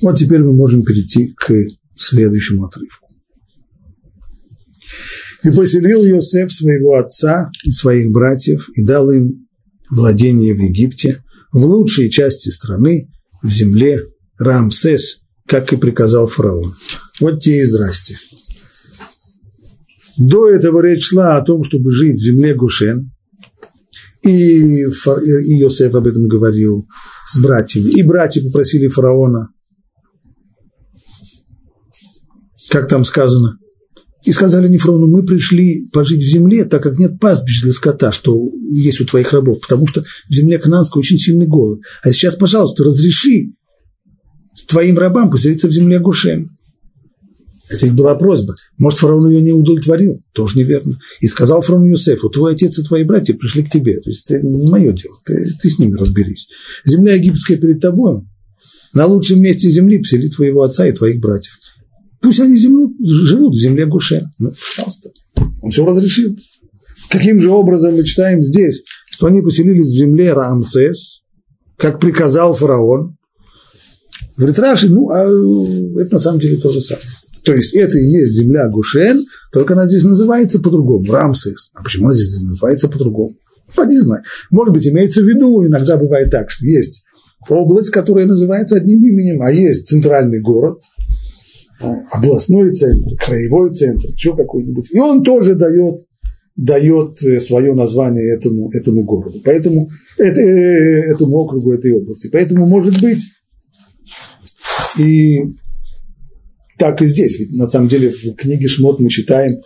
Вот 0.03 0.19
теперь 0.19 0.41
мы 0.41 0.55
можем 0.55 0.83
перейти 0.83 1.33
к 1.35 1.53
следующему 1.97 2.67
отрывку. 2.67 3.09
И 5.45 5.51
поселил 5.51 6.05
Йосеф 6.05 6.53
своего 6.53 6.97
отца 6.97 7.51
и 7.65 7.71
своих 7.71 8.11
братьев 8.11 8.69
и 8.75 8.85
дал 8.85 9.11
им 9.11 9.47
владение 9.91 10.55
в 10.55 10.59
Египте, 10.59 11.23
в 11.53 11.65
лучшей 11.65 12.11
части 12.11 12.49
страны, 12.49 13.11
в 13.43 13.51
земле 13.51 14.01
Рамсес, 14.39 15.23
как 15.47 15.73
и 15.73 15.77
приказал 15.77 16.27
фараон. 16.27 16.75
Вот 17.21 17.41
те 17.41 17.59
и 17.59 17.65
здрасте. 17.65 18.17
До 20.19 20.49
этого 20.49 20.81
речь 20.81 21.07
шла 21.07 21.37
о 21.37 21.43
том, 21.43 21.65
чтобы 21.65 21.91
жить 21.91 22.21
в 22.21 22.25
земле 22.25 22.55
Гушен, 22.55 23.11
и, 24.25 24.83
и 24.83 25.59
Йосеф 25.59 25.95
об 25.95 26.07
этом 26.07 26.29
говорил 26.29 26.87
с 27.33 27.39
братьями. 27.39 27.91
И 27.91 28.03
братья 28.03 28.43
попросили 28.43 28.89
фараона, 28.89 29.49
как 32.71 32.89
там 32.89 33.05
сказано, 33.05 33.59
и 34.25 34.33
сказали 34.33 34.69
Нефрону, 34.69 35.07
мы 35.07 35.23
пришли 35.25 35.87
пожить 35.93 36.23
в 36.23 36.31
земле, 36.31 36.65
так 36.65 36.83
как 36.83 36.99
нет 36.99 37.21
пастбищ 37.21 37.63
для 37.63 37.73
скота, 37.73 38.11
что 38.11 38.35
есть 38.71 39.01
у 39.01 39.05
твоих 39.05 39.33
рабов, 39.33 39.61
потому 39.61 39.87
что 39.87 40.03
в 40.03 40.35
земле 40.35 40.59
Кананской 40.59 41.01
очень 41.01 41.19
сильный 41.19 41.47
голод. 41.47 41.81
А 42.03 42.11
сейчас, 42.11 42.35
пожалуйста, 42.37 42.85
разреши 42.85 43.53
твоим 44.67 44.99
рабам 44.99 45.31
поселиться 45.31 45.69
в 45.69 45.73
земле 45.73 45.99
Гушен. 45.99 46.54
Это 47.69 47.87
их 47.87 47.95
была 47.95 48.15
просьба. 48.15 48.55
Может, 48.77 49.01
фараон 49.01 49.31
ее 49.31 49.41
не 49.41 49.53
удовлетворил? 49.53 50.23
Тоже 50.33 50.59
неверно. 50.59 50.99
И 51.21 51.27
сказал 51.27 51.63
фараон 51.63 51.87
Юсефу, 51.87 52.29
твой 52.29 52.53
отец 52.53 52.79
и 52.79 52.83
твои 52.83 53.05
братья 53.05 53.35
пришли 53.35 53.63
к 53.63 53.71
тебе. 53.71 54.01
То 54.01 54.11
есть 54.11 54.31
это 54.31 54.47
не 54.47 54.69
мое 54.69 54.93
дело, 54.93 55.15
ты, 55.25 55.47
ты 55.61 55.71
с 55.71 55.79
ними 55.79 55.97
разберись. 55.97 56.49
Земля 56.85 57.15
египетская 57.15 57.57
перед 57.57 57.81
тобой. 57.81 58.23
На 58.93 59.07
лучшем 59.07 59.41
месте 59.41 59.71
земли 59.71 59.99
посели 59.99 60.29
твоего 60.29 60.63
отца 60.63 60.87
и 60.87 60.93
твоих 60.93 61.21
братьев. 61.21 61.55
Пусть 62.21 62.41
они 62.41 62.57
землю, 62.57 62.93
живут 63.03 63.55
в 63.55 63.61
земле 63.61 63.87
Гушен. 63.87 64.31
Ну, 64.39 64.51
пожалуйста. 64.51 65.11
Он 65.63 65.71
все 65.71 65.85
разрешил. 65.85 66.37
Каким 67.11 67.41
же 67.41 67.51
образом 67.51 67.95
мы 67.95 68.05
читаем 68.05 68.43
здесь, 68.43 68.83
что 69.11 69.27
они 69.27 69.43
поселились 69.43 69.87
в 69.87 69.97
земле 69.97 70.33
Рамсес, 70.33 71.23
как 71.77 72.01
приказал 72.01 72.55
фараон. 72.55 73.17
Говорит 74.37 74.59
Раши, 74.59 74.89
ну, 74.89 75.11
а 75.11 75.25
это 76.01 76.15
на 76.15 76.19
самом 76.19 76.41
деле 76.41 76.57
то 76.57 76.71
же 76.71 76.81
самое. 76.81 77.07
То 77.45 77.53
есть 77.53 77.75
это 77.75 77.99
и 77.99 78.05
есть 78.05 78.33
земля 78.33 78.69
Гушен, 78.69 79.23
только 79.53 79.75
она 79.75 79.87
здесь 79.87 80.05
называется 80.05 80.61
по-другому, 80.61 81.05
Рамсес. 81.13 81.71
А 81.75 81.83
почему 81.83 82.07
она 82.07 82.15
здесь 82.15 82.41
называется 82.43 82.89
по-другому? 82.89 83.37
Поди 83.75 83.99
знай. 83.99 84.21
Может 84.51 84.75
быть, 84.75 84.87
имеется 84.87 85.21
в 85.23 85.29
виду, 85.29 85.67
иногда 85.67 85.97
бывает 85.97 86.31
так, 86.31 86.51
что 86.51 86.65
есть 86.67 87.05
область, 87.49 87.91
которая 87.91 88.27
называется 88.27 88.77
одним 88.77 89.05
именем, 89.05 89.43
а 89.43 89.51
есть 89.51 89.87
центральный 89.87 90.41
город, 90.41 90.81
областной 92.11 92.73
центр, 92.73 93.11
краевой 93.19 93.73
центр, 93.75 94.09
еще 94.09 94.35
какой-нибудь. 94.35 94.91
И 94.91 94.99
он 94.99 95.23
тоже 95.23 95.55
дает, 95.55 96.07
дает 96.57 97.23
э, 97.23 97.41
свое 97.41 97.75
название 97.75 98.35
этому, 98.35 98.71
этому 98.71 99.05
городу, 99.05 99.39
поэтому, 99.45 99.91
это, 100.17 100.41
э, 100.41 101.13
этому 101.13 101.37
округу, 101.37 101.73
этой 101.73 101.93
области. 101.93 102.29
Поэтому, 102.33 102.67
может 102.67 103.01
быть, 103.03 103.23
и 104.99 105.43
так 106.79 107.03
и 107.03 107.07
здесь. 107.07 107.39
Ведь 107.39 107.53
на 107.53 107.67
самом 107.67 107.89
деле 107.89 108.11
в 108.11 108.35
книге 108.35 108.69
Шмот 108.69 109.01
мы 109.01 109.09
читаем, 109.09 109.61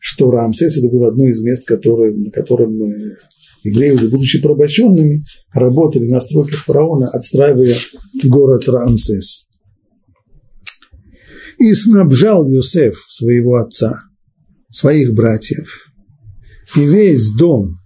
что 0.00 0.30
Рамсес 0.30 0.78
это 0.78 0.88
было 0.88 1.08
одно 1.08 1.26
из 1.26 1.40
мест, 1.40 1.66
которые, 1.66 2.14
на 2.14 2.30
котором 2.30 2.82
э, 2.82 3.16
евреи, 3.64 3.92
уже 3.92 4.08
будучи 4.08 4.40
порабощенными, 4.40 5.24
работали 5.52 6.08
на 6.08 6.20
стройках 6.20 6.64
фараона, 6.64 7.08
отстраивая 7.08 7.74
город 8.24 8.68
Рамсес. 8.68 9.46
И 11.58 11.72
снабжал 11.72 12.48
Йосеф 12.48 12.96
своего 13.08 13.56
отца, 13.56 14.00
своих 14.70 15.14
братьев 15.14 15.90
и 16.76 16.84
весь 16.84 17.30
дом 17.36 17.78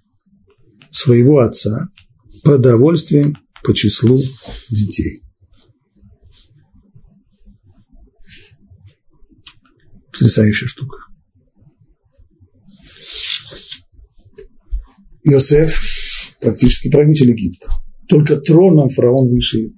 своего 0.91 1.41
отца 1.41 1.89
продовольствием 2.43 3.37
по 3.63 3.75
числу 3.75 4.19
детей. 4.71 5.23
Потрясающая 10.19 10.67
штука. 10.67 10.97
Иосиф 15.23 16.37
практически 16.41 16.91
правитель 16.91 17.31
Египта. 17.31 17.69
Только 18.09 18.37
троном 18.37 18.89
фараон 18.89 19.29
выше 19.29 19.59
его. 19.59 19.75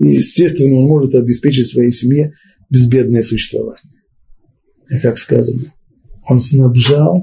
И, 0.00 0.08
естественно, 0.08 0.78
он 0.78 0.86
может 0.86 1.14
обеспечить 1.14 1.68
своей 1.68 1.92
семье 1.92 2.32
безбедное 2.70 3.22
существование. 3.22 3.92
И 4.88 4.98
как 4.98 5.16
сказано, 5.16 5.72
он 6.28 6.40
снабжал 6.40 7.22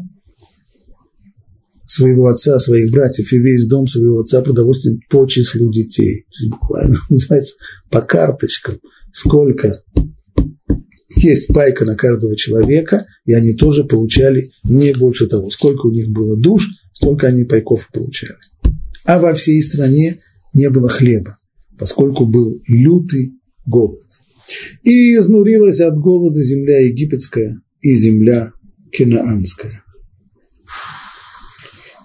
своего 1.85 2.27
отца, 2.27 2.57
своих 2.59 2.89
братьев 2.89 3.33
и 3.33 3.37
весь 3.37 3.67
дом 3.67 3.85
своего 3.85 4.21
отца 4.21 4.41
продовольствием 4.41 5.01
по 5.09 5.25
числу 5.25 5.73
детей. 5.73 6.25
Буквально 6.51 6.97
называется 7.09 7.55
по 7.89 8.01
карточкам. 8.01 8.79
Сколько 9.11 9.83
есть 11.23 11.47
пайка 11.53 11.85
на 11.85 11.95
каждого 11.95 12.35
человека, 12.35 13.05
и 13.25 13.33
они 13.33 13.53
тоже 13.53 13.83
получали 13.83 14.51
не 14.63 14.93
больше 14.93 15.27
того. 15.27 15.49
Сколько 15.49 15.87
у 15.87 15.91
них 15.91 16.09
было 16.09 16.37
душ, 16.39 16.67
столько 16.93 17.27
они 17.27 17.43
пайков 17.43 17.89
получали. 17.93 18.37
А 19.05 19.19
во 19.19 19.33
всей 19.33 19.61
стране 19.61 20.19
не 20.53 20.69
было 20.69 20.89
хлеба, 20.89 21.37
поскольку 21.77 22.25
был 22.25 22.61
лютый 22.67 23.33
голод. 23.65 24.03
И 24.83 25.15
изнурилась 25.15 25.81
от 25.81 25.97
голода 25.97 26.41
земля 26.41 26.79
египетская 26.79 27.61
и 27.81 27.95
земля 27.95 28.51
кинаанская. 28.91 29.83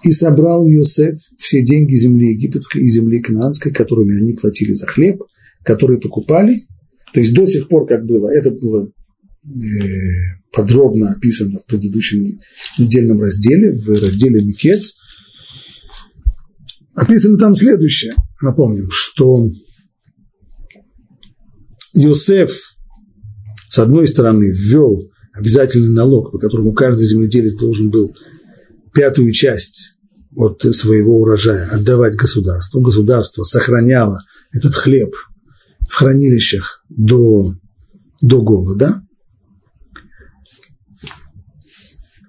И 0.03 0.11
собрал 0.11 0.67
Йосеф 0.67 1.17
все 1.37 1.63
деньги 1.63 1.95
земли 1.95 2.31
египетской 2.31 2.81
и 2.81 2.89
земли 2.89 3.21
кинаанской, 3.21 3.71
которыми 3.71 4.17
они 4.19 4.33
платили 4.33 4.73
за 4.73 4.85
хлеб, 4.85 5.23
которые 5.63 5.99
покупали. 5.99 6.61
То 7.13 7.21
есть 7.21 7.33
до 7.33 7.45
сих 7.45 7.69
пор, 7.69 7.87
как 7.87 8.05
было, 8.05 8.29
это 8.29 8.51
было 8.51 8.91
подробно 10.51 11.11
описано 11.11 11.59
в 11.59 11.65
предыдущем 11.65 12.25
недельном 12.77 13.19
разделе, 13.21 13.73
в 13.73 13.87
разделе 13.89 14.43
Микец. 14.43 14.93
Описано 16.93 17.37
там 17.37 17.55
следующее. 17.55 18.13
Напомним, 18.41 18.87
что 18.91 19.49
Йосеф, 21.93 22.77
с 23.69 23.79
одной 23.79 24.07
стороны, 24.07 24.45
ввел 24.51 25.09
обязательный 25.33 25.93
налог, 25.93 26.31
по 26.31 26.37
которому 26.37 26.73
каждый 26.73 27.07
земледелец 27.07 27.57
должен 27.57 27.89
был 27.89 28.15
пятую 28.93 29.31
часть 29.33 29.95
от 30.35 30.61
своего 30.75 31.21
урожая 31.21 31.69
отдавать 31.69 32.15
государству. 32.15 32.81
Государство 32.81 33.43
сохраняло 33.43 34.19
этот 34.51 34.73
хлеб 34.73 35.13
в 35.87 35.93
хранилищах 35.93 36.83
до, 36.89 37.55
до 38.21 38.41
голода. 38.41 39.01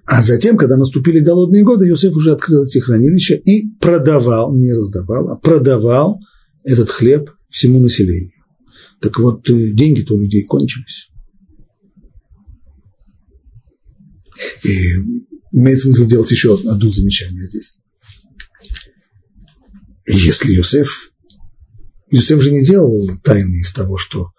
А 0.05 0.21
затем, 0.21 0.55
когда 0.55 0.77
наступили 0.77 1.19
голодные 1.19 1.63
годы, 1.63 1.87
Иосиф 1.87 2.15
уже 2.15 2.31
открыл 2.31 2.63
эти 2.63 2.77
хранилища 2.77 3.35
и 3.35 3.67
продавал, 3.79 4.55
не 4.55 4.71
раздавал, 4.71 5.29
а 5.29 5.35
продавал 5.35 6.19
этот 6.63 6.89
хлеб 6.89 7.31
всему 7.49 7.79
населению. 7.79 8.31
Так 9.01 9.17
вот, 9.19 9.49
э, 9.49 9.71
деньги-то 9.71 10.13
у 10.13 10.19
людей 10.19 10.43
кончились. 10.43 11.09
И 14.63 14.69
имеет 15.51 15.79
смысл 15.79 16.05
делать 16.05 16.29
еще 16.29 16.55
одно 16.55 16.91
замечание 16.91 17.45
здесь. 17.45 17.77
Если 20.07 20.55
Иосиф, 20.55 21.13
Иосиф 22.11 22.41
же 22.41 22.51
не 22.51 22.63
делал 22.63 23.09
тайны 23.23 23.55
из 23.55 23.73
того, 23.73 23.97
что, 23.97 24.31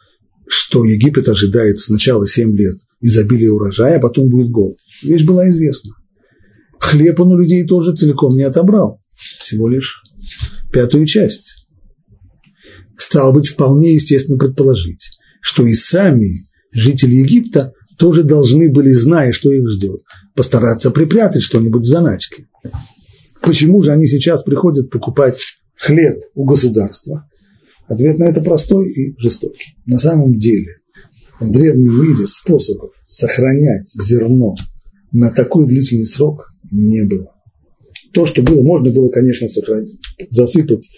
что 0.47 0.85
Египет 0.85 1.29
ожидает 1.29 1.79
сначала 1.79 2.29
7 2.29 2.57
лет 2.57 2.77
изобилия 3.01 3.51
урожая, 3.51 3.99
а 3.99 4.01
потом 4.01 4.29
будет 4.29 4.51
голод. 4.51 4.77
Вещь 5.03 5.24
была 5.24 5.49
известна. 5.49 5.92
Хлеб 6.78 7.18
он 7.20 7.32
у 7.32 7.38
людей 7.38 7.66
тоже 7.66 7.94
целиком 7.94 8.36
не 8.36 8.42
отобрал, 8.42 9.01
всего 9.38 9.68
лишь 9.68 10.03
пятую 10.72 11.07
часть. 11.07 11.66
Стало 12.97 13.32
быть, 13.32 13.49
вполне 13.49 13.94
естественно 13.94 14.38
предположить, 14.38 15.11
что 15.40 15.66
и 15.66 15.74
сами 15.74 16.42
жители 16.72 17.16
Египта 17.16 17.72
тоже 17.99 18.22
должны 18.22 18.70
были, 18.70 18.90
зная, 18.92 19.32
что 19.32 19.51
их 19.51 19.68
ждет, 19.70 20.03
постараться 20.34 20.90
припрятать 20.90 21.42
что-нибудь 21.42 21.82
в 21.82 21.88
заначке. 21.88 22.47
Почему 23.42 23.80
же 23.80 23.92
они 23.92 24.07
сейчас 24.07 24.42
приходят 24.42 24.90
покупать 24.90 25.40
хлеб 25.76 26.18
у 26.34 26.44
государства? 26.44 27.28
Ответ 27.86 28.18
на 28.18 28.24
это 28.24 28.40
простой 28.40 28.90
и 28.90 29.14
жестокий. 29.18 29.76
На 29.86 29.99
самом 29.99 30.38
деле, 30.38 30.78
в 31.38 31.51
древнем 31.51 32.03
мире 32.03 32.26
способов 32.26 32.90
сохранять 33.07 33.90
зерно 33.90 34.55
на 35.17 35.31
такой 35.31 35.67
длительный 35.67 36.05
срок 36.05 36.53
не 36.71 37.05
было. 37.05 37.33
То, 38.12 38.27
что 38.27 38.43
было, 38.43 38.62
можно 38.62 38.91
было, 38.91 39.11
конечно, 39.11 39.49
сохранить, 39.49 39.99
засыпать 40.29 40.91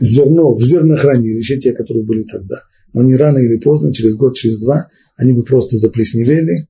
зерно 0.00 0.54
в 0.54 0.62
зернохранилище, 0.62 1.58
те, 1.58 1.72
которые 1.72 2.04
были 2.04 2.24
тогда. 2.24 2.62
Но 2.92 3.02
не 3.02 3.14
рано 3.16 3.38
или 3.38 3.60
поздно, 3.60 3.92
через 3.92 4.16
год, 4.16 4.36
через 4.36 4.58
два, 4.58 4.88
они 5.16 5.34
бы 5.34 5.44
просто 5.44 5.76
заплесневели, 5.76 6.66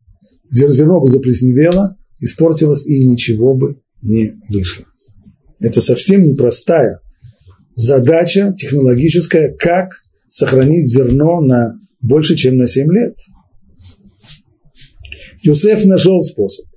зерно 0.51 1.01
бы 1.01 1.09
заплесневело, 1.09 1.97
испортилось 2.21 2.87
и 2.87 3.05
ничего 3.05 3.55
бы 3.55 3.81
не 4.03 4.35
вышло. 4.51 4.85
Это 5.59 5.81
совсем 5.81 6.25
непростая 6.25 7.01
задача 7.75 8.55
технологическая, 8.59 9.55
как 9.59 9.93
сохранить 10.29 10.91
зерно 10.91 11.41
на 11.41 11.79
больше, 12.03 12.37
чем 12.37 12.59
на 12.59 12.67
7 12.67 12.93
лет. 12.93 13.17
Юсеф 15.43 15.85
нашел 15.87 16.23
способ. 16.23 16.70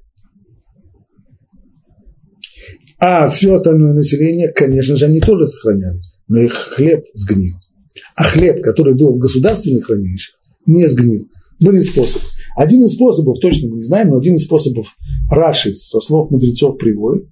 А 3.06 3.28
все 3.28 3.54
остальное 3.54 3.94
население, 3.94 4.48
конечно 4.48 4.96
же, 4.96 5.04
они 5.04 5.20
тоже 5.20 5.46
сохраняли, 5.46 6.00
но 6.30 6.40
их 6.40 6.54
хлеб 6.54 7.04
сгнил. 7.14 7.54
А 8.16 8.24
хлеб, 8.24 8.64
который 8.64 8.96
был 8.96 9.18
в 9.18 9.20
государственных 9.20 9.88
хранилищах, 9.88 10.40
не 10.66 10.88
сгнил. 10.88 11.28
Были 11.60 11.80
способы. 11.80 12.24
Один 12.56 12.82
из 12.86 12.94
способов, 12.94 13.40
точно 13.42 13.68
мы 13.68 13.76
не 13.76 13.84
знаем, 13.84 14.12
но 14.12 14.20
один 14.20 14.36
из 14.36 14.46
способов 14.46 14.96
Раши 15.30 15.74
со 15.74 16.00
слов 16.00 16.32
мудрецов 16.32 16.78
приводит, 16.78 17.28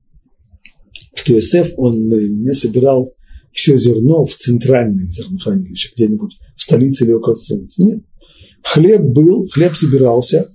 что 1.16 1.40
Эсеф, 1.40 1.72
он 1.78 2.10
не 2.10 2.54
собирал 2.54 3.14
все 3.54 3.78
зерно 3.78 4.26
в 4.26 4.36
центральное 4.36 5.06
зернохранилище, 5.06 5.94
где-нибудь 5.96 6.34
в 6.58 6.62
столице 6.64 7.06
или 7.06 7.14
около 7.14 7.36
столицы. 7.36 7.82
Нет. 7.82 8.04
Хлеб 8.62 9.04
был, 9.04 9.48
хлеб 9.48 9.74
собирался 9.74 10.50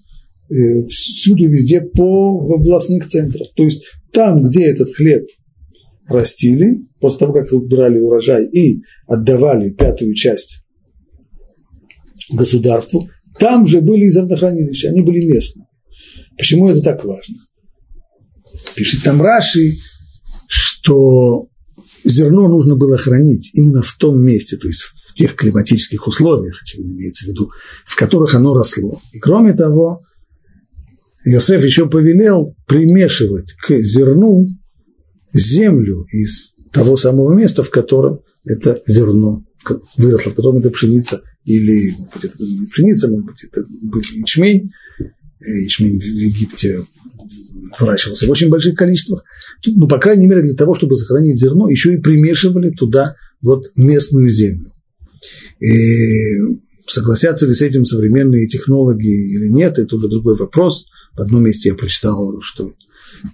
э, 0.51 0.86
всюду, 0.86 1.49
везде 1.49 1.80
по 1.80 2.38
в 2.38 2.53
областных 2.53 3.07
центрах. 3.07 3.49
То 3.55 3.64
есть 3.64 3.84
там, 4.12 4.42
где 4.42 4.64
этот 4.64 4.94
хлеб 4.94 5.26
растили, 6.09 6.86
после 7.01 7.18
того, 7.20 7.32
как 7.32 7.53
убирали 7.53 7.99
урожай 7.99 8.47
и 8.47 8.82
отдавали 9.07 9.70
пятую 9.70 10.14
часть 10.14 10.62
государству, 12.30 13.09
там 13.38 13.66
же 13.66 13.80
были 13.80 14.09
зернохранилища, 14.09 14.88
они 14.88 15.03
были 15.03 15.24
местные. 15.24 15.66
Почему 16.36 16.68
это 16.68 16.80
так 16.80 17.05
важно? 17.05 17.34
Пишет 18.74 19.03
там 19.03 19.20
Раши, 19.20 19.72
что 20.49 21.49
зерно 22.05 22.49
нужно 22.49 22.76
было 22.76 22.97
хранить 22.97 23.51
именно 23.55 23.82
в 23.82 23.94
том 23.99 24.20
месте, 24.20 24.57
то 24.57 24.68
есть 24.68 24.80
в 24.80 25.14
тех 25.14 25.34
климатических 25.34 26.07
условиях, 26.07 26.61
очевидно 26.62 26.92
имеется 26.92 27.24
в 27.24 27.28
виду, 27.28 27.51
в 27.84 27.97
которых 27.97 28.34
оно 28.34 28.55
росло. 28.55 29.01
И 29.12 29.18
кроме 29.18 29.55
того, 29.55 30.03
Иосиф 31.27 31.64
еще 31.64 31.89
повелел 31.89 32.55
примешивать 32.66 33.53
к 33.55 33.81
зерну 33.81 34.47
землю 35.33 36.07
из 36.12 36.55
того 36.72 36.97
самого 36.97 37.35
места, 37.35 37.64
в 37.64 37.70
котором 37.70 38.20
это 38.45 38.81
зерно 38.87 39.45
выросло, 39.97 40.31
в 40.31 40.35
котором 40.37 40.59
это 40.59 40.70
пшеница 40.70 41.20
или, 41.45 41.91
может 41.99 42.14
быть, 42.14 42.24
это 42.27 42.37
не 42.39 42.66
пшеница, 42.68 43.09
может 43.09 43.27
быть, 43.27 43.43
это 43.43 43.64
был 43.83 44.01
ячмень. 44.14 44.70
Ячмень 45.41 45.99
в 45.99 46.05
Египте 46.05 46.85
выращивался 47.81 48.27
в 48.27 48.31
очень 48.31 48.49
больших 48.49 48.77
количествах. 48.77 49.24
Ну, 49.66 49.89
по 49.89 49.99
крайней 49.99 50.29
мере, 50.29 50.43
для 50.43 50.55
того, 50.55 50.74
чтобы 50.74 50.97
сохранить 50.97 51.41
зерно, 51.41 51.68
еще 51.68 51.95
и 51.95 52.01
примешивали 52.01 52.70
туда 52.70 53.16
вот 53.43 53.72
местную 53.74 54.31
землю. 54.31 54.70
И 55.59 56.39
согласятся 56.87 57.47
ли 57.47 57.53
с 57.53 57.62
этим 57.62 57.85
современные 57.85 58.47
технологи 58.47 59.35
или 59.35 59.49
нет, 59.49 59.79
это 59.79 59.97
уже 59.97 60.09
другой 60.09 60.37
вопрос. 60.37 60.87
В 61.16 61.20
одном 61.20 61.44
месте 61.44 61.70
я 61.70 61.74
прочитал, 61.74 62.40
что 62.42 62.72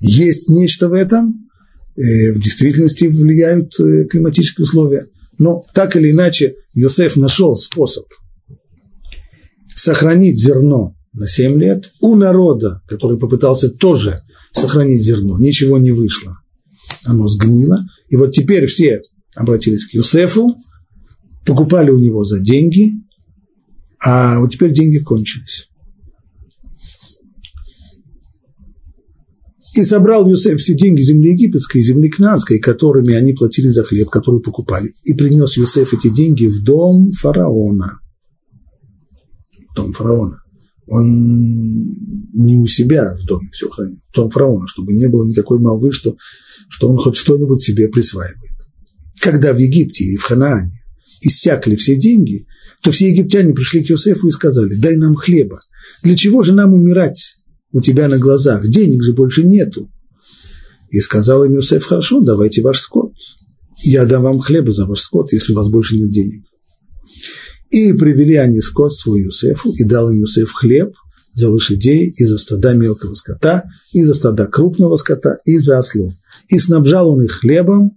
есть 0.01 0.49
нечто 0.49 0.89
в 0.89 0.93
этом, 0.93 1.49
в 1.95 2.39
действительности 2.39 3.05
влияют 3.05 3.79
э, 3.79 4.05
климатические 4.05 4.65
условия. 4.65 5.07
Но 5.39 5.65
так 5.75 5.97
или 5.97 6.11
иначе, 6.11 6.55
Йосеф 6.75 7.17
нашел 7.17 7.55
способ 7.57 8.07
сохранить 9.75 10.41
зерно 10.41 10.95
на 11.13 11.27
7 11.27 11.61
лет 11.61 11.91
у 12.01 12.15
народа, 12.15 12.83
который 12.87 13.19
попытался 13.19 13.69
тоже 13.69 14.23
сохранить 14.53 15.03
зерно, 15.03 15.39
ничего 15.39 15.79
не 15.79 15.91
вышло. 15.91 16.39
Оно 17.05 17.29
сгнило. 17.29 17.85
И 18.09 18.17
вот 18.17 18.33
теперь 18.33 18.67
все 18.67 19.03
обратились 19.35 19.87
к 19.87 19.95
Юсефу, 19.95 20.57
покупали 21.45 21.91
у 21.91 21.99
него 21.99 22.25
за 22.25 22.41
деньги, 22.41 22.93
а 24.05 24.39
вот 24.41 24.53
теперь 24.53 24.73
деньги 24.73 24.99
кончились. 24.99 25.69
И 29.75 29.85
собрал 29.85 30.29
Юсеф 30.29 30.61
все 30.61 30.75
деньги 30.75 31.01
земли 31.01 31.33
египетской 31.33 31.79
и 31.79 31.83
земли 31.85 32.11
кнанской, 32.11 32.59
которыми 32.59 33.15
они 33.15 33.33
платили 33.33 33.69
за 33.69 33.85
хлеб, 33.85 34.09
который 34.11 34.41
покупали. 34.41 34.93
И 35.05 35.15
принес 35.15 35.57
Юсеф 35.57 35.95
эти 35.95 36.09
деньги 36.09 36.47
в 36.47 36.63
дом 36.63 37.11
фараона. 37.13 38.01
В 39.71 39.75
дом 39.75 39.93
фараона. 39.93 40.39
Он 40.89 41.07
не 42.35 42.61
у 42.61 42.67
себя 42.67 43.15
в 43.15 43.25
доме 43.25 43.49
все 43.53 43.71
хранил, 43.71 43.97
в 44.11 44.15
дом 44.15 44.31
фараона, 44.31 44.67
чтобы 44.67 44.93
не 44.93 45.09
было 45.09 45.27
никакой 45.27 45.59
молвы, 45.59 45.93
что, 45.93 46.17
что 46.69 46.91
он 46.91 46.99
хоть 46.99 47.17
что-нибудь 47.17 47.63
себе 47.63 47.89
присваивает. 47.89 48.53
Когда 49.21 49.55
в 49.55 49.59
Египте 49.59 50.05
и 50.05 50.17
в 50.17 50.23
Ханаане 50.23 50.83
иссякли 51.23 51.77
все 51.77 51.97
деньги, 51.97 52.47
то 52.83 52.91
все 52.91 53.09
египтяне 53.09 53.55
пришли 53.55 53.83
к 53.83 53.89
Йосефу 53.89 54.27
и 54.27 54.33
сказали, 54.33 54.75
дай 54.75 54.97
нам 54.97 55.15
хлеба. 55.15 55.61
Для 56.03 56.17
чего 56.17 56.43
же 56.43 56.53
нам 56.53 56.75
умирать 56.75 57.37
у 57.73 57.81
тебя 57.81 58.09
на 58.09 58.19
глазах? 58.19 58.67
Денег 58.67 59.03
же 59.03 59.13
больше 59.13 59.45
нету. 59.45 59.91
И 60.91 61.01
сказал 61.01 61.45
им 61.45 61.55
Йосеф, 61.55 61.85
хорошо, 61.85 62.21
давайте 62.21 62.63
ваш 62.63 62.79
скот. 62.79 63.13
Я 63.85 64.05
дам 64.05 64.23
вам 64.23 64.39
хлеба 64.39 64.73
за 64.73 64.87
ваш 64.87 65.01
скот, 65.01 65.33
если 65.33 65.53
у 65.53 65.57
вас 65.57 65.69
больше 65.71 65.97
нет 65.97 66.11
денег. 66.11 66.45
И 67.71 67.95
привели 67.95 68.37
они 68.37 68.61
скот 68.61 68.93
свой 68.95 69.23
Юсефу, 69.23 69.73
и 69.73 69.85
дал 69.85 70.11
им 70.11 70.21
Юсеф 70.21 70.53
хлеб 70.53 70.95
за 71.33 71.51
лошадей, 71.51 72.13
и 72.15 72.25
за 72.25 72.37
стада 72.37 72.75
мелкого 72.75 73.15
скота, 73.15 73.65
и 73.93 74.05
за 74.05 74.13
стада 74.13 74.47
крупного 74.47 74.97
скота, 74.97 75.39
и 75.47 75.57
за 75.57 75.79
ослов. 75.79 76.13
И 76.49 76.59
снабжал 76.59 77.09
он 77.09 77.25
их 77.25 77.33
хлебом 77.33 77.93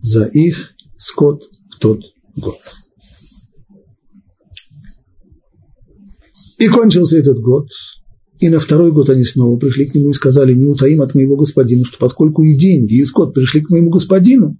за 0.00 0.24
их 0.24 0.70
скот 0.96 1.42
в 1.70 1.78
тот 1.78 2.00
год. 2.36 2.56
И 6.58 6.68
кончился 6.68 7.18
этот 7.18 7.38
год, 7.38 7.68
И 8.40 8.48
на 8.48 8.60
второй 8.60 8.92
год 8.92 9.10
они 9.10 9.24
снова 9.24 9.58
пришли 9.58 9.86
к 9.86 9.94
нему 9.94 10.10
и 10.10 10.14
сказали, 10.14 10.52
не 10.52 10.66
утаим 10.66 11.02
от 11.02 11.14
моего 11.14 11.36
господина, 11.36 11.84
что 11.84 11.98
поскольку 11.98 12.42
и 12.44 12.56
деньги, 12.56 12.94
и 12.94 13.04
скот 13.04 13.34
пришли 13.34 13.62
к 13.62 13.70
моему 13.70 13.90
господину, 13.90 14.58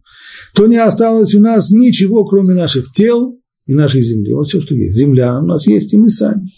то 0.55 0.67
не 0.67 0.77
осталось 0.77 1.35
у 1.35 1.41
нас 1.41 1.71
ничего, 1.71 2.25
кроме 2.25 2.55
наших 2.55 2.91
тел 2.93 3.39
и 3.67 3.75
нашей 3.75 4.03
земли. 4.03 4.35
Вот 4.35 4.49
все, 4.49 4.61
что 4.61 4.75
есть. 4.75 4.97
Земля 4.97 5.39
у 5.39 5.47
нас 5.47 5.67
есть, 5.67 5.93
и 5.93 5.99
мы 5.99 6.11
сами. 6.11 6.49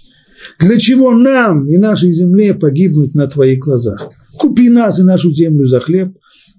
Для 0.59 0.79
чего 0.79 1.13
нам 1.13 1.69
и 1.69 1.77
нашей 1.77 2.13
земле 2.13 2.55
погибнуть 2.55 3.15
на 3.15 3.27
твоих 3.27 3.59
глазах? 3.59 4.11
Купи 4.39 4.71
нас 4.71 4.99
и 4.99 5.03
нашу 5.03 5.33
землю 5.33 5.67
за 5.67 5.81
хлеб, 5.81 6.17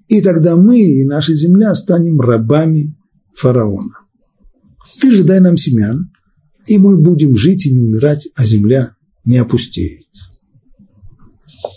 и 0.08 0.20
тогда 0.20 0.56
мы 0.56 0.80
и 0.80 1.04
наша 1.04 1.34
земля 1.34 1.74
станем 1.74 2.20
рабами 2.20 2.94
фараона. 3.34 3.94
Ты 5.00 5.10
же 5.10 5.24
дай 5.24 5.40
нам 5.40 5.56
семян, 5.56 6.12
и 6.66 6.78
мы 6.78 7.00
будем 7.00 7.34
жить 7.34 7.66
и 7.66 7.72
не 7.72 7.80
умирать, 7.80 8.28
а 8.36 8.44
земля 8.44 8.94
не 9.24 9.38
опустеет. 9.38 10.11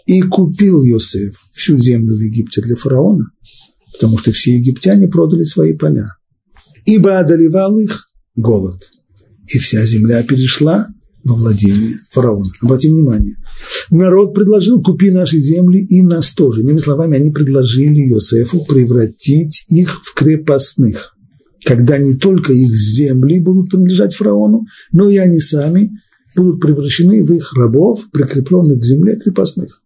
И 0.06 0.22
купил 0.22 0.84
Йосеф 0.84 1.36
всю 1.54 1.78
землю 1.78 2.16
в 2.16 2.20
Египте 2.20 2.62
для 2.62 2.76
фараона, 2.76 3.32
потому 3.94 4.18
что 4.18 4.32
все 4.32 4.58
египтяне 4.58 5.08
продали 5.08 5.44
свои 5.44 5.74
поля. 5.74 6.08
Ибо 6.86 7.20
одолевал 7.20 7.80
их 7.80 8.08
голод. 8.36 8.90
И 9.48 9.58
вся 9.58 9.84
земля 9.86 10.24
перешла 10.24 10.88
во 11.24 11.36
владение 11.36 11.98
фараона. 12.12 12.50
Обратим 12.62 12.94
внимание. 12.94 13.36
Народ 13.90 14.34
предложил, 14.34 14.82
купи 14.82 15.10
наши 15.10 15.40
земли 15.40 15.84
и 15.84 16.02
нас 16.02 16.32
тоже. 16.32 16.62
Иными 16.62 16.78
словами, 16.78 17.18
они 17.18 17.32
предложили 17.32 18.02
Йосефу 18.02 18.66
превратить 18.66 19.66
их 19.70 20.02
в 20.04 20.14
крепостных 20.14 21.16
когда 21.66 21.98
не 21.98 22.16
только 22.16 22.54
их 22.54 22.78
земли 22.78 23.40
будут 23.40 23.72
принадлежать 23.72 24.14
фараону, 24.14 24.66
но 24.92 25.10
и 25.10 25.18
они 25.18 25.40
сами 25.40 25.90
будут 26.36 26.62
превращены 26.62 27.24
в 27.24 27.34
их 27.34 27.54
рабов, 27.54 28.10
прикрепленных 28.12 28.80
к 28.80 28.86
земле 28.86 29.16
крепостных. 29.16 29.82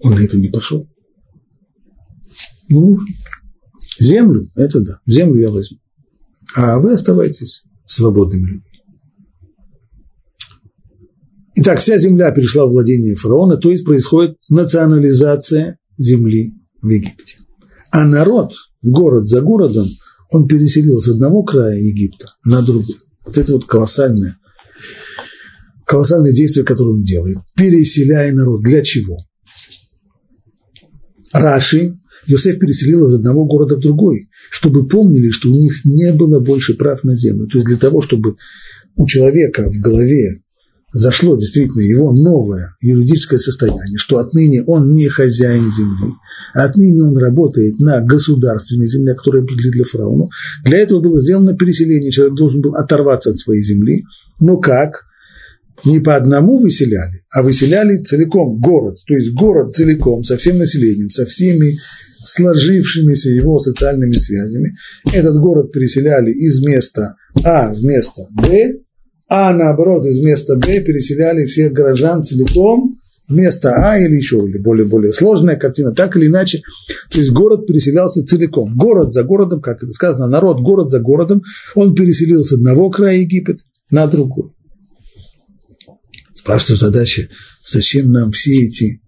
Он 0.00 0.14
на 0.14 0.20
это 0.20 0.36
не 0.38 0.48
пошел. 0.48 0.88
Нужно. 2.68 3.06
Землю, 3.98 4.50
это 4.56 4.80
да, 4.80 5.00
землю 5.06 5.40
я 5.40 5.50
возьму. 5.50 5.78
А 6.56 6.78
вы 6.78 6.92
оставайтесь 6.92 7.64
свободными 7.86 8.46
людьми. 8.46 8.74
Итак, 11.56 11.78
вся 11.78 11.98
земля 11.98 12.32
перешла 12.32 12.66
в 12.66 12.70
владение 12.70 13.14
фараона, 13.14 13.56
то 13.56 13.70
есть 13.70 13.84
происходит 13.84 14.36
национализация 14.48 15.78
земли 15.96 16.54
в 16.82 16.88
Египте. 16.88 17.38
А 17.92 18.04
народ, 18.04 18.54
город 18.82 19.28
за 19.28 19.40
городом, 19.40 19.86
он 20.32 20.48
переселил 20.48 21.00
с 21.00 21.08
одного 21.08 21.44
края 21.44 21.78
Египта 21.78 22.34
на 22.44 22.60
другой. 22.60 22.96
Вот 23.24 23.38
это 23.38 23.52
вот 23.52 23.64
колоссальное, 23.64 24.38
колоссальное 25.86 26.32
действие, 26.32 26.64
которое 26.64 26.90
он 26.90 27.02
делает, 27.02 27.38
переселяя 27.56 28.32
народ. 28.32 28.62
Для 28.62 28.82
чего? 28.82 29.18
Раши, 31.32 31.98
Йосеф 32.26 32.58
переселил 32.58 33.06
из 33.06 33.14
одного 33.14 33.44
города 33.44 33.76
в 33.76 33.80
другой, 33.80 34.28
чтобы 34.50 34.86
помнили, 34.86 35.30
что 35.30 35.50
у 35.50 35.54
них 35.54 35.84
не 35.84 36.12
было 36.12 36.40
больше 36.40 36.74
прав 36.74 37.02
на 37.04 37.14
землю. 37.14 37.46
То 37.46 37.58
есть 37.58 37.66
для 37.66 37.76
того, 37.76 38.00
чтобы 38.00 38.36
у 38.96 39.06
человека 39.06 39.68
в 39.68 39.80
голове 39.80 40.42
зашло 40.94 41.36
действительно 41.36 41.82
его 41.82 42.12
новое 42.12 42.76
юридическое 42.80 43.38
состояние, 43.38 43.98
что 43.98 44.18
отныне 44.18 44.62
он 44.64 44.94
не 44.94 45.08
хозяин 45.08 45.64
земли, 45.64 46.14
а 46.54 46.64
отныне 46.64 47.02
он 47.02 47.18
работает 47.18 47.78
на 47.80 48.00
государственной 48.00 48.86
земле, 48.86 49.14
которая 49.14 49.42
принадлежит 49.42 49.72
для 49.72 49.84
фараона. 49.84 50.28
Для 50.64 50.78
этого 50.78 51.00
было 51.00 51.20
сделано 51.20 51.56
переселение, 51.56 52.12
человек 52.12 52.36
должен 52.36 52.62
был 52.62 52.76
оторваться 52.76 53.30
от 53.30 53.38
своей 53.38 53.62
земли. 53.62 54.04
Но 54.40 54.56
как? 54.56 55.04
Не 55.84 55.98
по 55.98 56.14
одному 56.14 56.58
выселяли, 56.58 57.24
а 57.32 57.42
выселяли 57.42 58.00
целиком 58.02 58.60
город, 58.60 58.96
то 59.08 59.14
есть 59.14 59.32
город 59.32 59.74
целиком, 59.74 60.22
со 60.22 60.36
всем 60.36 60.58
населением, 60.58 61.10
со 61.10 61.26
всеми 61.26 61.72
сложившимися 62.24 63.30
его 63.30 63.58
социальными 63.58 64.12
связями. 64.12 64.76
Этот 65.12 65.36
город 65.40 65.72
переселяли 65.72 66.30
из 66.30 66.62
места 66.62 67.16
А 67.42 67.74
в 67.74 67.82
место 67.82 68.22
Б, 68.30 68.83
а 69.28 69.52
наоборот 69.52 70.04
из 70.06 70.22
места 70.22 70.56
Б 70.56 70.80
переселяли 70.80 71.46
всех 71.46 71.72
горожан 71.72 72.24
целиком 72.24 72.98
место 73.28 73.72
А 73.74 73.98
или 73.98 74.16
еще 74.16 74.36
или 74.46 74.58
более, 74.58 74.86
более 74.86 75.12
сложная 75.12 75.56
картина, 75.56 75.92
так 75.94 76.16
или 76.16 76.26
иначе. 76.26 76.62
То 77.10 77.18
есть 77.18 77.32
город 77.32 77.66
переселялся 77.66 78.24
целиком. 78.24 78.76
Город 78.76 79.12
за 79.12 79.22
городом, 79.24 79.60
как 79.60 79.82
это 79.82 79.92
сказано, 79.92 80.26
народ 80.26 80.60
город 80.60 80.90
за 80.90 81.00
городом, 81.00 81.42
он 81.74 81.94
переселил 81.94 82.44
с 82.44 82.52
одного 82.52 82.90
края 82.90 83.18
Египет 83.18 83.60
на 83.90 84.06
другой. 84.06 84.50
Спрашиваю 86.34 86.76
задача, 86.76 87.28
зачем 87.66 88.12
нам 88.12 88.32
все 88.32 88.66
эти 88.66 89.00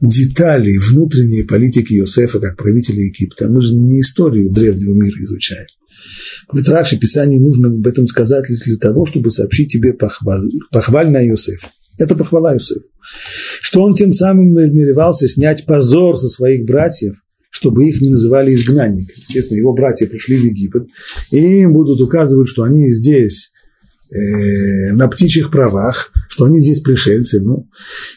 детали 0.00 0.78
внутренней 0.78 1.42
политики 1.42 1.92
Иосифа 1.94 2.40
как 2.40 2.56
правителя 2.56 3.02
Египта? 3.02 3.48
Мы 3.48 3.60
же 3.60 3.74
не 3.74 4.00
историю 4.00 4.50
древнего 4.50 4.94
мира 4.94 5.18
изучаем. 5.18 5.66
Говорит, 6.48 6.68
Раши, 6.68 6.98
Писанию 6.98 7.40
нужно 7.40 7.68
об 7.68 7.86
этом 7.86 8.06
сказать 8.06 8.44
для 8.48 8.76
того, 8.76 9.06
чтобы 9.06 9.30
сообщить 9.30 9.72
тебе 9.72 9.92
похвал, 9.92 10.42
похваль 10.72 11.10
на 11.10 11.26
Иосиф. 11.26 11.64
Это 11.98 12.14
похвала 12.14 12.54
Иосиф. 12.54 12.82
Что 13.60 13.82
он 13.82 13.94
тем 13.94 14.12
самым 14.12 14.52
намеревался 14.52 15.28
снять 15.28 15.66
позор 15.66 16.16
со 16.18 16.28
своих 16.28 16.64
братьев, 16.64 17.16
чтобы 17.50 17.86
их 17.86 18.00
не 18.00 18.08
называли 18.08 18.54
изгнанниками. 18.54 19.18
Естественно, 19.20 19.58
его 19.58 19.74
братья 19.74 20.06
пришли 20.06 20.38
в 20.38 20.44
Египет, 20.44 20.86
и 21.30 21.62
им 21.62 21.72
будут 21.72 22.00
указывать, 22.00 22.48
что 22.48 22.62
они 22.62 22.92
здесь 22.92 23.52
э, 24.10 24.92
на 24.92 25.08
птичьих 25.08 25.50
правах, 25.50 26.12
что 26.28 26.44
они 26.44 26.60
здесь 26.60 26.80
пришельцы. 26.80 27.40
Ну, 27.40 27.68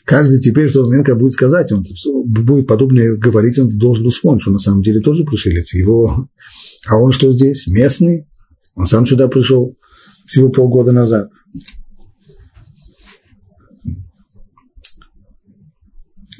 каждый 0.05 0.39
теперь 0.39 0.69
в 0.69 0.73
тот 0.73 0.87
момент, 0.87 1.09
будет 1.17 1.33
сказать, 1.33 1.71
он 1.71 1.85
будет 2.15 2.67
подобное 2.67 3.15
говорить, 3.15 3.59
он 3.59 3.69
должен 3.69 4.09
вспомнить, 4.09 4.41
что 4.41 4.51
на 4.51 4.59
самом 4.59 4.81
деле 4.81 4.99
тоже 4.99 5.23
пришелец. 5.23 5.73
Его 5.73 6.29
а 6.85 6.97
он 6.97 7.11
что 7.11 7.31
здесь? 7.31 7.67
Местный? 7.67 8.27
Он 8.75 8.85
сам 8.85 9.05
сюда 9.05 9.27
пришел 9.27 9.77
всего 10.25 10.49
полгода 10.49 10.91
назад. 10.91 11.29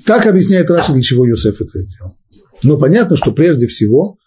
Так 0.05 0.25
объясняет 0.25 0.69
Раша, 0.69 0.93
для 0.93 1.01
чего 1.01 1.25
Юсеф 1.25 1.61
это 1.61 1.79
сделал. 1.79 2.17
Но 2.61 2.77
понятно, 2.77 3.15
что 3.15 3.31
прежде 3.31 3.67
всего, 3.67 4.17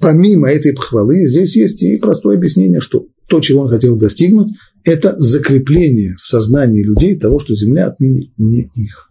помимо 0.00 0.48
этой 0.48 0.72
похвалы, 0.72 1.26
здесь 1.26 1.56
есть 1.56 1.82
и 1.82 1.98
простое 1.98 2.36
объяснение, 2.36 2.80
что 2.80 3.06
то, 3.30 3.40
чего 3.40 3.62
он 3.62 3.70
хотел 3.70 3.96
достигнуть, 3.96 4.52
это 4.84 5.14
закрепление 5.18 6.16
в 6.22 6.26
сознании 6.26 6.82
людей 6.82 7.18
того, 7.18 7.38
что 7.38 7.54
земля 7.54 7.86
отныне 7.86 8.32
не 8.36 8.70
их. 8.74 9.10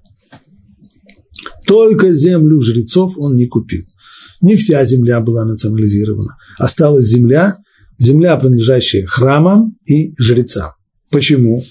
Только 1.65 2.13
землю 2.13 2.59
жрецов 2.59 3.17
он 3.17 3.35
не 3.35 3.47
купил– 3.47 3.83
не 4.41 4.55
вся 4.55 4.83
земля 4.85 5.21
была 5.21 5.45
национализирована. 5.45 6.37
Осталась 6.57 7.07
земля, 7.07 7.57
земля, 7.97 8.37
принадлежащая 8.37 9.05
храмам 9.05 9.77
и 9.85 10.13
жрецам. 10.17 10.71
Почему? 11.11 11.61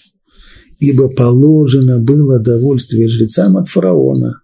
Ибо 0.79 1.09
положено 1.09 1.99
было 1.99 2.41
довольствие 2.41 3.09
жрецам 3.09 3.57
от 3.57 3.69
фараона, 3.69 4.43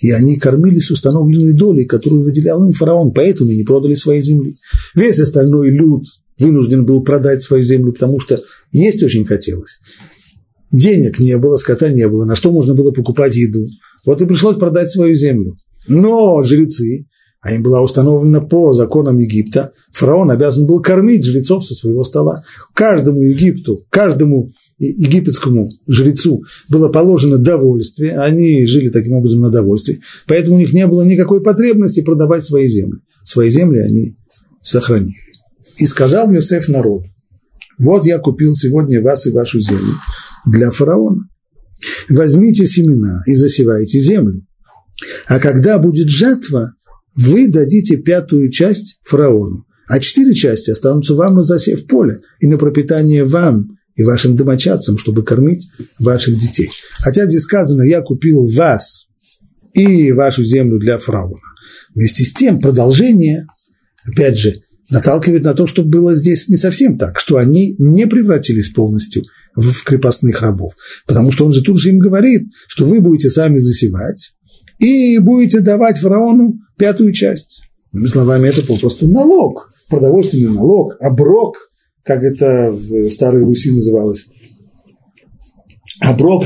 и 0.00 0.10
они 0.10 0.38
кормились 0.38 0.90
установленной 0.90 1.54
долей, 1.54 1.86
которую 1.86 2.22
выделял 2.22 2.64
им 2.64 2.72
фараон, 2.72 3.12
поэтому 3.12 3.50
не 3.50 3.64
продали 3.64 3.94
свои 3.94 4.20
земли. 4.20 4.56
Весь 4.94 5.18
остальной 5.18 5.70
люд 5.70 6.04
вынужден 6.42 6.84
был 6.84 7.02
продать 7.02 7.42
свою 7.42 7.64
землю, 7.64 7.92
потому 7.92 8.20
что 8.20 8.40
есть 8.72 9.02
очень 9.02 9.24
хотелось. 9.24 9.80
Денег 10.70 11.18
не 11.18 11.36
было, 11.38 11.56
скота 11.56 11.90
не 11.90 12.08
было, 12.08 12.24
на 12.24 12.34
что 12.34 12.50
можно 12.50 12.74
было 12.74 12.90
покупать 12.90 13.36
еду. 13.36 13.66
Вот 14.04 14.20
и 14.20 14.26
пришлось 14.26 14.56
продать 14.56 14.90
свою 14.90 15.14
землю. 15.14 15.56
Но 15.86 16.42
жрецы 16.42 17.06
а 17.42 17.52
им 17.52 17.62
была 17.64 17.82
установлена 17.82 18.40
по 18.40 18.72
законам 18.72 19.18
Египта, 19.18 19.72
фараон 19.90 20.30
обязан 20.30 20.64
был 20.64 20.80
кормить 20.80 21.24
жрецов 21.24 21.66
со 21.66 21.74
своего 21.74 22.04
стола. 22.04 22.44
Каждому 22.72 23.20
Египту, 23.22 23.84
каждому 23.90 24.52
египетскому 24.78 25.68
жрецу 25.88 26.44
было 26.68 26.88
положено 26.88 27.38
довольствие, 27.38 28.16
они 28.16 28.64
жили 28.66 28.90
таким 28.90 29.14
образом 29.14 29.42
на 29.42 29.50
довольстве, 29.50 29.98
поэтому 30.28 30.56
у 30.56 30.58
них 30.58 30.72
не 30.72 30.86
было 30.86 31.02
никакой 31.02 31.42
потребности 31.42 32.00
продавать 32.00 32.44
свои 32.44 32.68
земли. 32.68 33.00
Свои 33.24 33.50
земли 33.50 33.80
они 33.80 34.16
сохранили. 34.62 35.31
И 35.78 35.86
сказал 35.86 36.30
Йосеф 36.30 36.68
народу, 36.68 37.04
вот 37.78 38.04
я 38.04 38.18
купил 38.18 38.54
сегодня 38.54 39.02
вас 39.02 39.26
и 39.26 39.30
вашу 39.30 39.60
землю 39.60 39.94
для 40.46 40.70
фараона. 40.70 41.28
Возьмите 42.08 42.66
семена 42.66 43.22
и 43.26 43.34
засевайте 43.34 43.98
землю. 43.98 44.46
А 45.26 45.38
когда 45.40 45.78
будет 45.78 46.08
жатва, 46.08 46.74
вы 47.14 47.48
дадите 47.48 47.96
пятую 47.96 48.50
часть 48.50 48.98
фараону, 49.04 49.66
а 49.88 49.98
четыре 50.00 50.34
части 50.34 50.70
останутся 50.70 51.14
вам 51.14 51.34
на 51.34 51.42
засев 51.42 51.86
поля 51.86 52.20
и 52.40 52.46
на 52.46 52.56
пропитание 52.56 53.24
вам 53.24 53.78
и 53.94 54.02
вашим 54.02 54.36
домочадцам, 54.36 54.96
чтобы 54.96 55.22
кормить 55.22 55.68
ваших 55.98 56.38
детей. 56.38 56.70
Хотя 57.00 57.26
здесь 57.26 57.42
сказано, 57.42 57.82
я 57.82 58.00
купил 58.00 58.46
вас 58.46 59.08
и 59.74 60.12
вашу 60.12 60.44
землю 60.44 60.78
для 60.78 60.98
фараона. 60.98 61.40
Вместе 61.94 62.24
с 62.24 62.32
тем 62.32 62.60
продолжение, 62.60 63.46
опять 64.04 64.38
же, 64.38 64.54
наталкивает 64.92 65.42
на 65.42 65.54
то, 65.54 65.66
что 65.66 65.82
было 65.82 66.14
здесь 66.14 66.48
не 66.48 66.56
совсем 66.56 66.98
так, 66.98 67.18
что 67.18 67.38
они 67.38 67.74
не 67.78 68.06
превратились 68.06 68.68
полностью 68.68 69.24
в, 69.56 69.82
крепостных 69.84 70.42
рабов. 70.42 70.74
Потому 71.06 71.32
что 71.32 71.46
он 71.46 71.52
же 71.52 71.62
тут 71.62 71.80
же 71.80 71.90
им 71.90 71.98
говорит, 71.98 72.48
что 72.68 72.84
вы 72.84 73.00
будете 73.00 73.30
сами 73.30 73.58
засевать 73.58 74.34
и 74.78 75.18
будете 75.18 75.60
давать 75.60 75.98
фараону 75.98 76.58
пятую 76.76 77.12
часть. 77.12 77.62
Другими 77.92 78.10
словами, 78.10 78.48
это 78.48 78.64
просто 78.80 79.08
налог, 79.08 79.70
продовольственный 79.88 80.54
налог, 80.54 80.96
оброк, 81.00 81.56
как 82.02 82.22
это 82.22 82.70
в 82.70 83.08
Старой 83.10 83.44
Руси 83.44 83.70
называлось. 83.70 84.26
Оброк, 86.00 86.44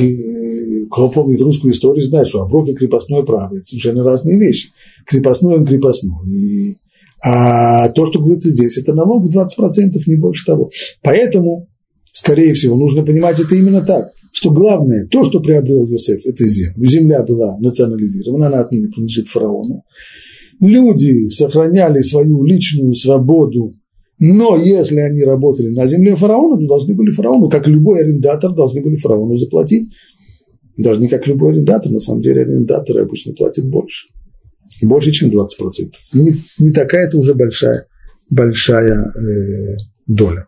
кто 0.91 1.09
помнит 1.09 1.41
русскую 1.41 1.73
историю, 1.73 2.05
знает, 2.05 2.29
что 2.29 2.43
оброк 2.43 2.69
и 2.69 2.75
крепостное 2.75 3.23
право– 3.23 3.55
это 3.57 3.65
совершенно 3.65 4.05
разные 4.05 4.39
вещи. 4.39 4.71
Крепостной 5.07 5.57
он 5.57 5.67
крепостной. 5.67 6.29
И, 6.29 6.77
а 7.23 7.89
то, 7.91 8.07
что 8.07 8.21
говорится 8.21 8.51
здесь, 8.51 8.79
это 8.79 8.95
налог 8.95 9.25
в 9.25 9.31
20%, 9.31 9.47
не 10.07 10.17
больше 10.17 10.45
того. 10.45 10.71
Поэтому, 11.03 11.69
скорее 12.13 12.55
всего, 12.55 12.77
нужно 12.77 13.05
понимать 13.05 13.39
это 13.41 13.55
именно 13.55 13.83
так, 13.83 14.07
что 14.33 14.51
главное, 14.51 15.07
то, 15.07 15.25
что 15.25 15.41
приобрел 15.41 15.87
Йосеф, 15.87 16.27
это 16.27 16.45
землю. 16.45 16.85
Земля 16.87 17.23
была 17.23 17.59
национализирована, 17.59 18.49
она 18.49 18.61
отныне 18.61 18.89
принадлежит 18.89 19.29
фараону. 19.29 19.83
Люди 20.61 21.29
сохраняли 21.31 22.01
свою 22.01 22.45
личную 22.45 22.95
свободу 22.95 23.77
но 24.19 24.57
если 24.57 24.99
они 24.99 25.23
работали 25.25 25.69
на 25.69 25.87
земле 25.87 26.15
фараона, 26.15 26.59
то 26.59 26.67
должны 26.67 26.95
были 26.95 27.11
фараону, 27.11 27.51
как 27.51 27.67
любой 27.67 28.01
арендатор, 28.01 28.53
должны 28.55 28.81
были 28.81 28.97
фараону 28.97 29.37
заплатить. 29.37 29.93
Даже 30.79 31.01
не 31.01 31.09
как 31.09 31.27
любой 31.27 31.53
арендатор, 31.53 31.93
на 31.93 31.99
самом 31.99 32.23
деле 32.23 32.43
арендаторы 32.43 33.03
обычно 33.03 33.35
платят 33.35 33.69
больше. 33.69 34.09
Больше, 34.83 35.11
чем 35.13 35.31
20%. 35.31 35.37
Не, 36.15 36.33
не 36.59 36.73
такая 36.73 37.07
это 37.07 37.19
уже 37.19 37.35
большая, 37.35 37.87
большая 38.31 39.13
э, 39.13 39.77
доля. 40.07 40.47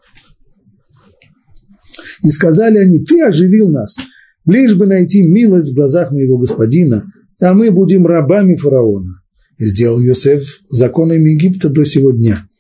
И 2.23 2.31
сказали 2.31 2.79
они, 2.79 3.05
ты 3.05 3.23
оживил 3.23 3.69
нас, 3.69 3.97
лишь 4.45 4.75
бы 4.75 4.87
найти 4.87 5.23
милость 5.23 5.71
в 5.71 5.75
глазах 5.75 6.11
моего 6.11 6.39
господина, 6.39 7.05
а 7.41 7.55
мы 7.55 7.71
будем 7.71 8.07
рабами 8.07 8.57
фараона. 8.57 9.23
И 9.59 9.65
сделал 9.65 10.01
Йосеф 10.01 10.43
законами 10.69 11.31
Египта 11.31 11.69
до 11.69 11.85
сего 11.85 12.13
дня– 12.13 12.45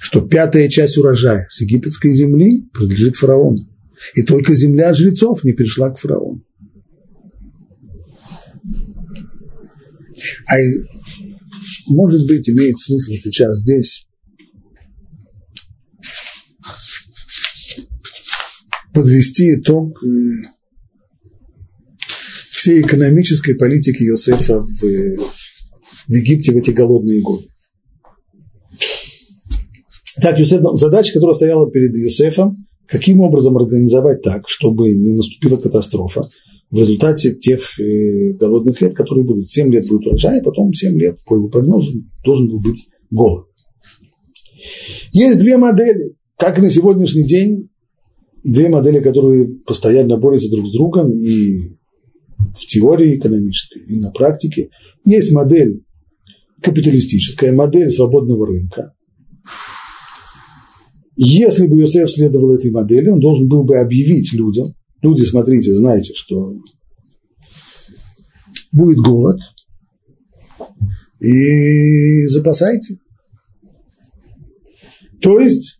что 0.00 0.22
пятая 0.22 0.68
часть 0.68 0.96
урожая 0.98 1.46
с 1.50 1.60
египетской 1.60 2.10
земли 2.10 2.68
принадлежит 2.72 3.16
фараону. 3.16 3.68
И 4.14 4.22
только 4.22 4.54
земля 4.54 4.94
жрецов 4.94 5.44
не 5.44 5.52
перешла 5.52 5.90
к 5.90 5.98
фараону. 5.98 6.42
А 10.48 10.54
может 11.86 12.26
быть, 12.26 12.48
имеет 12.48 12.78
смысл 12.78 13.12
сейчас 13.12 13.58
здесь 13.58 14.06
подвести 18.92 19.54
итог 19.54 19.92
э, 20.02 20.08
всей 22.50 22.82
экономической 22.82 23.54
политики 23.54 24.02
Иосифа 24.02 24.60
в, 24.60 24.82
в 26.08 26.12
Египте 26.12 26.52
в 26.52 26.56
эти 26.56 26.70
голодные 26.70 27.22
годы. 27.22 27.46
Так, 30.20 30.38
Юсеф, 30.38 30.60
задача, 30.74 31.14
которая 31.14 31.34
стояла 31.34 31.70
перед 31.70 31.96
Юсефом, 31.96 32.66
каким 32.86 33.20
образом 33.20 33.56
организовать 33.56 34.22
так, 34.22 34.42
чтобы 34.48 34.90
не 34.90 35.16
наступила 35.16 35.56
катастрофа 35.56 36.28
в 36.70 36.78
результате 36.78 37.34
тех 37.34 37.60
э, 37.78 38.32
голодных 38.34 38.80
лет, 38.80 38.94
которые 38.94 39.24
будут. 39.24 39.48
7 39.48 39.72
лет 39.72 39.88
будет 39.88 40.06
урожай, 40.06 40.40
а 40.40 40.42
потом 40.42 40.72
7 40.72 40.98
лет, 40.98 41.18
по 41.26 41.34
его 41.34 41.48
прогнозу, 41.48 41.92
должен 42.24 42.48
был 42.48 42.60
быть 42.60 42.88
голод. 43.10 43.46
Есть 45.12 45.38
две 45.38 45.56
модели, 45.56 46.16
как 46.38 46.58
и 46.58 46.62
на 46.62 46.70
сегодняшний 46.70 47.24
день, 47.24 47.70
две 48.44 48.68
модели, 48.68 49.00
которые 49.00 49.48
постоянно 49.66 50.16
борются 50.16 50.50
друг 50.50 50.66
с 50.68 50.72
другом 50.72 51.12
и 51.12 51.76
в 52.54 52.66
теории 52.66 53.16
экономической, 53.16 53.82
и 53.86 53.98
на 53.98 54.10
практике. 54.10 54.68
Есть 55.04 55.32
модель 55.32 55.82
капиталистическая, 56.62 57.52
модель 57.52 57.90
свободного 57.90 58.46
рынка, 58.46 58.94
если 61.22 61.66
бы 61.66 61.78
Юсеф 61.78 62.10
следовал 62.10 62.54
этой 62.54 62.70
модели, 62.70 63.10
он 63.10 63.20
должен 63.20 63.46
был 63.46 63.64
бы 63.64 63.76
объявить 63.76 64.32
людям, 64.32 64.74
люди, 65.02 65.22
смотрите, 65.22 65.74
знаете, 65.74 66.12
что 66.14 66.52
будет 68.72 68.98
голод, 68.98 69.40
и 71.20 72.26
запасайте. 72.26 72.96
То 75.20 75.38
есть 75.38 75.78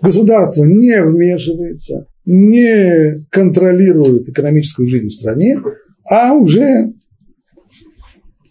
государство 0.00 0.64
не 0.64 1.02
вмешивается, 1.02 2.06
не 2.24 3.26
контролирует 3.30 4.28
экономическую 4.28 4.86
жизнь 4.88 5.08
в 5.08 5.12
стране, 5.12 5.60
а 6.08 6.34
уже 6.34 6.92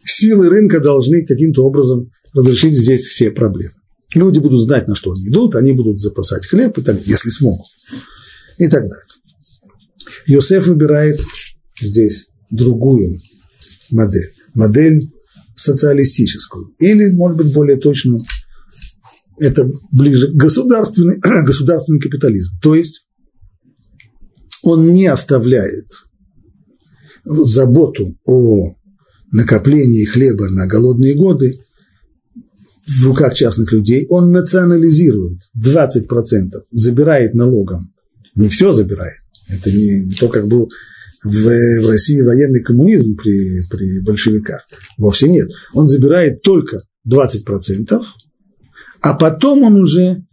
силы 0.03 0.49
рынка 0.49 0.80
должны 0.80 1.26
каким-то 1.26 1.66
образом 1.66 2.12
разрешить 2.34 2.76
здесь 2.76 3.05
все 3.05 3.32
проблемы. 3.32 3.74
Люди 4.16 4.39
будут 4.39 4.62
знать, 4.62 4.88
на 4.88 4.95
что 4.95 5.12
они 5.12 5.28
идут, 5.28 5.55
они 5.55 5.74
будут 5.74 5.99
запасать 5.99 6.45
хлеб, 6.45 6.78
и 6.78 6.82
так, 6.82 6.99
если 7.05 7.30
смогут, 7.30 7.68
и 8.58 8.68
так 8.68 8.82
далее. 8.82 9.03
Йосеф 10.28 10.68
выбирает 10.68 11.20
здесь 11.82 12.28
другую 12.50 13.18
модель, 13.90 14.34
модель 14.54 15.10
социалистическую, 15.56 16.76
или, 16.80 17.12
может 17.12 17.38
быть, 17.38 17.54
более 17.54 17.78
точно, 17.78 18.20
это 19.40 19.72
ближе 19.92 20.32
государственный, 20.34 21.20
государственный 21.46 22.00
капитализм. 22.00 22.52
То 22.62 22.76
есть 22.76 23.08
он 24.64 24.92
не 24.92 25.08
оставляет 25.08 25.88
заботу 27.24 28.18
о 28.26 28.76
накоплении 29.32 30.06
хлеба 30.06 30.50
на 30.50 30.68
голодные 30.68 31.16
годы 31.16 31.60
в 32.88 33.06
руках 33.06 33.34
частных 33.34 33.72
людей, 33.74 34.06
он 34.10 34.32
национализирует 34.32 35.40
20%, 35.58 36.08
забирает 36.72 37.34
налогом. 37.34 37.94
Не 38.36 38.48
все 38.48 38.72
забирает. 38.72 39.18
Это 39.50 39.72
не, 39.72 40.06
не 40.06 40.14
то, 40.14 40.30
как 40.30 40.48
был 40.48 40.70
в, 41.24 41.30
в 41.32 41.88
России 41.88 42.22
военный 42.22 42.62
коммунизм 42.62 43.16
при, 43.16 43.62
при 43.70 44.00
большевиках. 44.02 44.68
Вовсе 44.98 45.30
нет. 45.30 45.50
Он 45.74 45.88
забирает 45.88 46.41
только 46.41 46.84
20%, 47.08 48.02
а 49.02 49.14
потом 49.14 49.64
он 49.64 49.76
уже, 49.76 50.24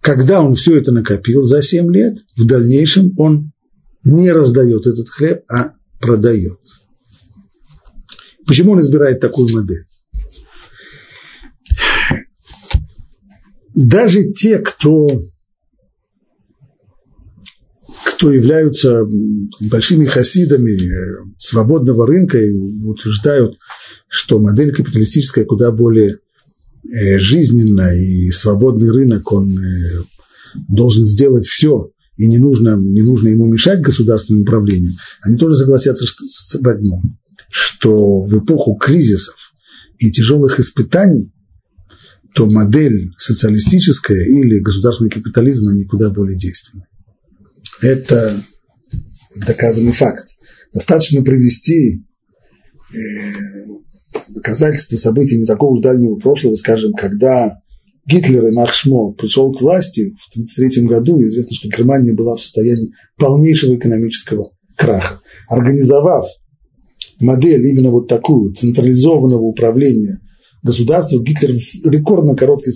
когда 0.00 0.42
он 0.42 0.54
все 0.54 0.78
это 0.78 0.92
накопил 0.92 1.42
за 1.42 1.62
7 1.62 1.92
лет, 1.92 2.18
в 2.36 2.46
дальнейшем 2.46 3.12
он 3.16 3.52
не 4.02 4.32
раздает 4.32 4.86
этот 4.86 5.08
хлеб, 5.08 5.44
а 5.48 5.74
продает. 6.00 6.58
Почему 8.46 8.72
он 8.72 8.80
избирает 8.80 9.20
такую 9.20 9.52
модель? 9.54 9.84
даже 13.74 14.30
те, 14.32 14.58
кто, 14.58 15.22
кто 18.04 18.32
являются 18.32 19.06
большими 19.60 20.04
хасидами 20.06 20.72
э, 20.72 21.24
свободного 21.38 22.06
рынка 22.06 22.38
и 22.38 22.52
утверждают, 22.52 23.58
что 24.08 24.38
модель 24.38 24.72
капиталистическая 24.72 25.44
куда 25.44 25.70
более 25.70 26.18
э, 26.84 27.18
жизненна, 27.18 27.94
и 27.94 28.30
свободный 28.30 28.90
рынок, 28.90 29.32
он 29.32 29.58
э, 29.58 30.04
должен 30.68 31.06
сделать 31.06 31.46
все, 31.46 31.90
и 32.16 32.26
не 32.26 32.38
нужно, 32.38 32.76
не 32.76 33.02
нужно 33.02 33.28
ему 33.28 33.46
мешать 33.46 33.80
государственным 33.80 34.42
управлением, 34.42 34.94
они 35.22 35.36
тоже 35.36 35.56
согласятся 35.56 36.06
с 36.06 36.54
одном, 36.56 37.18
что 37.50 38.22
в 38.22 38.38
эпоху 38.38 38.74
кризисов 38.74 39.52
и 39.98 40.10
тяжелых 40.10 40.60
испытаний 40.60 41.32
то 42.34 42.46
модель 42.46 43.12
социалистическая 43.18 44.24
или 44.24 44.60
государственный 44.60 45.10
капитализм, 45.10 45.68
они 45.68 45.84
куда 45.84 46.10
более 46.10 46.38
действенны. 46.38 46.84
Это 47.82 48.42
доказанный 49.36 49.92
факт. 49.92 50.26
Достаточно 50.72 51.22
привести 51.22 52.04
э, 52.92 52.96
доказательства 54.28 54.96
событий 54.96 55.38
не 55.38 55.46
такого 55.46 55.72
уж 55.72 55.80
дальнего 55.80 56.16
прошлого, 56.16 56.54
скажем, 56.54 56.92
когда 56.92 57.60
Гитлер 58.06 58.44
и 58.46 58.52
Махшмо 58.52 59.12
пришел 59.12 59.52
к 59.52 59.60
власти 59.60 60.14
в 60.18 60.28
1933 60.30 60.86
году, 60.86 61.20
известно, 61.22 61.54
что 61.54 61.68
Германия 61.68 62.12
была 62.12 62.36
в 62.36 62.40
состоянии 62.40 62.92
полнейшего 63.18 63.76
экономического 63.76 64.50
краха. 64.76 65.20
Организовав 65.48 66.26
модель 67.20 67.66
именно 67.66 67.90
вот 67.90 68.08
такую, 68.08 68.52
централизованного 68.54 69.42
управления 69.42 70.20
государства 70.62 71.22
Гитлер 71.22 71.50
в 71.52 71.88
рекордно 71.88 72.34
короткий 72.34 72.72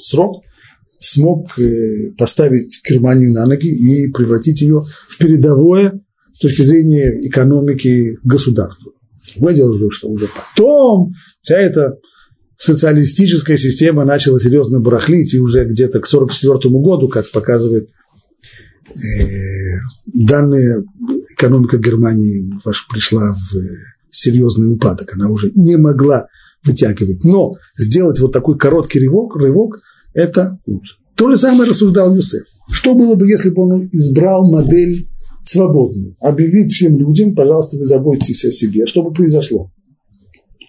срок 0.00 0.42
смог 0.86 1.58
э, 1.58 2.12
поставить 2.16 2.80
Германию 2.88 3.32
на 3.32 3.46
ноги 3.46 3.68
и 3.68 4.10
превратить 4.10 4.62
ее 4.62 4.82
в 5.08 5.18
передовое 5.18 6.00
с 6.32 6.38
точки 6.38 6.62
зрения 6.62 7.20
экономики 7.26 8.18
государства. 8.22 8.92
Выделил, 9.36 9.90
что 9.90 10.08
уже 10.08 10.26
потом 10.28 11.12
вся 11.42 11.56
эта 11.56 11.98
социалистическая 12.56 13.56
система 13.56 14.04
начала 14.04 14.38
серьезно 14.38 14.80
барахлить, 14.80 15.34
и 15.34 15.40
уже 15.40 15.64
где-то 15.64 16.00
к 16.00 16.06
1944 16.06 16.74
году, 16.80 17.08
как 17.08 17.30
показывает 17.30 17.88
э, 18.94 19.78
данная 20.06 20.84
экономика 21.34 21.78
Германии 21.78 22.52
пришла 22.90 23.34
в 23.34 23.56
серьезный 24.10 24.72
упадок, 24.72 25.14
она 25.14 25.28
уже 25.28 25.50
не 25.54 25.76
могла 25.76 26.28
вытягивать. 26.64 27.24
Но 27.24 27.54
сделать 27.76 28.20
вот 28.20 28.32
такой 28.32 28.56
короткий 28.56 29.00
рывок, 29.00 29.36
рывок 29.36 29.80
это 30.14 30.58
лучше. 30.66 30.96
То 31.16 31.30
же 31.30 31.36
самое 31.36 31.68
рассуждал 31.68 32.14
Юсеф. 32.14 32.44
Что 32.70 32.94
было 32.94 33.14
бы, 33.14 33.28
если 33.28 33.50
бы 33.50 33.62
он 33.62 33.88
избрал 33.92 34.50
модель 34.50 35.08
свободную? 35.42 36.16
Объявить 36.20 36.72
всем 36.72 36.98
людям, 36.98 37.34
пожалуйста, 37.34 37.76
вы 37.76 37.84
заботитесь 37.84 38.44
о 38.44 38.50
себе. 38.50 38.86
Что 38.86 39.02
бы 39.02 39.12
произошло? 39.12 39.70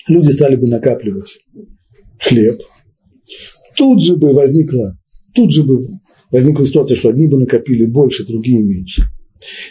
Люди 0.08 0.32
стали 0.32 0.56
бы 0.56 0.68
накапливать 0.68 1.40
хлеб. 2.20 2.62
Тут 3.78 4.02
же 4.02 4.18
бы 4.18 4.34
возникла, 4.34 4.98
тут 5.34 5.52
же 5.52 5.64
бы 5.64 5.80
возникла 6.30 6.66
ситуация, 6.66 6.98
что 6.98 7.10
одни 7.10 7.28
бы 7.28 7.40
накопили 7.40 7.86
больше, 7.86 8.26
другие 8.26 8.62
меньше. 8.62 9.04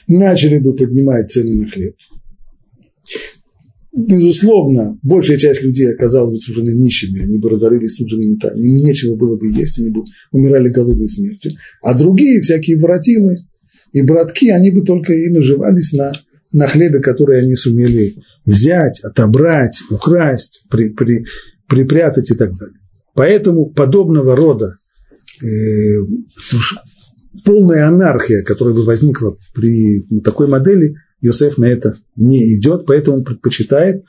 Начали 0.08 0.58
бы 0.58 0.74
поднимать 0.74 1.30
цены 1.30 1.54
на 1.54 1.68
хлеб 1.68 1.94
безусловно, 3.92 4.98
большая 5.02 5.36
часть 5.36 5.62
людей 5.62 5.92
оказалась 5.92 6.30
бы 6.30 6.36
совершенно 6.38 6.70
нищими, 6.70 7.22
они 7.22 7.38
бы 7.38 7.50
разорились 7.50 7.96
тут 7.96 8.08
же 8.08 8.16
моментально, 8.16 8.60
им 8.60 8.76
нечего 8.76 9.16
было 9.16 9.38
бы 9.38 9.48
есть, 9.48 9.78
они 9.78 9.90
бы 9.90 10.02
умирали 10.30 10.68
голодной 10.68 11.08
смертью. 11.08 11.52
А 11.82 11.96
другие, 11.96 12.40
всякие 12.40 12.78
воротилы 12.78 13.36
и 13.92 14.02
братки, 14.02 14.50
они 14.50 14.70
бы 14.70 14.82
только 14.84 15.12
и 15.12 15.28
наживались 15.28 15.92
на, 15.92 16.12
на 16.52 16.66
хлебе, 16.66 17.00
который 17.00 17.40
они 17.40 17.54
сумели 17.54 18.14
взять, 18.46 19.00
отобрать, 19.00 19.78
украсть, 19.90 20.64
при, 20.70 20.88
при, 20.88 21.24
припрятать 21.68 22.30
и 22.30 22.34
так 22.34 22.56
далее. 22.56 22.78
Поэтому 23.14 23.70
подобного 23.70 24.34
рода 24.34 24.78
э, 25.42 25.46
полная 27.44 27.86
анархия, 27.86 28.42
которая 28.42 28.74
бы 28.74 28.84
возникла 28.84 29.36
при 29.54 30.02
такой 30.20 30.48
модели, 30.48 30.94
Йосеф 31.22 31.56
на 31.56 31.66
это 31.66 31.96
не 32.16 32.54
идет, 32.56 32.84
поэтому 32.84 33.18
он 33.18 33.24
предпочитает 33.24 34.04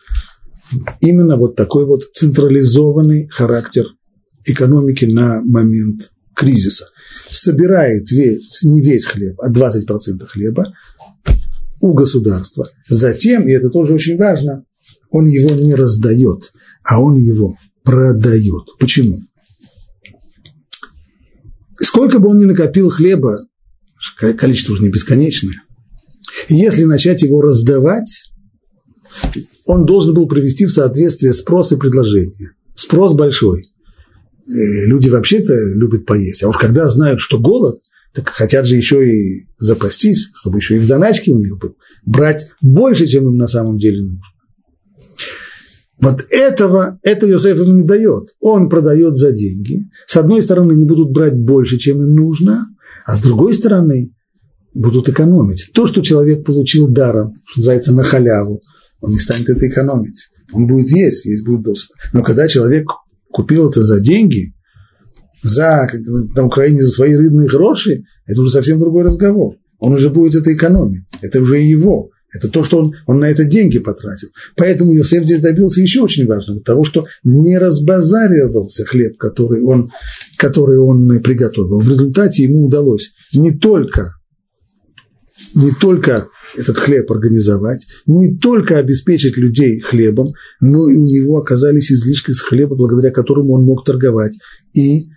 именно 1.00 1.38
вот 1.38 1.56
такой 1.56 1.86
вот 1.86 2.04
централизованный 2.14 3.28
характер 3.28 3.86
экономики 4.46 5.06
на 5.06 5.42
момент 5.44 6.12
кризиса. 6.36 6.86
Собирает 7.30 8.10
весь, 8.12 8.64
не 8.64 8.82
весь 8.82 9.06
хлеб, 9.06 9.40
а 9.40 9.52
20% 9.52 10.26
хлеба 10.28 10.74
у 11.80 11.94
государства. 11.94 12.68
Затем, 12.90 13.48
и 13.48 13.52
это 13.52 13.70
тоже 13.70 13.94
очень 13.94 14.18
важно, 14.18 14.66
он 15.12 15.26
его 15.26 15.54
не 15.54 15.76
раздает, 15.76 16.52
а 16.84 17.00
он 17.00 17.18
его 17.18 17.58
продает. 17.84 18.64
Почему? 18.80 19.22
Сколько 21.80 22.20
бы 22.20 22.30
он 22.30 22.40
ни 22.40 22.46
накопил 22.46 22.90
хлеба, 22.90 23.38
количество 24.38 24.74
уже 24.74 24.84
не 24.84 24.90
бесконечное, 24.90 25.63
если 26.50 26.84
начать 26.84 27.22
его 27.22 27.42
раздавать, 27.42 28.32
он 29.66 29.86
должен 29.86 30.14
был 30.14 30.28
привести 30.28 30.66
в 30.66 30.72
соответствие 30.72 31.34
спрос 31.34 31.72
и 31.72 31.78
предложение. 31.78 32.52
Спрос 32.76 33.14
большой. 33.14 33.64
Э, 34.48 34.52
люди 34.86 35.10
вообще-то 35.10 35.54
любят 35.76 36.06
поесть. 36.06 36.44
А 36.44 36.50
уж 36.50 36.58
когда 36.58 36.88
знают, 36.88 37.20
что 37.22 37.40
голод, 37.40 37.76
так 38.14 38.30
хотят 38.30 38.66
же 38.66 38.76
еще 38.76 39.08
и 39.08 39.48
запастись, 39.58 40.30
чтобы 40.36 40.60
еще 40.60 40.76
и 40.76 40.80
в 40.80 40.86
заначке 40.86 41.32
у 41.32 41.38
них 41.38 41.58
был. 41.58 41.76
Брать 42.06 42.50
больше, 42.62 43.08
чем 43.08 43.28
им 43.28 43.38
на 43.38 43.48
самом 43.48 43.78
деле 43.78 44.02
нужно. 44.02 44.22
Вот 46.00 46.26
этого, 46.32 47.00
это 47.02 47.26
Йосеф 47.28 47.58
им 47.60 47.76
не 47.76 47.84
дает. 47.84 48.36
Он 48.42 48.68
продает 48.68 49.16
за 49.16 49.32
деньги. 49.32 49.90
С 50.06 50.18
одной 50.18 50.42
стороны, 50.42 50.74
не 50.74 50.86
будут 50.86 51.12
брать 51.12 51.36
больше, 51.36 51.78
чем 51.78 52.02
им 52.04 52.14
нужно, 52.14 52.68
а 53.06 53.16
с 53.16 53.22
другой 53.22 53.54
стороны, 53.54 54.14
будут 54.74 55.10
экономить. 55.10 55.72
То, 55.74 55.88
что 55.88 56.02
человек 56.02 56.46
получил 56.46 56.88
даром, 56.88 57.34
что 57.46 57.62
называется, 57.62 57.94
на 57.94 58.04
халяву, 58.04 58.62
он 59.02 59.12
не 59.12 59.20
станет 59.20 59.50
это 59.50 59.68
экономить. 59.68 60.30
Он 60.54 60.68
будет 60.68 60.90
есть, 60.90 61.26
есть 61.26 61.46
будет 61.46 61.64
досыта. 61.64 61.94
Но 62.14 62.24
когда 62.24 62.48
человек 62.48 62.88
купил 63.32 63.70
это 63.70 63.84
за 63.84 64.02
деньги, 64.02 64.54
за, 65.42 65.88
как 65.92 66.00
на 66.36 66.46
Украине, 66.46 66.82
за 66.82 66.92
свои 66.92 67.16
рыбные 67.16 67.48
гроши, 67.48 68.04
это 68.26 68.42
уже 68.42 68.52
совсем 68.52 68.80
другой 68.80 69.04
разговор. 69.04 69.56
Он 69.80 69.94
уже 69.94 70.10
будет 70.10 70.36
это 70.36 70.54
экономить. 70.54 71.04
Это 71.22 71.42
уже 71.42 71.58
его. 71.58 72.10
Это 72.34 72.50
то, 72.50 72.64
что 72.64 72.80
он, 72.80 72.94
он 73.06 73.20
на 73.20 73.26
это 73.26 73.44
деньги 73.44 73.78
потратил. 73.78 74.30
Поэтому 74.56 74.96
Иосиф 74.96 75.24
здесь 75.24 75.42
добился 75.42 75.82
еще 75.82 76.02
очень 76.02 76.26
важного, 76.26 76.62
того, 76.62 76.84
что 76.84 77.06
не 77.24 77.60
разбазаривался 77.60 78.86
хлеб, 78.86 79.18
который 79.18 79.62
он, 79.62 79.92
который 80.38 80.80
он 80.80 81.22
приготовил. 81.22 81.80
В 81.82 81.90
результате 81.90 82.44
ему 82.44 82.66
удалось 82.66 83.12
не 83.34 83.52
только 83.52 84.16
не 85.56 85.72
только 85.72 86.28
этот 86.56 86.78
хлеб 86.78 87.12
организовать, 87.12 87.88
не 88.06 88.38
только 88.38 88.78
обеспечить 88.78 89.38
людей 89.38 89.80
хлебом, 89.80 90.34
но 90.60 90.90
и 90.90 90.96
у 90.96 91.06
него 91.06 91.38
оказались 91.38 91.92
излишки 91.92 92.32
с 92.32 92.42
хлеба, 92.42 92.76
благодаря 92.76 93.12
которому 93.12 93.54
он 93.54 93.66
мог 93.66 93.84
торговать 93.84 94.34
и 94.74 95.08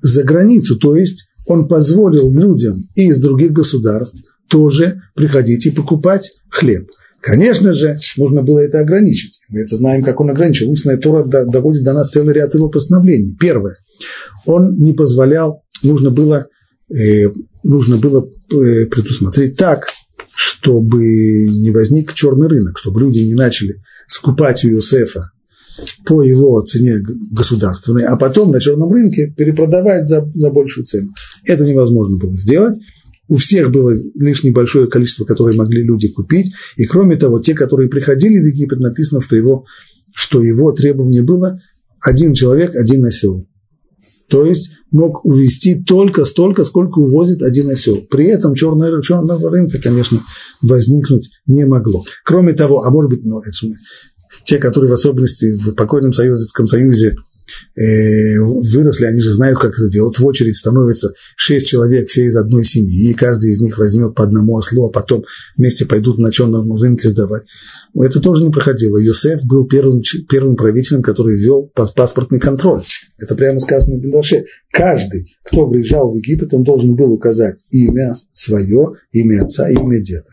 за 0.00 0.22
границу. 0.24 0.78
То 0.78 0.96
есть 0.96 1.28
он 1.46 1.68
позволил 1.68 2.30
людям 2.32 2.88
из 2.94 3.18
других 3.18 3.52
государств 3.52 4.18
тоже 4.48 5.02
приходить 5.14 5.66
и 5.66 5.70
покупать 5.70 6.30
хлеб. 6.50 6.88
Конечно 7.20 7.72
же, 7.72 7.96
нужно 8.16 8.42
было 8.42 8.60
это 8.60 8.80
ограничить. 8.80 9.40
Мы 9.48 9.60
это 9.60 9.76
знаем, 9.76 10.04
как 10.04 10.20
он 10.20 10.30
ограничил. 10.30 10.70
Устная 10.70 10.98
Тора 10.98 11.24
доводит 11.24 11.82
до 11.82 11.92
нас 11.92 12.10
целый 12.10 12.34
ряд 12.34 12.54
его 12.54 12.68
постановлений. 12.68 13.36
Первое. 13.38 13.76
Он 14.46 14.76
не 14.78 14.92
позволял, 14.92 15.62
нужно 15.82 16.10
было 16.10 16.46
нужно 17.62 17.96
было 17.96 18.24
э, 18.24 18.86
предусмотреть 18.86 19.56
так, 19.56 19.88
чтобы 20.34 20.98
не 20.98 21.70
возник 21.70 22.14
черный 22.14 22.48
рынок, 22.48 22.78
чтобы 22.78 23.00
люди 23.00 23.20
не 23.20 23.34
начали 23.34 23.82
скупать 24.06 24.64
у 24.64 24.68
Иосифа 24.68 25.30
по 26.04 26.22
его 26.22 26.60
цене 26.62 27.00
государственной, 27.30 28.04
а 28.04 28.16
потом 28.16 28.50
на 28.50 28.60
черном 28.60 28.92
рынке 28.92 29.32
перепродавать 29.36 30.08
за, 30.08 30.30
за 30.34 30.50
большую 30.50 30.86
цену. 30.86 31.12
Это 31.44 31.64
невозможно 31.64 32.18
было 32.18 32.36
сделать. 32.36 32.76
У 33.28 33.36
всех 33.36 33.70
было 33.70 33.94
лишь 34.14 34.42
небольшое 34.42 34.88
количество, 34.88 35.24
которое 35.24 35.56
могли 35.56 35.82
люди 35.82 36.08
купить. 36.08 36.52
И 36.76 36.84
кроме 36.84 37.16
того, 37.16 37.40
те, 37.40 37.54
которые 37.54 37.88
приходили 37.88 38.38
в 38.38 38.46
Египет, 38.46 38.80
написано, 38.80 39.20
что 39.20 39.36
его, 39.36 39.66
что 40.14 40.42
его 40.42 40.72
требование 40.72 41.22
было 41.22 41.60
один 42.00 42.32
человек, 42.32 42.74
один 42.74 43.04
осел. 43.04 43.46
То 44.28 44.44
есть 44.44 44.70
мог 44.90 45.24
увезти 45.24 45.82
только 45.82 46.24
столько, 46.24 46.64
сколько 46.64 46.98
увозит 46.98 47.42
один 47.42 47.70
осел. 47.70 47.98
При 48.10 48.26
этом 48.26 48.54
черного, 48.54 49.02
черного 49.02 49.50
рынка, 49.50 49.78
конечно, 49.82 50.18
возникнуть 50.62 51.30
не 51.46 51.64
могло. 51.64 52.02
Кроме 52.24 52.52
того, 52.52 52.82
а 52.84 52.90
может 52.90 53.10
быть, 53.10 53.24
ну, 53.24 53.40
это, 53.40 53.50
те, 54.44 54.58
которые 54.58 54.90
в 54.90 54.94
особенности 54.94 55.56
в 55.56 55.74
покойном 55.74 56.12
Советском 56.12 56.66
Союзе 56.66 57.16
выросли, 57.74 59.06
они 59.06 59.20
же 59.20 59.32
знают, 59.32 59.58
как 59.58 59.72
это 59.72 59.90
делать. 59.90 60.18
В 60.18 60.26
очередь 60.26 60.56
становится 60.56 61.12
шесть 61.36 61.68
человек, 61.68 62.08
все 62.08 62.26
из 62.26 62.36
одной 62.36 62.64
семьи, 62.64 63.10
и 63.10 63.14
каждый 63.14 63.50
из 63.50 63.60
них 63.60 63.78
возьмет 63.78 64.14
по 64.14 64.24
одному 64.24 64.56
ослу, 64.56 64.88
а 64.88 64.92
потом 64.92 65.24
вместе 65.56 65.86
пойдут 65.86 66.18
на 66.18 66.30
черном 66.30 66.74
рынке 66.76 67.08
сдавать. 67.08 67.44
Это 67.94 68.20
тоже 68.20 68.44
не 68.44 68.50
проходило. 68.50 68.98
Йосеф 68.98 69.44
был 69.44 69.66
первым, 69.66 70.02
первым 70.28 70.56
правителем, 70.56 71.02
который 71.02 71.36
ввел 71.36 71.70
паспортный 71.74 72.38
контроль. 72.38 72.82
Это 73.18 73.34
прямо 73.34 73.58
сказано 73.60 73.96
в 73.96 74.00
Бендаше. 74.00 74.44
Каждый, 74.70 75.26
кто 75.44 75.68
приезжал 75.68 76.12
в 76.12 76.16
Египет, 76.16 76.52
он 76.54 76.62
должен 76.62 76.94
был 76.94 77.12
указать 77.12 77.64
имя 77.70 78.14
свое, 78.32 78.92
имя 79.12 79.44
отца, 79.44 79.68
имя 79.70 80.00
деда. 80.00 80.28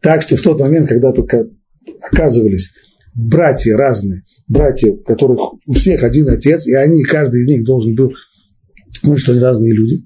Так 0.00 0.22
что 0.22 0.36
в 0.36 0.42
тот 0.42 0.60
момент, 0.60 0.86
когда 0.88 1.12
только 1.12 1.48
оказывались 2.00 2.72
братья 3.14 3.76
разные, 3.76 4.22
братья, 4.48 4.90
у 4.90 4.98
которых 4.98 5.54
у 5.66 5.72
всех 5.72 6.02
один 6.02 6.28
отец, 6.28 6.66
и 6.66 6.74
они, 6.74 7.02
каждый 7.02 7.42
из 7.42 7.46
них 7.46 7.64
должен 7.64 7.94
был, 7.94 8.12
ну, 9.02 9.16
что 9.16 9.32
они 9.32 9.40
разные 9.40 9.74
люди, 9.74 10.04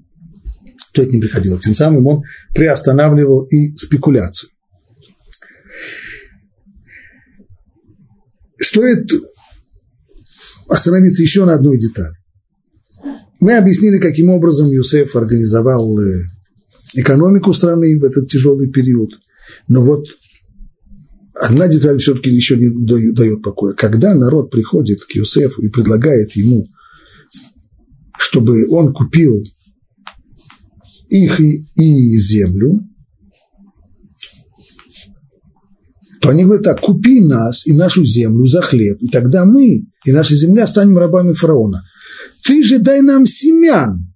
то 0.93 1.03
это 1.03 1.11
не 1.11 1.19
приходило. 1.19 1.59
Тем 1.59 1.73
самым 1.73 2.05
он 2.07 2.23
приостанавливал 2.53 3.43
и 3.45 3.75
спекуляцию. 3.75 4.49
Стоит 8.59 9.09
остановиться 10.67 11.21
еще 11.21 11.45
на 11.45 11.53
одной 11.53 11.77
детали. 11.79 12.15
Мы 13.39 13.55
объяснили, 13.55 13.99
каким 13.99 14.29
образом 14.29 14.71
Юсеф 14.71 15.15
организовал 15.15 15.99
э, 15.99 16.23
экономику 16.95 17.53
страны 17.53 17.97
в 17.99 18.03
этот 18.03 18.27
тяжелый 18.27 18.69
период. 18.69 19.11
Но 19.67 19.83
вот 19.83 20.05
одна 21.39 21.67
деталь 21.67 21.97
все-таки 21.99 22.29
еще 22.29 22.57
не 22.57 22.69
дает 23.13 23.41
покоя. 23.41 23.73
Когда 23.73 24.13
народ 24.15 24.51
приходит 24.51 24.99
к 25.01 25.11
Юсефу 25.11 25.61
и 25.61 25.69
предлагает 25.69 26.33
ему, 26.33 26.67
чтобы 28.17 28.67
он 28.69 28.93
купил 28.93 29.43
их 31.09 31.39
и, 31.39 31.63
и 31.75 32.17
землю, 32.17 32.81
то 36.21 36.29
они 36.29 36.43
говорят 36.43 36.63
так, 36.63 36.81
купи 36.81 37.21
нас 37.21 37.65
и 37.67 37.73
нашу 37.73 38.03
землю 38.05 38.45
за 38.47 38.61
хлеб, 38.61 38.97
и 39.01 39.07
тогда 39.07 39.45
мы 39.45 39.85
и 40.05 40.11
наша 40.11 40.35
земля 40.35 40.67
станем 40.67 40.97
рабами 40.97 41.33
фараона. 41.33 41.83
Ты 42.43 42.63
же 42.63 42.79
дай 42.79 43.01
нам 43.01 43.25
семян. 43.25 44.13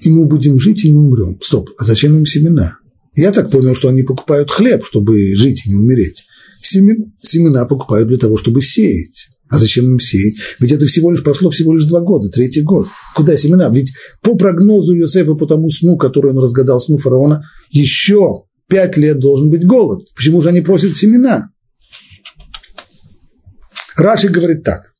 и 0.00 0.10
мы 0.10 0.26
будем 0.26 0.58
жить 0.58 0.84
и 0.84 0.90
не 0.90 0.98
умрем. 0.98 1.40
Стоп, 1.40 1.70
а 1.78 1.84
зачем 1.84 2.16
им 2.16 2.26
семена? 2.26 2.77
Я 3.18 3.32
так 3.32 3.50
понял, 3.50 3.74
что 3.74 3.88
они 3.88 4.04
покупают 4.04 4.48
хлеб, 4.48 4.84
чтобы 4.84 5.34
жить 5.34 5.66
и 5.66 5.70
не 5.70 5.74
умереть. 5.74 6.24
Семена 6.62 7.64
покупают 7.64 8.06
для 8.06 8.16
того, 8.16 8.36
чтобы 8.36 8.62
сеять. 8.62 9.26
А 9.50 9.58
зачем 9.58 9.86
им 9.86 9.98
сеять? 9.98 10.36
Ведь 10.60 10.70
это 10.70 10.86
всего 10.86 11.10
лишь 11.10 11.24
прошло 11.24 11.50
всего 11.50 11.74
лишь 11.74 11.86
два 11.86 12.00
года, 12.00 12.28
третий 12.28 12.62
год. 12.62 12.86
Куда 13.16 13.36
семена? 13.36 13.70
Ведь 13.70 13.92
по 14.22 14.36
прогнозу 14.36 14.96
Иосифа, 14.96 15.34
по 15.34 15.46
тому 15.46 15.68
сну, 15.68 15.96
который 15.96 16.30
он 16.30 16.38
разгадал, 16.38 16.78
сну 16.78 16.96
фараона, 16.96 17.42
еще 17.70 18.44
пять 18.68 18.96
лет 18.96 19.18
должен 19.18 19.50
быть 19.50 19.66
голод. 19.66 20.06
Почему 20.14 20.40
же 20.40 20.50
они 20.50 20.60
просят 20.60 20.96
семена? 20.96 21.48
Раши 23.96 24.28
говорит 24.28 24.62
так. 24.62 24.92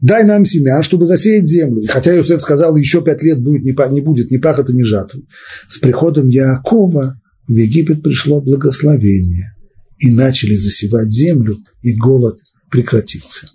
Дай 0.00 0.24
нам 0.24 0.44
семян, 0.44 0.82
чтобы 0.82 1.06
засеять 1.06 1.46
землю. 1.46 1.80
И 1.80 1.86
хотя 1.86 2.12
Иосиф 2.16 2.40
сказал, 2.40 2.74
еще 2.74 3.04
пять 3.04 3.22
лет 3.22 3.40
будет, 3.40 3.62
не, 3.62 3.76
не 3.92 4.00
будет 4.00 4.32
ни 4.32 4.38
пахота, 4.38 4.72
ни 4.72 4.82
жатвы. 4.82 5.22
С 5.68 5.78
приходом 5.78 6.26
Яакова 6.26 7.21
в 7.48 7.52
Египет 7.52 8.02
пришло 8.02 8.40
благословение. 8.40 9.54
И 9.98 10.10
начали 10.10 10.56
засевать 10.56 11.10
землю, 11.10 11.56
и 11.82 11.94
голод 11.94 12.38
прекратился. 12.70 13.46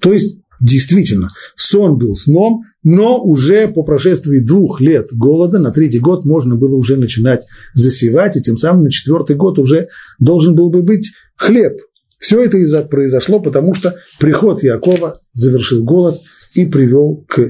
То 0.00 0.12
есть, 0.12 0.38
действительно, 0.60 1.30
сон 1.56 1.98
был 1.98 2.14
сном, 2.14 2.62
но 2.84 3.20
уже 3.20 3.66
по 3.66 3.82
прошествии 3.82 4.38
двух 4.38 4.80
лет 4.80 5.08
голода 5.10 5.58
на 5.58 5.72
третий 5.72 5.98
год 5.98 6.24
можно 6.24 6.54
было 6.54 6.76
уже 6.76 6.96
начинать 6.96 7.44
засевать, 7.74 8.36
и 8.36 8.42
тем 8.42 8.56
самым 8.56 8.84
на 8.84 8.90
четвертый 8.92 9.34
год 9.34 9.58
уже 9.58 9.88
должен 10.20 10.54
был 10.54 10.70
бы 10.70 10.82
быть 10.82 11.10
хлеб. 11.36 11.72
Все 12.18 12.44
это 12.44 12.58
из-за 12.58 12.82
произошло, 12.82 13.40
потому 13.40 13.74
что 13.74 13.94
приход 14.20 14.62
Якова 14.62 15.20
завершил 15.32 15.82
голод 15.82 16.20
и 16.54 16.64
привел 16.66 17.24
к 17.28 17.40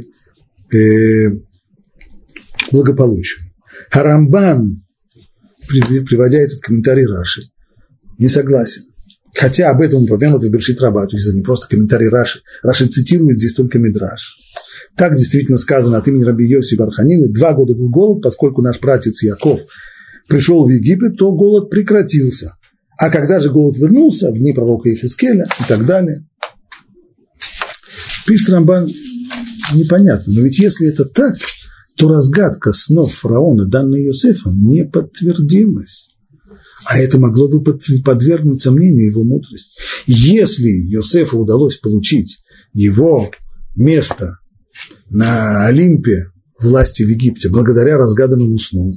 э, 0.74 1.30
благополучию. 2.72 3.44
Харамбан, 3.90 4.85
приводя 5.68 6.38
этот 6.38 6.60
комментарий 6.60 7.06
Раши, 7.06 7.42
не 8.18 8.28
согласен. 8.28 8.82
Хотя 9.34 9.70
об 9.70 9.82
этом 9.82 10.02
упомянут 10.02 10.42
в 10.42 10.50
Бершит 10.50 10.80
Раба, 10.80 11.06
то 11.06 11.16
есть 11.16 11.26
это 11.26 11.36
не 11.36 11.42
просто 11.42 11.68
комментарий 11.68 12.08
Раши. 12.08 12.40
Раши 12.62 12.86
цитирует 12.86 13.38
здесь 13.38 13.54
только 13.54 13.78
Мидраш. 13.78 14.34
Так 14.96 15.14
действительно 15.14 15.58
сказано 15.58 15.98
от 15.98 16.08
имени 16.08 16.24
Раби 16.24 16.46
Йоси 16.46 16.76
Барханины. 16.76 17.28
Два 17.28 17.52
года 17.52 17.74
был 17.74 17.90
голод, 17.90 18.22
поскольку 18.22 18.62
наш 18.62 18.80
братец 18.80 19.22
Яков 19.22 19.60
пришел 20.26 20.64
в 20.64 20.70
Египет, 20.70 21.18
то 21.18 21.32
голод 21.32 21.68
прекратился. 21.68 22.56
А 22.98 23.10
когда 23.10 23.40
же 23.40 23.50
голод 23.50 23.76
вернулся, 23.76 24.30
в 24.32 24.38
дни 24.38 24.54
пророка 24.54 24.92
Ихискеля 24.92 25.46
и 25.60 25.64
так 25.68 25.84
далее. 25.84 26.24
Пишет 28.26 28.48
Рамбан, 28.48 28.88
непонятно. 29.74 30.32
Но 30.32 30.40
ведь 30.40 30.58
если 30.58 30.88
это 30.88 31.04
так, 31.04 31.36
то 31.96 32.08
разгадка 32.08 32.72
снов 32.72 33.12
фараона, 33.12 33.66
данная 33.66 34.00
Иосифом, 34.04 34.52
не 34.68 34.84
подтвердилась. 34.84 36.10
А 36.88 36.98
это 36.98 37.18
могло 37.18 37.48
бы 37.48 37.62
подвергнуть 38.04 38.60
сомнению 38.60 39.10
его 39.10 39.24
мудрость. 39.24 39.78
Если 40.06 40.68
Иосифу 40.92 41.38
удалось 41.38 41.78
получить 41.78 42.38
его 42.74 43.30
место 43.74 44.38
на 45.08 45.66
Олимпе 45.66 46.30
власти 46.60 47.02
в 47.02 47.08
Египте 47.08 47.48
благодаря 47.48 47.96
разгаданному 47.96 48.58
сну, 48.58 48.92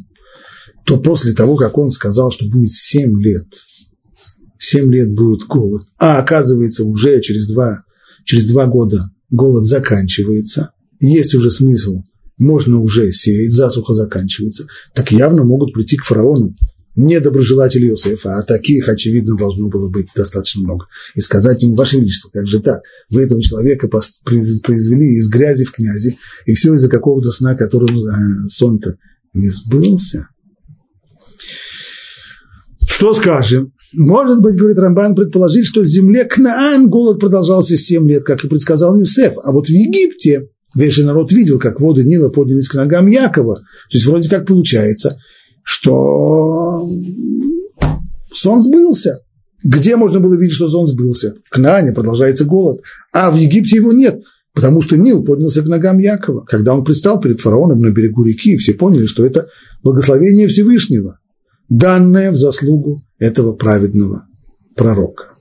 то 0.86 1.00
после 1.00 1.34
того, 1.34 1.56
как 1.56 1.78
он 1.78 1.92
сказал, 1.92 2.32
что 2.32 2.50
будет 2.50 2.74
семь 2.74 3.22
лет, 3.22 3.48
семь 4.58 4.92
лет 4.94 5.14
будет 5.14 5.48
голод, 5.48 5.84
а 5.98 6.20
оказывается 6.20 6.84
уже 6.84 7.22
через 7.22 7.48
два, 7.48 7.84
через 8.26 8.46
два 8.48 8.68
года 8.68 9.10
голод 9.30 9.66
заканчивается, 9.66 10.72
есть 11.00 11.34
уже 11.34 11.50
смысл, 11.50 12.02
можно 12.40 12.80
уже 12.80 13.12
сеять, 13.12 13.54
засуха 13.54 13.94
заканчивается, 13.94 14.66
так 14.96 15.12
явно 15.12 15.44
могут 15.44 15.74
прийти 15.74 15.98
к 15.98 16.06
фараону 16.06 16.56
недоброжелатели 16.96 17.88
Иосифа, 17.88 18.38
а 18.38 18.44
таких, 18.44 18.90
очевидно, 18.90 19.38
должно 19.38 19.70
было 19.70 19.90
быть 19.90 20.08
достаточно 20.16 20.64
много, 20.64 20.88
и 21.16 21.22
сказать 21.22 21.62
ему, 21.64 21.76
Ваше 21.76 21.98
Величество, 21.98 22.30
как 22.30 22.48
же 22.48 22.60
так? 22.60 22.82
Вы 23.10 23.24
этого 23.24 23.42
человека 23.42 23.88
произвели 23.88 25.16
из 25.16 25.30
грязи 25.30 25.64
в 25.64 25.72
князи, 25.72 26.18
и 26.46 26.54
все 26.54 26.74
из-за 26.74 26.90
какого-то 26.90 27.32
сна, 27.32 27.56
который 27.56 27.90
э, 27.90 28.50
сон-то 28.50 28.96
не 29.34 29.50
сбылся. 29.50 30.28
Что 32.86 33.14
скажем? 33.14 33.72
Может 33.94 34.42
быть, 34.42 34.56
говорит 34.56 34.78
Рамбан, 34.78 35.16
предположить, 35.16 35.66
что 35.66 35.82
в 35.82 35.88
земле 35.88 36.26
Кнаан 36.26 36.90
голод 36.90 37.20
продолжался 37.20 37.78
7 37.78 38.08
лет, 38.10 38.24
как 38.24 38.44
и 38.44 38.48
предсказал 38.48 38.98
Юсеф, 39.00 39.36
а 39.42 39.52
вот 39.52 39.68
в 39.68 39.72
Египте 39.72 40.50
весь 40.76 40.98
народ 40.98 41.32
видел, 41.32 41.60
как 41.60 41.80
воды 41.80 42.04
Нила 42.04 42.30
поднялись 42.30 42.68
к 42.68 42.76
ногам 42.76 43.08
Якова. 43.08 43.56
То 43.56 43.98
есть 43.98 44.06
вроде 44.06 44.30
как 44.30 44.46
получается, 44.46 45.18
что 45.64 46.90
сон 48.32 48.62
сбылся. 48.62 49.22
Где 49.64 49.98
можно 49.98 50.20
было 50.20 50.36
видеть, 50.36 50.56
что 50.56 50.70
сон 50.70 50.88
сбылся? 50.88 51.36
В 51.44 51.50
Кнаане 51.50 51.92
продолжается 51.92 52.46
голод, 52.46 52.82
а 53.12 53.30
в 53.30 53.36
Египте 53.36 53.76
его 53.76 53.92
нет, 53.92 54.22
потому 54.54 54.82
что 54.82 54.96
Нил 54.96 55.24
поднялся 55.24 55.62
к 55.62 55.68
ногам 55.68 56.00
Якова. 56.00 56.46
Когда 56.46 56.74
он 56.74 56.86
предстал 56.86 57.20
перед 57.20 57.42
фараоном 57.42 57.82
на 57.82 57.90
берегу 57.90 58.24
реки, 58.24 58.56
все 58.56 58.74
поняли, 58.74 59.06
что 59.06 59.26
это 59.26 59.50
благословение 59.84 60.48
Всевышнего, 60.48 61.20
данное 61.68 62.32
в 62.32 62.38
заслугу 62.38 63.02
этого 63.18 63.52
праведного 63.52 64.28
пророка. 64.78 65.34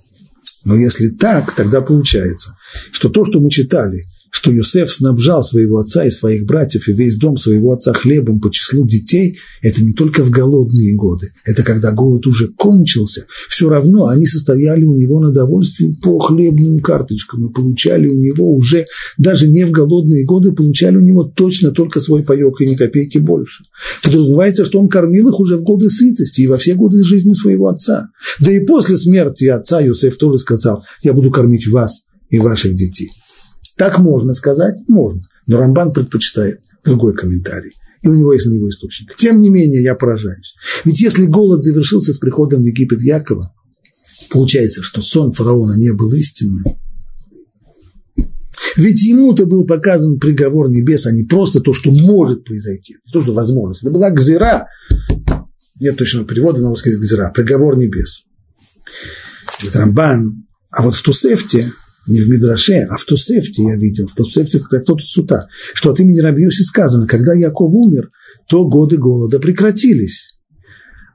Но 0.64 0.74
если 0.74 1.10
так, 1.10 1.54
тогда 1.54 1.80
получается, 1.80 2.56
что 2.90 3.08
то, 3.08 3.24
что 3.24 3.40
мы 3.40 3.50
читали– 3.50 4.02
что 4.30 4.50
Йосеф 4.50 4.90
снабжал 4.90 5.42
своего 5.42 5.78
отца 5.78 6.04
и 6.04 6.10
своих 6.10 6.44
братьев 6.44 6.88
и 6.88 6.92
весь 6.92 7.16
дом 7.16 7.36
своего 7.36 7.72
отца 7.72 7.92
хлебом 7.92 8.40
по 8.40 8.50
числу 8.50 8.84
детей, 8.84 9.38
это 9.62 9.82
не 9.82 9.92
только 9.92 10.22
в 10.22 10.30
голодные 10.30 10.94
годы, 10.94 11.32
это 11.44 11.62
когда 11.62 11.92
голод 11.92 12.26
уже 12.26 12.48
кончился, 12.48 13.26
все 13.48 13.68
равно 13.68 14.06
они 14.06 14.26
состояли 14.26 14.84
у 14.84 14.94
него 14.94 15.20
на 15.20 15.30
довольстве 15.30 15.94
по 16.02 16.18
хлебным 16.18 16.80
карточкам 16.80 17.46
и 17.46 17.52
получали 17.52 18.08
у 18.08 18.14
него 18.14 18.52
уже, 18.54 18.86
даже 19.16 19.48
не 19.48 19.64
в 19.64 19.70
голодные 19.70 20.24
годы, 20.24 20.52
получали 20.52 20.96
у 20.96 21.02
него 21.02 21.24
точно 21.24 21.70
только 21.70 22.00
свой 22.00 22.22
паек 22.22 22.60
и 22.60 22.68
ни 22.68 22.74
копейки 22.74 23.18
больше. 23.18 23.64
Подразумевается, 24.02 24.64
что 24.64 24.80
он 24.80 24.88
кормил 24.88 25.28
их 25.28 25.40
уже 25.40 25.56
в 25.56 25.62
годы 25.62 25.90
сытости 25.90 26.42
и 26.42 26.46
во 26.46 26.56
все 26.56 26.74
годы 26.74 27.02
жизни 27.02 27.32
своего 27.32 27.68
отца. 27.68 28.08
Да 28.40 28.52
и 28.52 28.60
после 28.60 28.96
смерти 28.96 29.46
отца 29.46 29.80
Йосеф 29.80 30.16
тоже 30.16 30.38
сказал, 30.38 30.84
я 31.02 31.12
буду 31.12 31.30
кормить 31.30 31.66
вас 31.68 32.02
и 32.30 32.38
ваших 32.38 32.74
детей. 32.74 33.10
Так 33.78 33.98
можно 33.98 34.34
сказать? 34.34 34.76
Можно. 34.88 35.22
Но 35.46 35.58
Рамбан 35.58 35.92
предпочитает 35.92 36.60
другой 36.84 37.14
комментарий. 37.14 37.72
И 38.02 38.08
у 38.08 38.14
него 38.14 38.32
есть 38.32 38.46
на 38.46 38.52
него 38.52 38.68
источник. 38.68 39.14
Тем 39.16 39.40
не 39.40 39.50
менее, 39.50 39.82
я 39.82 39.94
поражаюсь. 39.94 40.54
Ведь 40.84 41.00
если 41.00 41.26
голод 41.26 41.64
завершился 41.64 42.12
с 42.12 42.18
приходом 42.18 42.62
в 42.62 42.66
Египет 42.66 43.00
Якова, 43.00 43.54
получается, 44.30 44.82
что 44.82 45.00
сон 45.00 45.32
фараона 45.32 45.74
не 45.74 45.92
был 45.92 46.12
истинным. 46.12 46.64
Ведь 48.76 49.02
ему-то 49.02 49.46
был 49.46 49.64
показан 49.64 50.20
приговор 50.20 50.70
небес, 50.70 51.06
а 51.06 51.12
не 51.12 51.24
просто 51.24 51.60
то, 51.60 51.72
что 51.72 51.90
может 51.90 52.44
произойти, 52.44 52.96
то, 53.12 53.22
что 53.22 53.32
возможность. 53.32 53.82
Это 53.82 53.90
была 53.90 54.10
гзира, 54.10 54.68
нет 55.80 55.96
точного 55.96 56.26
перевода, 56.26 56.60
но 56.60 56.76
сказать 56.76 57.00
гзира, 57.00 57.32
приговор 57.34 57.76
небес. 57.76 58.24
Рамбан, 59.74 60.46
а 60.70 60.82
вот 60.82 60.94
в 60.94 61.02
Тусефте 61.02 61.72
не 62.08 62.20
в 62.20 62.28
Мидраше, 62.28 62.86
а 62.90 62.96
в 62.96 63.04
Тусефте 63.04 63.62
я 63.62 63.76
видел, 63.76 64.06
в 64.06 64.14
Тусефте 64.14 64.58
как 64.60 64.84
тот 64.84 65.00
сута, 65.02 65.48
что 65.74 65.90
от 65.90 66.00
имени 66.00 66.20
Рабиоси 66.20 66.62
сказано, 66.62 67.06
когда 67.06 67.34
Яков 67.34 67.70
умер, 67.70 68.10
то 68.48 68.66
годы 68.66 68.96
голода 68.96 69.38
прекратились. 69.38 70.38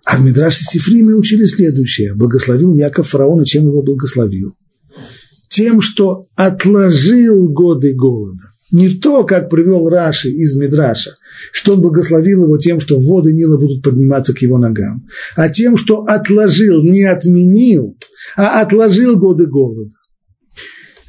А 0.06 0.18
в 0.18 0.22
Мидраше 0.22 0.64
Сифриме 0.64 1.16
учили 1.16 1.46
следующее. 1.46 2.14
Благословил 2.16 2.76
Яков 2.76 3.10
фараона, 3.10 3.46
чем 3.46 3.68
его 3.68 3.82
благословил? 3.82 4.56
Тем, 5.50 5.82
что 5.82 6.28
отложил 6.36 7.48
годы 7.50 7.94
голода. 7.94 8.44
Не 8.72 8.90
то, 8.90 9.24
как 9.24 9.50
привел 9.50 9.88
Раши 9.88 10.30
из 10.30 10.56
Мидраша, 10.56 11.12
что 11.52 11.74
он 11.74 11.82
благословил 11.82 12.46
его 12.46 12.58
тем, 12.58 12.80
что 12.80 13.00
воды 13.00 13.32
Нила 13.32 13.58
будут 13.58 13.84
подниматься 13.84 14.34
к 14.34 14.40
его 14.40 14.58
ногам, 14.58 15.06
а 15.36 15.48
тем, 15.50 15.78
что 15.78 16.02
отложил, 16.02 16.82
не 16.84 17.04
отменил, 17.04 17.96
а 18.36 18.62
отложил 18.62 19.16
годы 19.16 19.46
голода 19.46 19.92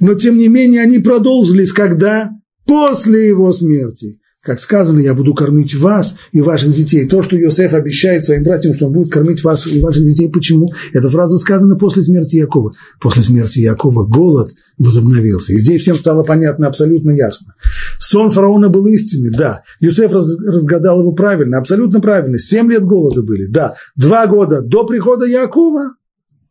но 0.01 0.15
тем 0.15 0.37
не 0.37 0.49
менее 0.49 0.83
они 0.83 0.99
продолжились, 0.99 1.73
когда? 1.73 2.31
После 2.67 3.29
его 3.29 3.53
смерти. 3.53 4.19
Как 4.45 4.61
сказано, 4.61 5.01
я 5.01 5.15
буду 5.15 5.33
кормить 5.33 5.75
вас 5.75 6.17
и 6.33 6.43
ваших 6.43 6.75
детей. 6.75 7.09
То, 7.09 7.23
что 7.23 7.41
Иосиф 7.41 7.73
обещает 7.73 8.27
своим 8.27 8.43
братьям, 8.43 8.75
что 8.75 8.89
он 8.89 8.93
будет 8.93 9.11
кормить 9.11 9.43
вас 9.43 9.67
и 9.67 9.81
ваших 9.81 10.05
детей. 10.05 10.31
Почему? 10.31 10.71
Эта 10.93 11.09
фраза 11.09 11.39
сказана 11.39 11.77
после 11.77 12.03
смерти 12.03 12.37
Якова. 12.37 12.73
После 13.01 13.23
смерти 13.23 13.61
Якова 13.61 14.05
голод 14.05 14.51
возобновился. 14.77 15.55
И 15.55 15.57
здесь 15.57 15.81
всем 15.81 15.97
стало 15.97 16.25
понятно, 16.25 16.67
абсолютно 16.67 17.13
ясно. 17.13 17.55
Сон 17.99 18.31
фараона 18.31 18.69
был 18.69 18.87
истинный, 18.87 19.31
да. 19.31 19.63
Иосиф 19.81 20.13
разгадал 20.13 21.01
его 21.01 21.13
правильно, 21.13 21.57
абсолютно 21.57 22.01
правильно. 22.01 22.39
Семь 22.39 22.71
лет 22.71 22.85
голода 22.85 23.23
были, 23.23 23.47
да. 23.47 23.77
Два 23.97 24.27
года 24.27 24.61
до 24.61 24.85
прихода 24.85 25.25
Якова, 25.25 25.95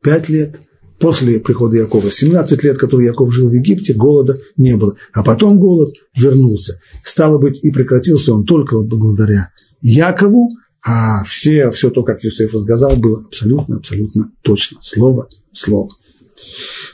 пять 0.02 0.30
лет 0.30 0.60
после 1.04 1.42
прихода 1.42 1.76
Якова. 1.76 2.10
17 2.10 2.64
лет, 2.64 2.78
которые 2.78 3.08
Яков 3.08 3.34
жил 3.34 3.50
в 3.50 3.54
Египте, 3.54 3.94
голода 3.94 4.40
не 4.56 4.78
было. 4.78 4.96
А 5.12 5.22
потом 5.22 5.60
голод 5.60 5.94
вернулся. 6.16 6.80
Стало 7.04 7.40
быть, 7.40 7.62
и 7.62 7.72
прекратился 7.72 8.34
он 8.34 8.46
только 8.46 8.80
благодаря 8.80 9.50
Якову, 9.82 10.48
а 10.82 11.26
все, 11.26 11.72
все 11.72 11.90
то, 11.90 12.04
как 12.04 12.24
Юсеф 12.24 12.54
рассказал, 12.54 12.96
было 12.96 13.20
абсолютно, 13.26 13.76
абсолютно 13.76 14.32
точно. 14.44 14.78
Слово 14.82 15.28
в 15.52 15.60
слово. 15.60 15.90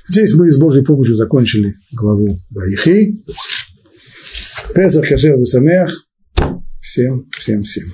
Здесь 0.07 0.33
мы 0.33 0.49
с 0.49 0.57
Божьей 0.57 0.83
помощью 0.83 1.15
закончили 1.15 1.75
главу 1.91 2.39
Ваихей. 2.49 3.23
Песах, 4.73 5.07
Хашер, 5.07 5.37
Весамех. 5.37 5.91
Всем, 6.81 7.27
всем, 7.37 7.61
всем. 7.61 7.85